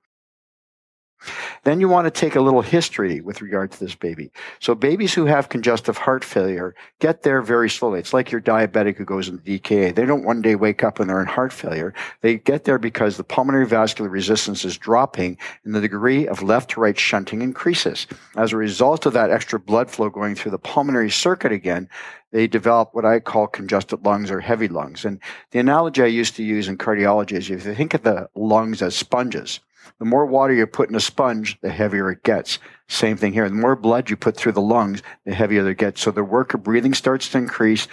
Then 1.63 1.79
you 1.79 1.89
want 1.89 2.05
to 2.05 2.11
take 2.11 2.35
a 2.35 2.41
little 2.41 2.61
history 2.61 3.21
with 3.21 3.41
regard 3.41 3.71
to 3.71 3.79
this 3.79 3.95
baby. 3.95 4.31
So 4.59 4.75
babies 4.75 5.13
who 5.13 5.25
have 5.25 5.49
congestive 5.49 5.97
heart 5.97 6.23
failure 6.23 6.75
get 6.99 7.23
there 7.23 7.41
very 7.41 7.69
slowly. 7.69 7.99
It's 7.99 8.13
like 8.13 8.31
your 8.31 8.41
diabetic 8.41 8.97
who 8.97 9.05
goes 9.05 9.27
into 9.27 9.43
DKA. 9.43 9.95
They 9.95 10.05
don't 10.05 10.25
one 10.25 10.41
day 10.41 10.55
wake 10.55 10.83
up 10.83 10.99
and 10.99 11.09
they're 11.09 11.21
in 11.21 11.27
heart 11.27 11.51
failure. 11.51 11.93
They 12.21 12.37
get 12.37 12.65
there 12.65 12.77
because 12.77 13.17
the 13.17 13.23
pulmonary 13.23 13.65
vascular 13.65 14.09
resistance 14.09 14.63
is 14.63 14.77
dropping 14.77 15.37
and 15.63 15.73
the 15.73 15.81
degree 15.81 16.27
of 16.27 16.43
left 16.43 16.71
to 16.71 16.81
right 16.81 16.97
shunting 16.97 17.41
increases. 17.41 18.05
As 18.35 18.53
a 18.53 18.57
result 18.57 19.05
of 19.05 19.13
that 19.13 19.31
extra 19.31 19.59
blood 19.59 19.89
flow 19.89 20.09
going 20.09 20.35
through 20.35 20.51
the 20.51 20.59
pulmonary 20.59 21.09
circuit 21.09 21.51
again, 21.51 21.89
they 22.31 22.47
develop 22.47 22.89
what 22.93 23.05
I 23.05 23.21
call 23.21 23.47
congested 23.47 24.05
lungs 24.05 24.29
or 24.29 24.41
heavy 24.41 24.67
lungs. 24.67 25.05
And 25.05 25.19
the 25.51 25.59
analogy 25.59 26.03
I 26.03 26.07
used 26.07 26.35
to 26.35 26.43
use 26.43 26.67
in 26.67 26.77
cardiology 26.77 27.37
is 27.37 27.49
if 27.49 27.65
you 27.65 27.73
think 27.73 27.93
of 27.93 28.03
the 28.03 28.29
lungs 28.35 28.81
as 28.81 28.95
sponges, 28.95 29.61
the 29.99 30.05
more 30.05 30.25
water 30.25 30.53
you 30.53 30.67
put 30.67 30.89
in 30.89 30.95
a 30.95 30.99
sponge, 30.99 31.59
the 31.61 31.69
heavier 31.69 32.11
it 32.11 32.23
gets. 32.23 32.59
Same 32.87 33.17
thing 33.17 33.33
here. 33.33 33.49
The 33.49 33.55
more 33.55 33.75
blood 33.75 34.09
you 34.09 34.17
put 34.17 34.37
through 34.37 34.51
the 34.53 34.61
lungs, 34.61 35.01
the 35.25 35.33
heavier 35.33 35.67
it 35.69 35.77
gets. 35.77 36.01
So 36.01 36.11
the 36.11 36.23
work 36.23 36.53
of 36.53 36.63
breathing 36.63 36.93
starts 36.93 37.29
to 37.29 37.37
increase. 37.37 37.87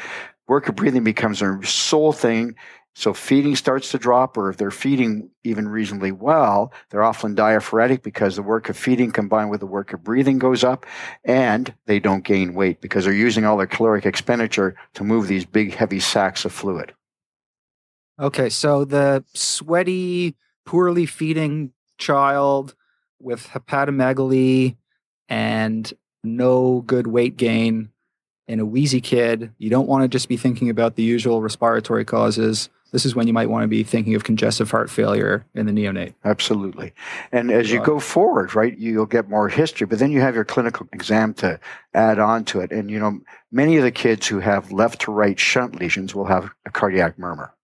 Work 0.48 0.68
of 0.68 0.76
breathing 0.76 1.04
becomes 1.04 1.40
a 1.40 1.58
sole 1.64 2.12
thing. 2.12 2.56
So 2.94 3.14
feeding 3.14 3.56
starts 3.56 3.90
to 3.92 3.98
drop, 3.98 4.36
or 4.36 4.50
if 4.50 4.58
they're 4.58 4.70
feeding 4.70 5.30
even 5.44 5.66
reasonably 5.66 6.12
well, 6.12 6.74
they're 6.90 7.02
often 7.02 7.34
diaphoretic 7.34 8.02
because 8.02 8.36
the 8.36 8.42
work 8.42 8.68
of 8.68 8.76
feeding 8.76 9.12
combined 9.12 9.50
with 9.50 9.60
the 9.60 9.66
work 9.66 9.94
of 9.94 10.04
breathing 10.04 10.38
goes 10.38 10.62
up, 10.62 10.84
and 11.24 11.72
they 11.86 11.98
don't 11.98 12.22
gain 12.22 12.52
weight 12.52 12.82
because 12.82 13.04
they're 13.04 13.14
using 13.14 13.46
all 13.46 13.56
their 13.56 13.66
caloric 13.66 14.04
expenditure 14.04 14.76
to 14.92 15.04
move 15.04 15.26
these 15.26 15.46
big, 15.46 15.74
heavy 15.74 16.00
sacks 16.00 16.44
of 16.44 16.52
fluid. 16.52 16.92
Okay, 18.20 18.50
so 18.50 18.84
the 18.84 19.24
sweaty, 19.32 20.36
poorly 20.66 21.06
feeding 21.06 21.72
child 22.02 22.74
with 23.20 23.48
hepatomegaly 23.48 24.76
and 25.28 25.92
no 26.24 26.82
good 26.82 27.06
weight 27.06 27.36
gain 27.36 27.90
in 28.48 28.60
a 28.60 28.64
wheezy 28.64 29.00
kid, 29.00 29.52
you 29.58 29.70
don't 29.70 29.88
want 29.88 30.02
to 30.02 30.08
just 30.08 30.28
be 30.28 30.36
thinking 30.36 30.68
about 30.68 30.96
the 30.96 31.02
usual 31.02 31.40
respiratory 31.40 32.04
causes. 32.04 32.68
This 32.90 33.06
is 33.06 33.14
when 33.14 33.26
you 33.26 33.32
might 33.32 33.48
want 33.48 33.64
to 33.64 33.68
be 33.68 33.84
thinking 33.84 34.14
of 34.14 34.24
congestive 34.24 34.70
heart 34.70 34.90
failure 34.90 35.46
in 35.54 35.64
the 35.64 35.72
neonate. 35.72 36.14
Absolutely. 36.24 36.92
And 37.30 37.50
as 37.50 37.70
you 37.70 37.82
go 37.82 37.98
forward, 37.98 38.54
right, 38.54 38.76
you'll 38.76 39.06
get 39.06 39.30
more 39.30 39.48
history, 39.48 39.86
but 39.86 39.98
then 39.98 40.10
you 40.10 40.20
have 40.20 40.34
your 40.34 40.44
clinical 40.44 40.86
exam 40.92 41.32
to 41.34 41.58
add 41.94 42.18
on 42.18 42.44
to 42.46 42.60
it. 42.60 42.70
And, 42.70 42.90
you 42.90 42.98
know, 42.98 43.20
many 43.50 43.78
of 43.78 43.84
the 43.84 43.90
kids 43.90 44.26
who 44.26 44.40
have 44.40 44.72
left 44.72 45.00
to 45.02 45.12
right 45.12 45.40
shunt 45.40 45.80
lesions 45.80 46.14
will 46.14 46.26
have 46.26 46.50
a 46.66 46.70
cardiac 46.70 47.18
murmur. 47.18 47.54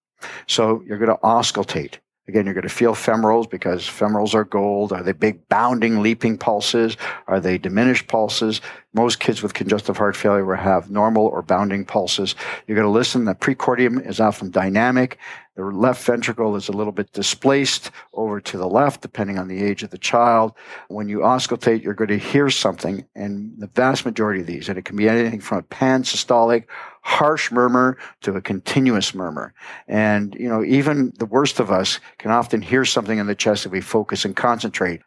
So 0.46 0.82
you're 0.86 0.98
going 0.98 1.14
to 1.14 1.22
auscultate. 1.22 1.96
Again, 2.28 2.44
you're 2.44 2.54
going 2.54 2.62
to 2.62 2.68
feel 2.68 2.94
femorals 2.94 3.48
because 3.48 3.84
femorals 3.84 4.34
are 4.34 4.44
gold. 4.44 4.92
Are 4.92 5.02
they 5.02 5.12
big 5.12 5.48
bounding, 5.48 6.02
leaping 6.02 6.36
pulses? 6.36 6.98
Are 7.26 7.40
they 7.40 7.56
diminished 7.56 8.06
pulses? 8.06 8.60
Most 8.92 9.18
kids 9.18 9.42
with 9.42 9.54
congestive 9.54 9.96
heart 9.96 10.14
failure 10.14 10.44
will 10.44 10.56
have 10.56 10.90
normal 10.90 11.26
or 11.26 11.40
bounding 11.40 11.86
pulses. 11.86 12.34
You're 12.66 12.76
going 12.76 12.86
to 12.86 12.92
listen. 12.92 13.24
The 13.24 13.34
precordium 13.34 14.06
is 14.06 14.20
often 14.20 14.50
dynamic. 14.50 15.18
The 15.58 15.64
left 15.64 16.04
ventricle 16.04 16.54
is 16.54 16.68
a 16.68 16.72
little 16.72 16.92
bit 16.92 17.10
displaced 17.12 17.90
over 18.12 18.40
to 18.40 18.56
the 18.56 18.68
left, 18.68 19.00
depending 19.00 19.40
on 19.40 19.48
the 19.48 19.60
age 19.60 19.82
of 19.82 19.90
the 19.90 19.98
child. 19.98 20.52
When 20.86 21.08
you 21.08 21.18
auscultate, 21.18 21.82
you're 21.82 21.94
going 21.94 22.10
to 22.10 22.16
hear 22.16 22.48
something, 22.48 23.04
and 23.16 23.54
the 23.58 23.66
vast 23.66 24.06
majority 24.06 24.42
of 24.42 24.46
these, 24.46 24.68
and 24.68 24.78
it 24.78 24.84
can 24.84 24.94
be 24.94 25.08
anything 25.08 25.40
from 25.40 25.58
a 25.58 25.62
pansystolic, 25.62 26.66
harsh 27.02 27.50
murmur 27.50 27.98
to 28.20 28.36
a 28.36 28.40
continuous 28.40 29.16
murmur. 29.16 29.52
And, 29.88 30.32
you 30.36 30.48
know, 30.48 30.62
even 30.62 31.12
the 31.18 31.26
worst 31.26 31.58
of 31.58 31.72
us 31.72 31.98
can 32.18 32.30
often 32.30 32.62
hear 32.62 32.84
something 32.84 33.18
in 33.18 33.26
the 33.26 33.34
chest 33.34 33.66
if 33.66 33.72
we 33.72 33.80
focus 33.80 34.24
and 34.24 34.36
concentrate. 34.36 35.00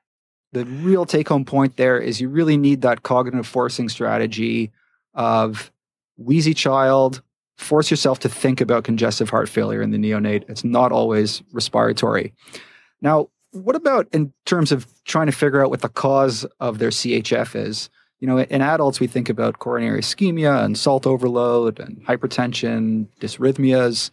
the 0.54 0.66
real 0.66 1.06
take 1.06 1.30
home 1.30 1.46
point 1.46 1.78
there 1.78 1.98
is 1.98 2.20
you 2.20 2.30
really 2.30 2.58
need 2.58 2.82
that 2.82 3.04
cognitive 3.04 3.48
forcing 3.48 3.90
strategy 3.90 4.72
of 5.14 5.72
wheezy 6.18 6.54
child, 6.54 7.22
force 7.62 7.92
yourself 7.92 8.20
to 8.20 8.30
think 8.30 8.60
about 8.60 8.84
congestive 8.84 9.30
heart 9.30 9.48
failure 9.48 9.82
in 9.82 9.92
the 9.92 9.98
neonate. 9.98 10.50
It's 10.50 10.64
not 10.64 10.92
always 10.92 11.44
respiratory. 11.52 12.34
Now, 13.02 13.30
what 13.52 13.76
about 13.76 14.08
in 14.12 14.34
terms 14.46 14.72
of 14.72 14.88
trying 15.06 15.28
to 15.28 15.32
figure 15.32 15.64
out 15.64 15.70
what 15.70 15.82
the 15.82 15.90
cause 15.90 16.46
of 16.60 16.80
their 16.80 16.90
CHF 16.90 17.56
is? 17.56 17.90
You 18.20 18.28
know, 18.28 18.40
in 18.40 18.62
adults, 18.62 19.00
we 19.00 19.08
think 19.08 19.30
about 19.30 19.60
coronary 19.60 20.02
ischemia 20.02 20.64
and 20.64 20.78
salt 20.78 21.08
overload 21.08 21.80
and 21.80 22.06
hypertension, 22.06 23.08
dysrhythmias, 23.20 24.12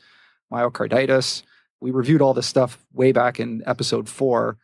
myocarditis. 0.52 1.42
We 1.80 1.90
reviewed 1.90 2.22
all 2.22 2.34
this 2.34 2.46
stuff 2.46 2.84
way 2.92 3.12
back 3.12 3.38
in 3.38 3.62
episode 3.66 4.08
four. 4.08 4.56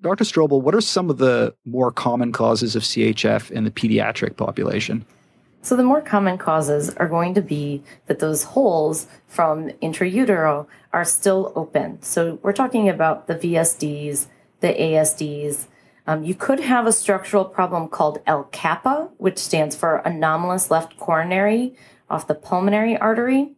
Dr. 0.00 0.24
Strobel, 0.24 0.62
what 0.62 0.74
are 0.74 0.80
some 0.80 1.10
of 1.10 1.18
the 1.18 1.54
more 1.64 1.90
common 1.90 2.32
causes 2.32 2.74
of 2.74 2.82
CHF 2.82 3.50
in 3.50 3.64
the 3.64 3.70
pediatric 3.70 4.36
population? 4.36 5.04
So, 5.62 5.76
the 5.76 5.82
more 5.82 6.00
common 6.00 6.38
causes 6.38 6.90
are 6.96 7.08
going 7.08 7.34
to 7.34 7.42
be 7.42 7.82
that 8.06 8.18
those 8.18 8.44
holes 8.44 9.06
from 9.26 9.68
intrautero 9.82 10.66
are 10.92 11.04
still 11.04 11.52
open. 11.54 12.00
So, 12.02 12.38
we're 12.42 12.52
talking 12.52 12.88
about 12.88 13.26
the 13.26 13.34
VSDs, 13.34 14.26
the 14.60 14.68
ASDs. 14.68 15.66
Um, 16.06 16.24
you 16.24 16.34
could 16.34 16.60
have 16.60 16.86
a 16.86 16.92
structural 16.92 17.44
problem 17.44 17.88
called 17.88 18.24
ALCAPA, 18.24 19.10
which 19.18 19.38
stands 19.38 19.76
for 19.76 19.98
anomalous 19.98 20.70
left 20.70 20.96
coronary 20.98 21.76
off 22.08 22.26
the 22.26 22.34
pulmonary 22.34 22.96
artery. 22.96 23.52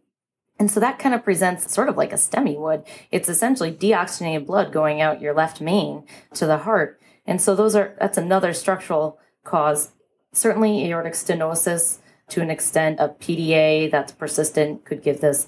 And 0.59 0.69
so 0.69 0.79
that 0.79 0.99
kind 0.99 1.15
of 1.15 1.23
presents 1.23 1.73
sort 1.73 1.89
of 1.89 1.97
like 1.97 2.13
a 2.13 2.17
STEMI 2.17 2.57
would. 2.57 2.83
It's 3.11 3.27
essentially 3.27 3.71
deoxygenated 3.71 4.45
blood 4.45 4.71
going 4.71 5.01
out 5.01 5.21
your 5.21 5.33
left 5.33 5.61
main 5.61 6.03
to 6.35 6.45
the 6.45 6.59
heart. 6.59 7.01
And 7.25 7.41
so 7.41 7.55
those 7.55 7.75
are 7.75 7.95
that's 7.99 8.17
another 8.17 8.53
structural 8.53 9.19
cause. 9.43 9.91
Certainly 10.33 10.85
aortic 10.89 11.13
stenosis 11.13 11.99
to 12.29 12.41
an 12.41 12.49
extent, 12.49 12.99
a 12.99 13.09
PDA 13.09 13.91
that's 13.91 14.11
persistent 14.11 14.85
could 14.85 15.03
give 15.03 15.21
this. 15.21 15.47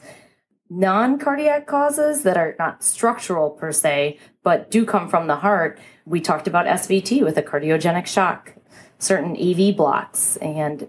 Non 0.69 1.17
cardiac 1.19 1.67
causes 1.67 2.23
that 2.23 2.37
are 2.37 2.55
not 2.57 2.83
structural 2.83 3.51
per 3.51 3.71
se, 3.71 4.19
but 4.43 4.69
do 4.71 4.85
come 4.85 5.07
from 5.07 5.27
the 5.27 5.37
heart. 5.37 5.79
We 6.05 6.21
talked 6.21 6.47
about 6.47 6.65
SVT 6.65 7.23
with 7.23 7.37
a 7.37 7.43
cardiogenic 7.43 8.07
shock, 8.07 8.53
certain 8.99 9.37
AV 9.37 9.75
blocks, 9.75 10.37
and 10.37 10.87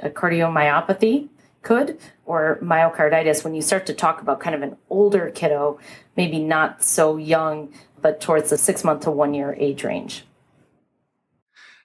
a 0.00 0.10
cardiomyopathy 0.10 1.28
could, 1.62 1.98
or 2.24 2.58
myocarditis, 2.62 3.42
when 3.42 3.54
you 3.54 3.62
start 3.62 3.86
to 3.86 3.94
talk 3.94 4.20
about 4.20 4.40
kind 4.40 4.54
of 4.54 4.62
an 4.62 4.76
older 4.90 5.30
kiddo, 5.30 5.78
maybe 6.16 6.38
not 6.38 6.82
so 6.82 7.16
young, 7.16 7.72
but 8.00 8.20
towards 8.20 8.50
the 8.50 8.58
six 8.58 8.84
month 8.84 9.02
to 9.02 9.10
one 9.10 9.34
year 9.34 9.56
age 9.58 9.82
range. 9.82 10.24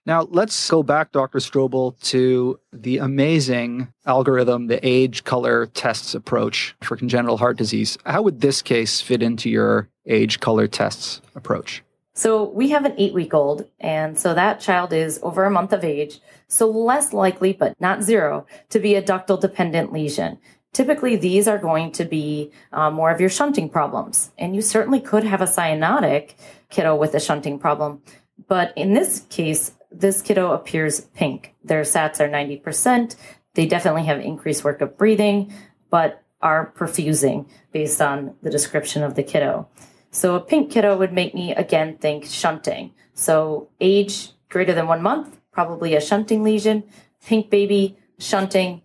Now, 0.05 0.27
let's 0.29 0.69
go 0.69 0.81
back, 0.81 1.11
Dr. 1.11 1.39
Strobel, 1.39 1.99
to 2.09 2.59
the 2.73 2.97
amazing 2.97 3.89
algorithm, 4.05 4.67
the 4.67 4.85
age 4.87 5.23
color 5.23 5.67
tests 5.67 6.15
approach 6.15 6.75
for 6.81 6.97
congenital 6.97 7.37
heart 7.37 7.57
disease. 7.57 7.97
How 8.05 8.21
would 8.21 8.41
this 8.41 8.61
case 8.61 9.01
fit 9.01 9.21
into 9.21 9.49
your 9.49 9.89
age 10.07 10.39
color 10.39 10.67
tests 10.67 11.21
approach? 11.35 11.83
So 12.13 12.49
we 12.49 12.69
have 12.71 12.85
an 12.85 12.95
eight 12.97 13.13
week 13.13 13.33
old, 13.33 13.69
and 13.79 14.19
so 14.19 14.33
that 14.33 14.59
child 14.59 14.91
is 14.91 15.19
over 15.23 15.45
a 15.45 15.51
month 15.51 15.71
of 15.71 15.85
age, 15.85 16.19
so 16.47 16.69
less 16.69 17.13
likely, 17.13 17.53
but 17.53 17.79
not 17.79 18.03
zero, 18.03 18.45
to 18.69 18.79
be 18.79 18.95
a 18.95 19.01
ductal 19.01 19.39
dependent 19.39 19.93
lesion. 19.93 20.37
Typically, 20.73 21.15
these 21.15 21.47
are 21.47 21.57
going 21.57 21.91
to 21.93 22.05
be 22.05 22.51
uh, 22.73 22.91
more 22.91 23.09
of 23.09 23.21
your 23.21 23.29
shunting 23.29 23.69
problems, 23.69 24.31
and 24.37 24.55
you 24.55 24.61
certainly 24.61 24.99
could 24.99 25.23
have 25.23 25.41
a 25.41 25.45
cyanotic 25.45 26.33
kiddo 26.69 26.95
with 26.95 27.15
a 27.15 27.19
shunting 27.19 27.57
problem. 27.57 28.01
But 28.47 28.73
in 28.75 28.93
this 28.93 29.21
case, 29.29 29.71
this 29.91 30.21
kiddo 30.21 30.51
appears 30.51 31.01
pink. 31.01 31.55
Their 31.63 31.81
SATs 31.81 32.19
are 32.19 32.29
90%. 32.29 33.15
They 33.55 33.65
definitely 33.65 34.05
have 34.05 34.19
increased 34.19 34.63
work 34.63 34.81
of 34.81 34.97
breathing, 34.97 35.53
but 35.89 36.23
are 36.41 36.71
perfusing 36.75 37.49
based 37.71 38.01
on 38.01 38.35
the 38.41 38.49
description 38.49 39.03
of 39.03 39.15
the 39.15 39.23
kiddo. 39.23 39.67
So 40.11 40.35
a 40.35 40.39
pink 40.39 40.71
kiddo 40.71 40.97
would 40.97 41.13
make 41.13 41.33
me 41.35 41.53
again 41.53 41.97
think 41.97 42.25
shunting. 42.25 42.93
So 43.13 43.69
age 43.81 44.31
greater 44.49 44.73
than 44.73 44.87
one 44.87 45.01
month, 45.01 45.39
probably 45.51 45.95
a 45.95 46.01
shunting 46.01 46.43
lesion, 46.43 46.83
pink 47.25 47.49
baby, 47.49 47.97
shunting, 48.17 48.81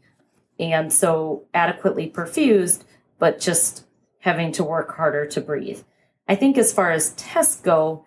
and 0.58 0.92
so 0.92 1.44
adequately 1.54 2.10
perfused, 2.10 2.84
but 3.18 3.40
just 3.40 3.86
having 4.20 4.52
to 4.52 4.64
work 4.64 4.94
harder 4.96 5.26
to 5.26 5.40
breathe. 5.40 5.82
I 6.28 6.34
think 6.34 6.56
as 6.56 6.72
far 6.72 6.90
as 6.90 7.12
tests 7.14 7.60
go, 7.60 8.04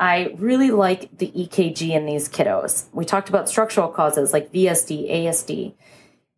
I 0.00 0.34
really 0.38 0.70
like 0.70 1.18
the 1.18 1.32
EKG 1.32 1.90
in 1.90 2.06
these 2.06 2.28
kiddos. 2.28 2.86
We 2.92 3.04
talked 3.04 3.28
about 3.28 3.48
structural 3.48 3.88
causes 3.88 4.32
like 4.32 4.52
VSD, 4.52 5.10
ASD. 5.10 5.74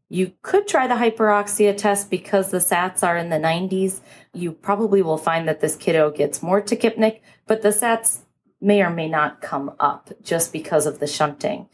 You 0.08 0.32
could 0.42 0.66
try 0.66 0.86
the 0.86 0.94
hyperoxia 0.94 1.76
test 1.76 2.10
because 2.10 2.50
the 2.50 2.58
SATs 2.58 3.06
are 3.06 3.16
in 3.16 3.28
the 3.28 3.36
90s. 3.36 4.00
You 4.32 4.52
probably 4.52 5.02
will 5.02 5.18
find 5.18 5.46
that 5.46 5.60
this 5.60 5.76
kiddo 5.76 6.10
gets 6.10 6.42
more 6.42 6.62
tachypneic, 6.62 7.20
but 7.46 7.62
the 7.62 7.68
SATs 7.68 8.20
may 8.60 8.82
or 8.82 8.90
may 8.90 9.08
not 9.08 9.40
come 9.40 9.72
up 9.78 10.10
just 10.22 10.52
because 10.52 10.86
of 10.86 10.98
the 10.98 11.06
shunting. 11.06 11.68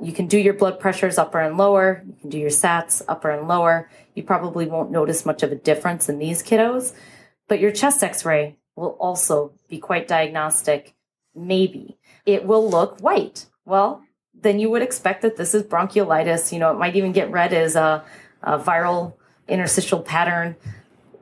You 0.00 0.12
can 0.12 0.26
do 0.26 0.38
your 0.38 0.54
blood 0.54 0.78
pressures 0.78 1.18
upper 1.18 1.40
and 1.40 1.56
lower. 1.56 2.04
You 2.06 2.14
can 2.20 2.30
do 2.30 2.38
your 2.38 2.50
SATs 2.50 3.02
upper 3.08 3.30
and 3.30 3.48
lower. 3.48 3.88
You 4.14 4.22
probably 4.22 4.66
won't 4.66 4.90
notice 4.90 5.24
much 5.24 5.42
of 5.42 5.50
a 5.50 5.56
difference 5.56 6.08
in 6.08 6.18
these 6.18 6.42
kiddos, 6.42 6.92
but 7.48 7.58
your 7.60 7.72
chest 7.72 8.02
x 8.02 8.24
ray 8.24 8.58
will 8.76 8.96
also 9.00 9.52
be 9.68 9.78
quite 9.78 10.06
diagnostic. 10.06 10.94
Maybe 11.38 11.98
it 12.26 12.44
will 12.44 12.68
look 12.68 13.00
white. 13.00 13.46
Well, 13.64 14.02
then 14.34 14.58
you 14.58 14.70
would 14.70 14.82
expect 14.82 15.22
that 15.22 15.36
this 15.36 15.54
is 15.54 15.62
bronchiolitis. 15.62 16.52
You 16.52 16.58
know, 16.58 16.70
it 16.70 16.78
might 16.78 16.96
even 16.96 17.12
get 17.12 17.30
read 17.30 17.52
as 17.52 17.76
a, 17.76 18.04
a 18.42 18.58
viral 18.58 19.14
interstitial 19.48 20.00
pattern, 20.00 20.56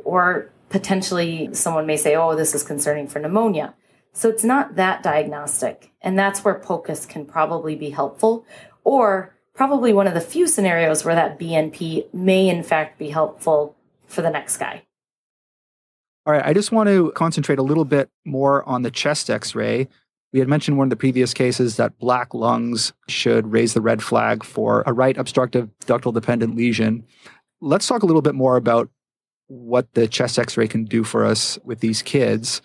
or 0.05 0.51
potentially 0.69 1.51
someone 1.53 1.87
may 1.87 1.97
say, 1.97 2.17
oh, 2.17 2.35
this 2.35 2.55
is 2.55 2.63
concerning 2.63 3.07
for 3.07 3.19
pneumonia. 3.19 3.75
So 4.13 4.29
it's 4.29 4.45
not 4.45 4.77
that 4.77 5.03
diagnostic. 5.03 5.93
And 6.01 6.19
that's 6.19 6.45
where 6.45 6.55
POCUS 6.55 7.07
can 7.07 7.27
probably 7.27 7.77
be 7.77 7.91
helpful, 7.91 8.47
or 8.83 9.35
probably 9.55 9.93
one 9.93 10.07
of 10.07 10.15
the 10.15 10.21
few 10.21 10.47
scenarios 10.47 11.05
where 11.05 11.15
that 11.15 11.39
BNP 11.39 12.13
may 12.13 12.49
in 12.49 12.63
fact 12.63 12.99
be 12.99 13.11
helpful 13.11 13.77
for 14.07 14.23
the 14.23 14.31
next 14.31 14.57
guy. 14.59 14.83
All 16.27 16.33
right, 16.33 16.45
I 16.45 16.53
just 16.53 16.73
want 16.73 16.89
to 16.89 17.13
concentrate 17.13 17.59
a 17.59 17.63
little 17.63 17.85
bit 17.85 18.11
more 18.25 18.69
on 18.69 18.83
the 18.83 18.91
chest 18.91 19.31
x 19.31 19.55
ray 19.55 19.89
we 20.37 20.41
had 20.41 20.51
mentioned 20.51 20.77
one 20.77 20.85
of 20.85 20.91
the 20.91 20.97
previous 20.97 21.33
cases 21.33 21.77
that 21.77 21.99
black 21.99 22.35
lungs 22.35 22.93
should 23.09 23.51
raise 23.51 23.73
the 23.73 23.81
red 23.81 24.03
flag 24.03 24.45
for 24.45 24.83
a 24.85 24.93
right 24.93 25.17
obstructive 25.17 25.71
ductal 25.87 26.13
dependent 26.13 26.55
lesion. 26.55 27.07
Let's 27.63 27.87
talk 27.87 28.03
a 28.03 28.07
little 28.07 28.21
bit 28.21 28.35
more 28.35 28.59
about 28.59 28.91
what 29.47 29.95
the 29.95 30.07
chest 30.07 30.39
x 30.39 30.59
ray 30.59 30.69
can 30.69 30.85
do 30.85 31.05
for 31.05 31.25
us 31.25 31.59
with 31.65 31.81
these 31.81 32.03
kids. 32.03 32.61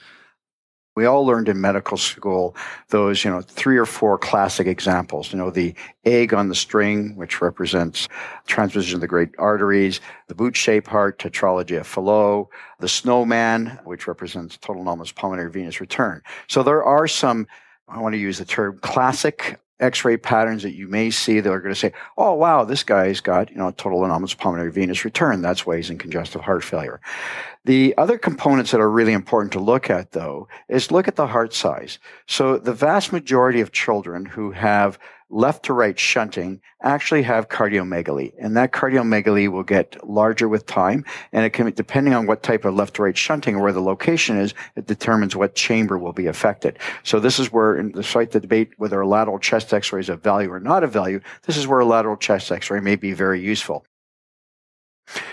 We 0.95 1.05
all 1.05 1.25
learned 1.25 1.47
in 1.47 1.61
medical 1.61 1.95
school 1.95 2.55
those, 2.89 3.23
you 3.23 3.31
know, 3.31 3.41
three 3.41 3.77
or 3.77 3.85
four 3.85 4.17
classic 4.17 4.67
examples. 4.67 5.31
You 5.31 5.37
know, 5.37 5.49
the 5.49 5.73
egg 6.03 6.33
on 6.33 6.49
the 6.49 6.55
string, 6.55 7.15
which 7.15 7.41
represents 7.41 8.09
transposition 8.45 8.95
of 8.95 9.01
the 9.01 9.07
great 9.07 9.29
arteries, 9.37 10.01
the 10.27 10.35
boot-shaped 10.35 10.87
heart, 10.87 11.17
tetralogy 11.17 11.79
of 11.79 11.87
Fallot, 11.87 12.47
the 12.79 12.89
snowman, 12.89 13.79
which 13.85 14.05
represents 14.07 14.57
total 14.57 14.81
anomalous 14.81 15.13
pulmonary 15.13 15.49
venous 15.49 15.79
return. 15.79 16.21
So 16.47 16.61
there 16.61 16.83
are 16.83 17.07
some, 17.07 17.47
I 17.87 17.99
want 17.99 18.13
to 18.13 18.19
use 18.19 18.37
the 18.37 18.45
term 18.45 18.79
classic 18.79 19.59
x-ray 19.81 20.17
patterns 20.17 20.63
that 20.63 20.75
you 20.75 20.87
may 20.87 21.09
see 21.09 21.39
that 21.39 21.51
are 21.51 21.59
going 21.59 21.73
to 21.73 21.79
say, 21.79 21.91
oh, 22.17 22.33
wow, 22.33 22.63
this 22.63 22.83
guy's 22.83 23.19
got, 23.19 23.49
you 23.49 23.57
know, 23.57 23.71
total 23.71 24.05
anomalous 24.05 24.33
pulmonary 24.33 24.71
venous 24.71 25.03
return. 25.03 25.41
That's 25.41 25.65
why 25.65 25.77
he's 25.77 25.89
in 25.89 25.97
congestive 25.97 26.41
heart 26.41 26.63
failure. 26.63 27.01
The 27.65 27.93
other 27.97 28.17
components 28.17 28.71
that 28.71 28.81
are 28.81 28.89
really 28.89 29.13
important 29.13 29.53
to 29.53 29.59
look 29.59 29.89
at, 29.89 30.11
though, 30.11 30.47
is 30.69 30.91
look 30.91 31.07
at 31.07 31.15
the 31.15 31.27
heart 31.27 31.53
size. 31.53 31.99
So 32.27 32.57
the 32.57 32.73
vast 32.73 33.11
majority 33.11 33.61
of 33.61 33.71
children 33.71 34.25
who 34.25 34.51
have 34.51 34.97
left 35.31 35.63
to 35.65 35.73
right 35.73 35.97
shunting 35.97 36.61
actually 36.83 37.23
have 37.23 37.49
cardiomegaly. 37.49 38.33
And 38.39 38.55
that 38.57 38.71
cardiomegaly 38.71 39.49
will 39.49 39.63
get 39.63 39.97
larger 40.07 40.47
with 40.47 40.65
time. 40.65 41.05
And 41.31 41.45
it 41.45 41.51
can, 41.51 41.71
depending 41.71 42.13
on 42.13 42.27
what 42.27 42.43
type 42.43 42.65
of 42.65 42.75
left 42.75 42.95
to 42.95 43.03
right 43.03 43.17
shunting 43.17 43.55
or 43.55 43.61
where 43.63 43.73
the 43.73 43.81
location 43.81 44.37
is, 44.37 44.53
it 44.75 44.87
determines 44.87 45.35
what 45.35 45.55
chamber 45.55 45.97
will 45.97 46.13
be 46.13 46.27
affected. 46.27 46.77
So 47.03 47.19
this 47.19 47.39
is 47.39 47.51
where, 47.51 47.81
despite 47.81 48.31
the 48.31 48.39
debate 48.39 48.71
whether 48.77 48.99
a 48.99 49.07
lateral 49.07 49.39
chest 49.39 49.73
x-ray 49.73 50.01
is 50.01 50.09
of 50.09 50.21
value 50.21 50.51
or 50.51 50.59
not 50.59 50.83
of 50.83 50.91
value, 50.91 51.21
this 51.43 51.57
is 51.57 51.67
where 51.67 51.79
a 51.79 51.85
lateral 51.85 52.17
chest 52.17 52.51
x-ray 52.51 52.79
may 52.79 52.95
be 52.95 53.13
very 53.13 53.41
useful. 53.41 53.85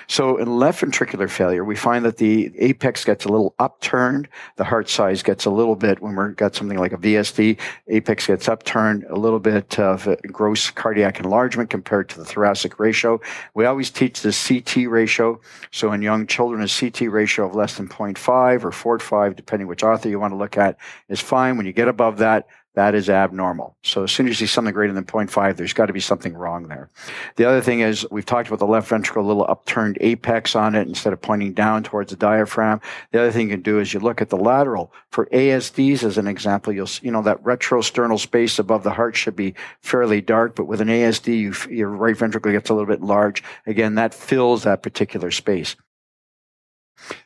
So 0.06 0.36
in 0.38 0.58
left 0.58 0.82
ventricular 0.82 1.28
failure, 1.28 1.64
we 1.64 1.76
find 1.76 2.04
that 2.04 2.16
the 2.16 2.52
apex 2.58 3.04
gets 3.04 3.24
a 3.24 3.28
little 3.28 3.54
upturned. 3.58 4.28
The 4.56 4.64
heart 4.64 4.88
size 4.88 5.22
gets 5.22 5.44
a 5.44 5.50
little 5.50 5.76
bit, 5.76 6.00
when 6.00 6.16
we've 6.16 6.36
got 6.36 6.54
something 6.54 6.78
like 6.78 6.92
a 6.92 6.96
VSD, 6.96 7.58
apex 7.88 8.26
gets 8.26 8.48
upturned, 8.48 9.04
a 9.04 9.16
little 9.16 9.38
bit 9.38 9.78
of 9.78 10.08
gross 10.32 10.70
cardiac 10.70 11.20
enlargement 11.20 11.70
compared 11.70 12.08
to 12.10 12.18
the 12.18 12.24
thoracic 12.24 12.78
ratio. 12.78 13.20
We 13.54 13.66
always 13.66 13.90
teach 13.90 14.20
the 14.20 14.32
CT 14.32 14.88
ratio. 14.88 15.40
So 15.70 15.92
in 15.92 16.02
young 16.02 16.26
children, 16.26 16.62
a 16.62 16.68
CT 16.68 17.12
ratio 17.12 17.46
of 17.46 17.54
less 17.54 17.76
than 17.76 17.88
0.5 17.88 18.64
or 18.64 18.70
0.45, 18.70 19.36
depending 19.36 19.68
which 19.68 19.82
author 19.82 20.08
you 20.08 20.20
want 20.20 20.32
to 20.32 20.38
look 20.38 20.56
at, 20.56 20.78
is 21.08 21.20
fine. 21.20 21.56
When 21.56 21.66
you 21.66 21.72
get 21.72 21.88
above 21.88 22.18
that, 22.18 22.46
that 22.78 22.94
is 22.94 23.10
abnormal. 23.10 23.76
So 23.82 24.04
as 24.04 24.12
soon 24.12 24.28
as 24.28 24.40
you 24.40 24.46
see 24.46 24.52
something 24.52 24.72
greater 24.72 24.92
than 24.92 25.02
0.5, 25.02 25.56
there's 25.56 25.72
got 25.72 25.86
to 25.86 25.92
be 25.92 25.98
something 25.98 26.32
wrong 26.32 26.68
there. 26.68 26.88
The 27.34 27.44
other 27.44 27.60
thing 27.60 27.80
is 27.80 28.06
we've 28.08 28.24
talked 28.24 28.46
about 28.46 28.60
the 28.60 28.68
left 28.68 28.86
ventricle, 28.86 29.24
a 29.24 29.26
little 29.26 29.44
upturned 29.48 29.98
apex 30.00 30.54
on 30.54 30.76
it 30.76 30.86
instead 30.86 31.12
of 31.12 31.20
pointing 31.20 31.54
down 31.54 31.82
towards 31.82 32.10
the 32.10 32.16
diaphragm. 32.16 32.80
The 33.10 33.18
other 33.18 33.32
thing 33.32 33.48
you 33.48 33.56
can 33.56 33.62
do 33.62 33.80
is 33.80 33.92
you 33.92 33.98
look 33.98 34.22
at 34.22 34.28
the 34.28 34.36
lateral. 34.36 34.92
For 35.10 35.26
ASDs, 35.26 36.04
as 36.04 36.18
an 36.18 36.28
example, 36.28 36.72
you'll 36.72 36.86
you 37.02 37.10
know 37.10 37.22
that 37.22 37.42
retrosternal 37.42 38.20
space 38.20 38.60
above 38.60 38.84
the 38.84 38.92
heart 38.92 39.16
should 39.16 39.34
be 39.34 39.54
fairly 39.82 40.20
dark, 40.20 40.54
but 40.54 40.66
with 40.66 40.80
an 40.80 40.86
ASD, 40.86 41.36
you, 41.36 41.54
your 41.74 41.88
right 41.88 42.16
ventricle 42.16 42.52
gets 42.52 42.70
a 42.70 42.74
little 42.74 42.86
bit 42.86 43.02
large. 43.02 43.42
Again, 43.66 43.96
that 43.96 44.14
fills 44.14 44.62
that 44.62 44.84
particular 44.84 45.32
space. 45.32 45.74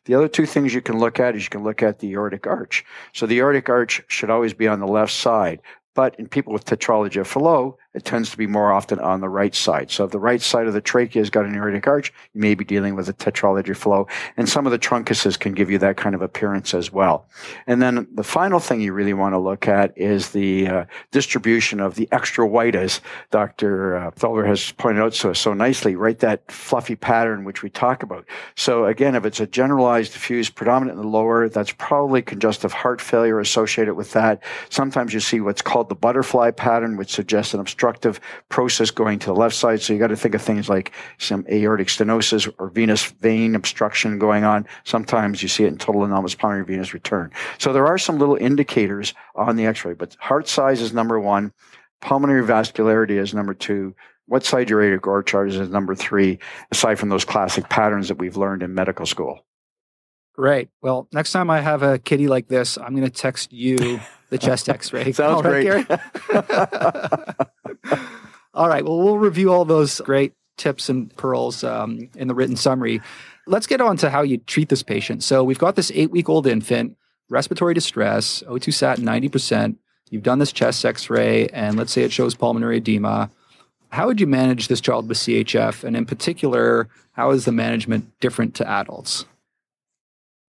The 0.05 0.15
other 0.15 0.29
two 0.29 0.47
things 0.47 0.75
you 0.75 0.83
can 0.83 0.99
look 0.99 1.21
at 1.21 1.37
is 1.37 1.45
you 1.45 1.51
can 1.51 1.65
look 1.65 1.83
at 1.83 1.99
the 1.99 2.13
aortic 2.13 2.47
arch. 2.47 2.85
So 3.13 3.27
the 3.27 3.39
aortic 3.39 3.69
arch 3.69 4.03
should 4.09 4.31
always 4.31 4.55
be 4.55 4.69
on 4.69 4.81
the 4.81 4.87
left 4.87 5.13
side. 5.13 5.61
But 5.95 6.19
in 6.19 6.29
people 6.29 6.53
with 6.53 6.65
tetralogy 6.65 7.21
of 7.21 7.29
Fallot, 7.29 7.75
it 7.95 8.05
tends 8.05 8.31
to 8.31 8.39
be 8.39 8.47
more 8.47 8.73
often 8.73 8.99
on 9.01 9.21
the 9.21 9.29
right 9.29 9.55
side. 9.55 9.91
So 9.91 10.05
if 10.05 10.11
the 10.11 10.19
right 10.19 10.41
side 10.41 10.67
of 10.67 10.73
the 10.73 10.81
trachea 10.81 11.21
has 11.21 11.29
got 11.29 11.45
an 11.45 11.55
aortic 11.55 11.87
arch, 11.87 12.13
you 12.33 12.41
may 12.41 12.55
be 12.55 12.65
dealing 12.65 12.95
with 12.95 13.09
a 13.09 13.13
tetralogy 13.13 13.77
Fallot. 13.77 14.09
And 14.37 14.49
some 14.49 14.67
of 14.67 14.73
the 14.73 14.79
truncuses 14.79 15.37
can 15.37 15.53
give 15.53 15.71
you 15.71 15.79
that 15.79 15.99
kind 15.99 16.15
of 16.15 16.23
appearance 16.23 16.73
as 16.73 16.91
well. 16.91 17.27
And 17.67 17.83
then 17.83 18.09
the 18.15 18.25
final 18.25 18.61
thing 18.61 18.81
you 18.81 18.95
really 18.95 19.13
want 19.13 19.35
to 19.35 19.39
look 19.39 19.69
at 19.69 19.97
is 19.97 20.31
the 20.31 20.69
uh, 20.69 20.85
distribution 21.11 21.81
of 21.81 21.95
the 21.97 22.09
extra 22.13 22.47
white, 22.47 22.75
as 22.75 23.03
Dr. 23.31 23.97
Uh, 23.97 24.11
Tholver 24.13 24.47
has 24.47 24.73
pointed 24.73 25.03
out 25.03 25.15
so, 25.15 25.35
so 25.35 25.53
nicely, 25.53 25.95
right? 25.95 26.19
That 26.19 26.51
fluffy 26.51 26.97
pattern 26.97 27.45
which 27.45 27.63
we 27.63 27.69
talk 27.69 28.03
about. 28.03 28.25
So 28.57 28.87
again, 28.87 29.15
if 29.15 29.27
it's 29.27 29.41
a 29.41 29.47
generalized 29.47 30.15
diffuse 30.15 30.49
predominant 30.49 30.97
in 30.97 31.03
the 31.03 31.09
lower, 31.09 31.51
that's 31.51 31.73
probably 31.73 32.23
congestive 32.23 32.73
heart 32.73 33.03
failure 33.03 33.39
associated 33.39 33.95
with 33.95 34.13
that. 34.13 34.43
Sometimes 34.71 35.13
you 35.13 35.21
see 35.21 35.41
what's 35.41 35.63
called 35.63 35.91
the 35.91 35.95
butterfly 35.95 36.53
pattern, 36.53 36.97
which 36.97 37.13
suggests 37.13 37.53
an 37.53 37.61
obstruction 37.61 37.82
obstructive 37.83 38.21
process 38.49 38.93
going 38.93 39.19
to 39.19 39.27
the 39.27 39.35
left 39.35 39.57
side. 39.57 39.83
So 39.83 39.93
you 39.93 39.99
got 39.99 40.09
to 40.09 40.17
think 40.17 40.37
of 40.37 40.43
things 40.43 40.69
like 40.69 40.93
some 41.19 41.45
aortic 41.51 41.89
stenosis 41.89 42.53
or 42.59 42.69
venous 42.69 43.05
vein 43.05 43.57
obstruction 43.57 44.21
going 44.21 44.45
on. 44.45 44.67
Sometimes 44.85 45.43
you 45.43 45.49
see 45.49 45.65
it 45.65 45.69
in 45.69 45.79
total 45.79 46.05
anomalous 46.05 46.37
pulmonary 46.37 46.65
venous 46.65 46.95
return. 46.95 47.33
So 47.59 47.73
there 47.73 47.87
are 47.87 47.99
some 47.99 48.21
little 48.21 48.37
indicators 48.37 49.15
on 49.35 49.57
the 49.57 49.67
x-ray, 49.67 49.95
but 49.95 50.15
heart 50.21 50.47
size 50.47 50.81
is 50.81 50.93
number 50.93 51.19
one. 51.19 51.53
Pulmonary 52.01 52.47
vascularity 52.47 53.19
is 53.21 53.35
number 53.35 53.55
two. 53.55 53.97
What 54.27 54.45
side 54.45 54.71
your 54.71 54.81
aortic 54.81 55.35
arch 55.35 55.35
is 55.53 55.69
number 55.69 55.97
three, 55.97 56.39
aside 56.71 57.01
from 57.01 57.09
those 57.09 57.25
classic 57.25 57.69
patterns 57.69 58.09
that 58.09 58.19
we've 58.19 58.37
learned 58.37 58.63
in 58.63 58.75
medical 58.75 59.07
school. 59.07 59.45
Great. 60.35 60.69
Well, 60.81 61.09
next 61.13 61.33
time 61.33 61.51
I 61.51 61.61
have 61.61 61.83
a 61.83 61.99
kitty 61.99 62.29
like 62.29 62.47
this, 62.47 62.79
I'm 62.79 62.95
going 62.95 63.03
to 63.03 63.11
text 63.11 63.53
you 63.53 64.01
the 64.33 64.39
chest 64.39 64.69
X-ray. 64.69 65.13
Sounds 65.17 65.43
great. 65.43 65.69
all 68.55 68.67
right. 68.67 68.85
Well, 68.85 68.99
we'll 68.99 69.19
review 69.19 69.53
all 69.53 69.65
those 69.67 70.01
great 70.01 70.33
tips 70.57 70.89
and 70.89 71.15
pearls 71.17 71.63
um, 71.63 72.09
in 72.17 72.29
the 72.29 72.35
written 72.35 72.57
summary. 72.57 73.03
Let's 73.47 73.67
get 73.67 73.83
on 73.83 73.99
to 73.99 74.09
how 74.09 74.23
you 74.23 74.39
treat 74.39 74.71
this 74.71 74.83
patient. 74.83 75.23
So 75.23 75.45
we've 75.45 75.59
got 75.59 75.77
this 75.77 75.93
eight-week-old 75.95 76.47
infant, 76.47 76.97
respiratory 77.29 77.75
distress, 77.75 78.43
O2 78.49 78.73
sat 78.73 78.99
90%. 78.99 79.77
You've 80.11 80.23
done 80.23 80.39
this 80.39 80.53
chest 80.53 80.85
X-ray, 80.85 81.49
and 81.49 81.77
let's 81.77 81.93
say 81.93 82.03
it 82.03 82.13
shows 82.13 82.35
pulmonary 82.35 82.79
edema. 82.79 83.31
How 83.91 84.07
would 84.07 84.21
you 84.21 84.27
manage 84.27 84.69
this 84.69 84.81
child 84.81 85.09
with 85.09 85.19
CHF? 85.19 85.85
And 85.85 85.95
in 85.95 86.07
particular, 86.07 86.89
how 87.13 87.33
is 87.33 87.45
the 87.45 87.53
management 87.53 88.19
different 88.21 88.55
to 88.55 88.67
adults? 88.69 89.27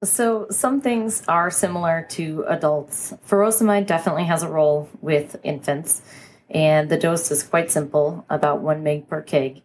So, 0.03 0.47
some 0.49 0.81
things 0.81 1.21
are 1.27 1.51
similar 1.51 2.07
to 2.09 2.43
adults. 2.47 3.13
Furosemide 3.27 3.85
definitely 3.85 4.23
has 4.23 4.41
a 4.41 4.49
role 4.49 4.89
with 4.99 5.39
infants, 5.43 6.01
and 6.49 6.89
the 6.89 6.97
dose 6.97 7.29
is 7.29 7.43
quite 7.43 7.69
simple 7.69 8.25
about 8.27 8.61
1 8.61 8.83
mg 8.83 9.07
per 9.07 9.21
kg. 9.21 9.61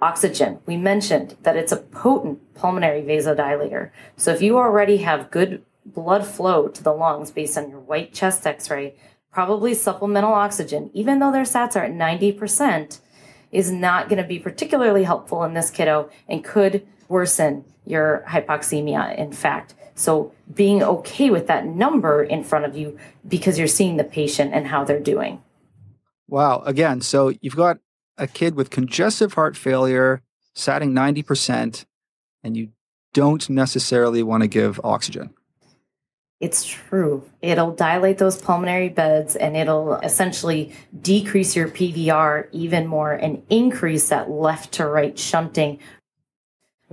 Oxygen, 0.00 0.60
we 0.66 0.76
mentioned 0.76 1.36
that 1.42 1.56
it's 1.56 1.72
a 1.72 1.78
potent 1.78 2.54
pulmonary 2.54 3.02
vasodilator. 3.02 3.90
So, 4.16 4.30
if 4.30 4.40
you 4.40 4.56
already 4.56 4.98
have 4.98 5.32
good 5.32 5.64
blood 5.84 6.24
flow 6.24 6.68
to 6.68 6.82
the 6.84 6.92
lungs 6.92 7.32
based 7.32 7.58
on 7.58 7.70
your 7.70 7.80
white 7.80 8.14
chest 8.14 8.46
x 8.46 8.70
ray, 8.70 8.94
probably 9.32 9.74
supplemental 9.74 10.32
oxygen, 10.32 10.90
even 10.94 11.18
though 11.18 11.32
their 11.32 11.42
SATs 11.42 11.74
are 11.74 11.86
at 11.86 11.92
90%, 11.92 13.00
is 13.50 13.72
not 13.72 14.08
going 14.08 14.22
to 14.22 14.28
be 14.28 14.38
particularly 14.38 15.02
helpful 15.02 15.42
in 15.42 15.54
this 15.54 15.70
kiddo 15.70 16.08
and 16.28 16.44
could 16.44 16.86
worsen 17.08 17.64
your 17.90 18.24
hypoxemia, 18.28 19.16
in 19.16 19.32
fact. 19.32 19.74
So 19.94 20.32
being 20.54 20.82
okay 20.82 21.28
with 21.28 21.46
that 21.48 21.66
number 21.66 22.22
in 22.22 22.42
front 22.42 22.64
of 22.64 22.76
you 22.76 22.98
because 23.28 23.58
you're 23.58 23.68
seeing 23.68 23.96
the 23.98 24.04
patient 24.04 24.54
and 24.54 24.66
how 24.66 24.84
they're 24.84 24.98
doing. 24.98 25.42
Wow. 26.28 26.62
Again, 26.64 27.00
so 27.00 27.34
you've 27.40 27.56
got 27.56 27.78
a 28.16 28.26
kid 28.26 28.54
with 28.54 28.70
congestive 28.70 29.34
heart 29.34 29.56
failure, 29.56 30.22
satting 30.54 30.92
90%, 30.92 31.84
and 32.42 32.56
you 32.56 32.68
don't 33.12 33.50
necessarily 33.50 34.22
want 34.22 34.42
to 34.42 34.48
give 34.48 34.80
oxygen. 34.84 35.34
It's 36.40 36.64
true. 36.64 37.28
It'll 37.42 37.72
dilate 37.72 38.16
those 38.16 38.40
pulmonary 38.40 38.88
beds 38.88 39.36
and 39.36 39.54
it'll 39.56 39.96
essentially 39.96 40.72
decrease 40.98 41.54
your 41.54 41.68
PVR 41.68 42.48
even 42.52 42.86
more 42.86 43.12
and 43.12 43.42
increase 43.50 44.08
that 44.08 44.30
left 44.30 44.72
to 44.72 44.86
right 44.86 45.18
shunting 45.18 45.80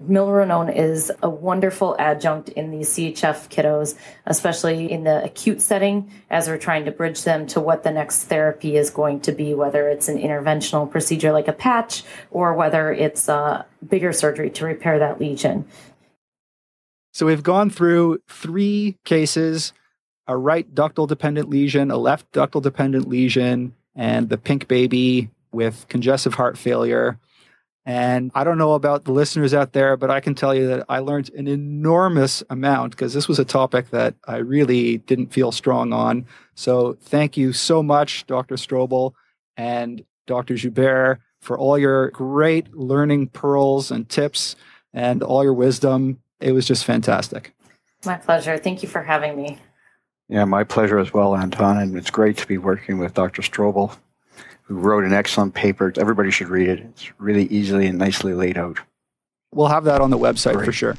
Milrinone 0.02 0.76
is 0.76 1.12
a 1.24 1.30
wonderful 1.30 1.96
adjunct 1.98 2.50
in 2.50 2.70
these 2.72 2.90
CHF 2.90 3.50
kiddos, 3.50 3.96
especially 4.26 4.92
in 4.92 5.04
the 5.04 5.24
acute 5.24 5.62
setting 5.62 6.12
as 6.30 6.48
we're 6.48 6.60
trying 6.60 6.86
to 6.86 6.92
bridge 6.92 7.24
them 7.24 7.48
to 7.48 7.60
what 7.60 7.84
the 7.84 7.92
next 7.92 8.26
therapy 8.26 8.78
is 8.78 8.92
going 8.92 9.22
to 9.22 9.32
be, 9.32 9.56
whether 9.56 9.88
it's 9.90 10.08
an 10.08 10.20
interventional 10.20 10.90
procedure 10.90 11.32
like 11.32 11.48
a 11.48 11.54
patch 11.54 12.04
or 12.30 12.54
whether 12.54 12.92
it's 12.94 13.28
a 13.28 13.66
bigger 13.88 14.14
surgery 14.14 14.52
to 14.52 14.66
repair 14.66 15.00
that 15.00 15.20
lesion. 15.20 15.66
So 17.14 17.26
we've 17.26 17.44
gone 17.44 17.72
through 17.72 18.20
three 18.28 18.98
cases 19.04 19.74
a 20.28 20.38
right 20.38 20.76
ductal 20.76 21.08
dependent 21.08 21.50
lesion, 21.50 21.90
a 21.90 21.98
left 21.98 22.32
ductal 22.34 22.62
dependent 22.62 23.08
lesion, 23.08 23.74
and 23.96 24.30
the 24.30 24.38
pink 24.38 24.68
baby 24.68 25.30
with 25.52 25.88
congestive 25.88 26.36
heart 26.36 26.58
failure. 26.58 27.18
And 27.88 28.32
I 28.36 28.44
don't 28.44 28.58
know 28.58 28.74
about 28.74 29.06
the 29.06 29.14
listeners 29.14 29.54
out 29.54 29.72
there, 29.72 29.96
but 29.96 30.12
I 30.12 30.20
can 30.20 30.36
tell 30.36 30.54
you 30.54 30.68
that 30.68 30.86
I 30.90 31.00
learned 31.00 31.32
an 31.36 31.48
enormous 31.48 32.44
amount 32.50 32.92
because 32.92 33.14
this 33.14 33.30
was 33.30 33.40
a 33.40 33.46
topic 33.46 33.92
that 33.92 34.14
I 34.28 34.38
really 34.38 34.98
didn't 34.98 35.32
feel 35.32 35.54
strong 35.54 35.94
on. 35.94 36.26
So 36.54 36.98
thank 37.02 37.38
you 37.38 37.54
so 37.54 37.82
much, 37.82 38.28
Dr. 38.28 38.56
Strobel 38.56 39.14
and 39.56 40.04
Dr. 40.26 40.56
Joubert, 40.56 41.22
for 41.40 41.58
all 41.58 41.78
your 41.78 42.10
great 42.10 42.76
learning 42.76 43.30
pearls 43.30 43.90
and 43.90 44.10
tips 44.10 44.58
and 44.94 45.24
all 45.24 45.46
your 45.46 45.54
wisdom. 45.54 46.20
It 46.42 46.52
was 46.52 46.68
just 46.68 46.84
fantastic. 46.84 47.54
My 48.06 48.16
pleasure. 48.18 48.58
Thank 48.58 48.84
you 48.84 48.90
for 48.90 49.02
having 49.02 49.38
me. 49.38 49.60
Yeah, 50.28 50.44
my 50.44 50.66
pleasure 50.66 51.00
as 51.00 51.14
well, 51.14 51.38
Anton. 51.38 51.78
And 51.78 51.96
it's 51.96 52.10
great 52.10 52.36
to 52.40 52.48
be 52.48 52.58
working 52.58 52.98
with 52.98 53.14
Dr. 53.14 53.44
Strobel 53.44 53.96
who 54.68 54.76
wrote 54.76 55.06
an 55.06 55.14
excellent 55.14 55.54
paper. 55.54 55.94
Everybody 55.98 56.30
should 56.30 56.50
read 56.50 56.68
it. 56.68 56.80
It's 56.82 57.12
really 57.20 57.46
easily 57.46 57.88
and 57.88 57.98
nicely 57.98 58.34
laid 58.34 58.58
out. 58.58 58.80
We'll 59.54 59.68
have 59.68 59.86
that 59.86 60.02
on 60.02 60.10
the 60.10 60.18
website 60.18 60.54
Great. 60.56 60.66
for 60.66 60.72
sure. 60.74 60.98